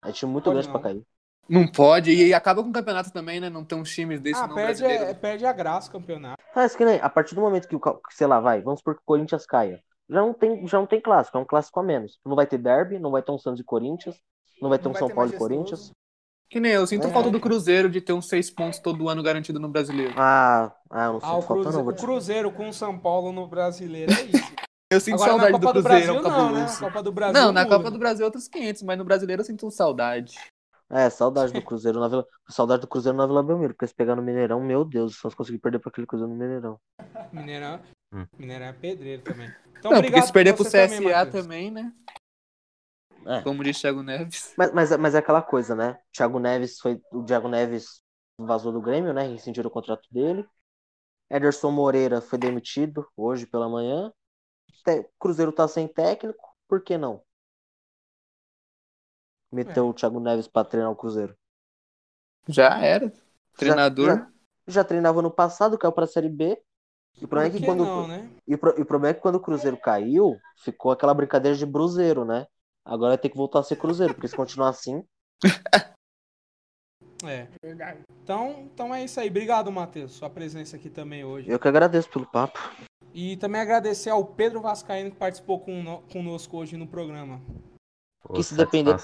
[0.06, 0.73] É time muito Pode grande não.
[0.73, 1.03] pra cair.
[1.48, 3.49] Não pode, e acaba com o campeonato também, né?
[3.52, 5.03] Não tem uns times desse ah, não perde, brasileiro.
[5.11, 6.41] é- perde a graça o campeonato.
[6.56, 9.02] Mas que nem, a partir do momento que o, sei lá, vai, vamos supor que
[9.02, 9.80] o Corinthians caia.
[10.10, 12.19] Já não tem, já não tem clássico, é um clássico a menos.
[12.26, 14.15] Não vai ter derby, não vai ter um Santos e Corinthians,
[14.61, 15.38] não vai ter Não um vai São ter Paulo e.
[15.38, 15.91] Corinthians.
[16.49, 17.10] Que nem eu, sinto É.
[17.11, 20.14] falta do Cruzeiro de ter uns seis pontos todo ano garantido no brasileiro.
[20.18, 22.02] Ah, ah, eu não Ah, sinto o falta Cruzeiro, não, vou o te...
[22.02, 24.56] Cruzeiro com o São Paulo no brasileiro é isso.
[24.91, 26.62] Eu sinto Agora na saudade Copa do do, Cruzeiro, Brasil é um não, né?
[26.62, 26.80] Na.
[26.80, 27.78] Copa do Brasil Não, na muda.
[27.78, 30.38] Copa do Brasil é outros 500, mas no brasileiro eu sinto saudade.
[30.90, 32.26] É, saudade do Cruzeiro na Vila.
[32.48, 35.34] Saudade do Cruzeiro na Vila Belmiro, porque se pegar no Mineirão, meu Deus, se nós
[35.34, 36.80] conseguir perder pra aquele Cruzeiro no Mineirão.
[37.34, 37.80] Mineirão,
[38.14, 38.26] Hum.
[38.38, 39.52] Mineirão é pedreiro também.
[39.78, 41.94] Então, não, obrigado porque se perder pro CSA também, também, né?
[43.26, 43.41] É.
[43.41, 44.53] Como diz Thiago Neves.
[44.56, 45.99] Mas, mas, mas é aquela coisa, né?
[46.14, 47.02] Thiago Neves foi.
[47.12, 48.02] O Thiago Neves
[48.40, 49.24] vazou do Grêmio, né?
[49.28, 50.48] Rescindiram o contrato dele.
[51.30, 54.14] Ederson Moreira foi demitido hoje pela manhã.
[54.86, 57.22] Te- Cruzeiro tá sem técnico, por que não?
[59.52, 61.36] Meteu o Thiago Neves pra treinar o Cruzeiro.
[62.48, 63.12] Já era.
[63.57, 64.06] Treinador.
[64.18, 64.32] Já,
[64.68, 66.62] já treinava no passado, caiu pra Série B.
[67.20, 67.86] E o problema é que que quando.
[67.86, 68.30] não, né?
[68.48, 71.57] E o, pro- e o problema é que quando o Cruzeiro caiu, ficou aquela brincadeira
[71.57, 72.45] de bruzeiro, né?
[72.84, 75.03] Agora vai ter que voltar a ser Cruzeiro, porque se continuar assim.
[77.24, 77.48] É.
[78.22, 79.30] Então, então é isso aí.
[79.30, 81.49] Obrigado, Matheus, sua presença aqui também hoje.
[81.49, 82.60] Eu que agradeço pelo papo.
[83.17, 87.41] E também agradecer ao Pedro Vascaíno que participou com, conosco hoje no programa.
[88.21, 88.97] Pô, Que se depender-.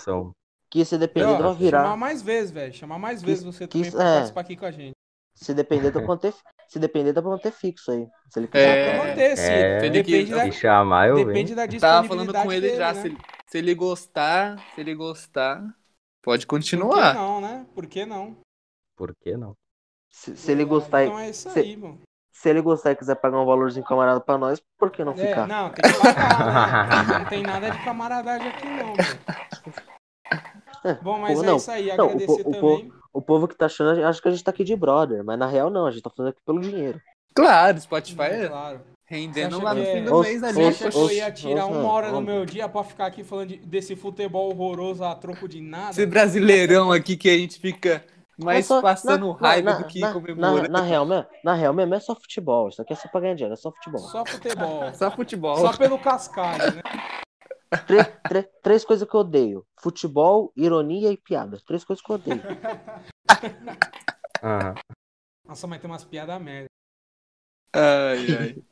[0.69, 1.83] Que se depender, vai virar.
[1.83, 2.73] Chamar mais vezes, velho.
[2.73, 4.13] Chamar mais Que- vezes você que também é.
[4.15, 4.91] participar aqui com a gente.
[5.33, 6.33] Se depender, dá pra manter,
[6.67, 8.05] se depender, dá pra manter fixo aí.
[8.29, 8.99] Se ele Dá quiser.
[8.99, 9.43] pra manter, sim.
[9.43, 11.67] é, depende, que- da, Se chamar, eu depende venho.
[11.71, 12.93] da Tava falando com ele dele, já.
[12.93, 13.01] né?
[13.01, 13.17] Se, ele-
[13.47, 15.61] se ele gostar, se ele gostar,
[16.21, 17.13] pode Por que continuar.
[17.15, 17.65] não, né?
[17.73, 18.37] Por que não?
[18.97, 19.55] Por que não?
[20.09, 21.99] Se, se ele gostar, Então é isso se- aí, mano.
[22.41, 25.15] Se ele gostar e quiser pagar um valorzinho camarada pra nós, por que não É,
[25.27, 25.47] ficar?
[25.47, 27.19] não, tem que pagar, né?
[27.19, 29.19] Não tem nada de camaradagem aqui, não, velho.
[30.83, 31.87] É, Bom, mas pô, é não, isso aí.
[31.95, 32.91] não, o Agradecer o também.
[33.13, 35.45] O povo que tá achando, acha que a gente tá aqui de brother, mas na
[35.45, 36.99] real não, a gente tá fazendo aqui pelo dinheiro.
[37.35, 38.81] Claro, Spotify É, é claro.
[39.05, 40.61] rendendo Você lá no fim é- do mês Você ali.
[40.63, 42.25] ou- acha que eu ia tirar ouça, uma hora do ouça.
[42.25, 45.91] meu dia pra ficar aqui falando de- desse futebol horroroso a troco de nada?
[45.91, 48.03] Esse brasileirão aqui que a gente fica
[48.43, 50.61] Mas só- passando na- raiva na- do que na, comemorando.
[50.71, 52.69] Na, na real, mesmo, na real mesmo é só futebol.
[52.69, 53.99] Isso aqui é só pra ganhar dinheiro, é só futebol.
[53.99, 54.93] Só futebol.
[54.95, 55.57] Só futebol.
[55.57, 56.81] Só pelo cascalho, né?
[57.87, 61.57] Três, três, três coisas que eu odeio: futebol, ironia e piada.
[61.65, 62.41] Três coisas que eu odeio.
[64.43, 64.75] Aham.
[65.47, 66.67] Nossa, mas tem umas piadas merda.
[67.73, 68.63] Ai, ai.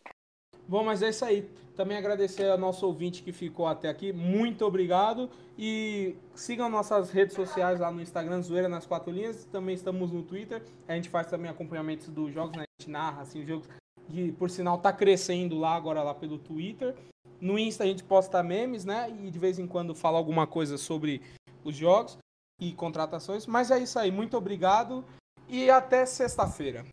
[0.70, 1.50] Bom, mas é isso aí.
[1.76, 4.14] Também agradecer ao nosso ouvinte que ficou até aqui.
[4.14, 5.28] Muito obrigado.
[5.58, 9.46] E sigam nossas redes sociais lá no Instagram, Zoeira nas Quatro Linhas.
[9.46, 10.62] Também estamos no Twitter.
[10.88, 12.66] A gente faz também acompanhamentos dos jogos, né?
[12.68, 13.68] A gente narra, assim, os jogos
[14.12, 16.96] que, por sinal, tá crescendo lá agora lá pelo Twitter.
[17.42, 19.10] No Insta a gente posta memes, né?
[19.10, 21.20] E de vez em quando fala alguma coisa sobre
[21.64, 22.16] os jogos
[22.62, 23.48] e contratações.
[23.48, 24.12] Mas é isso aí.
[24.12, 25.04] Muito obrigado.
[25.48, 26.86] E até sexta-feira.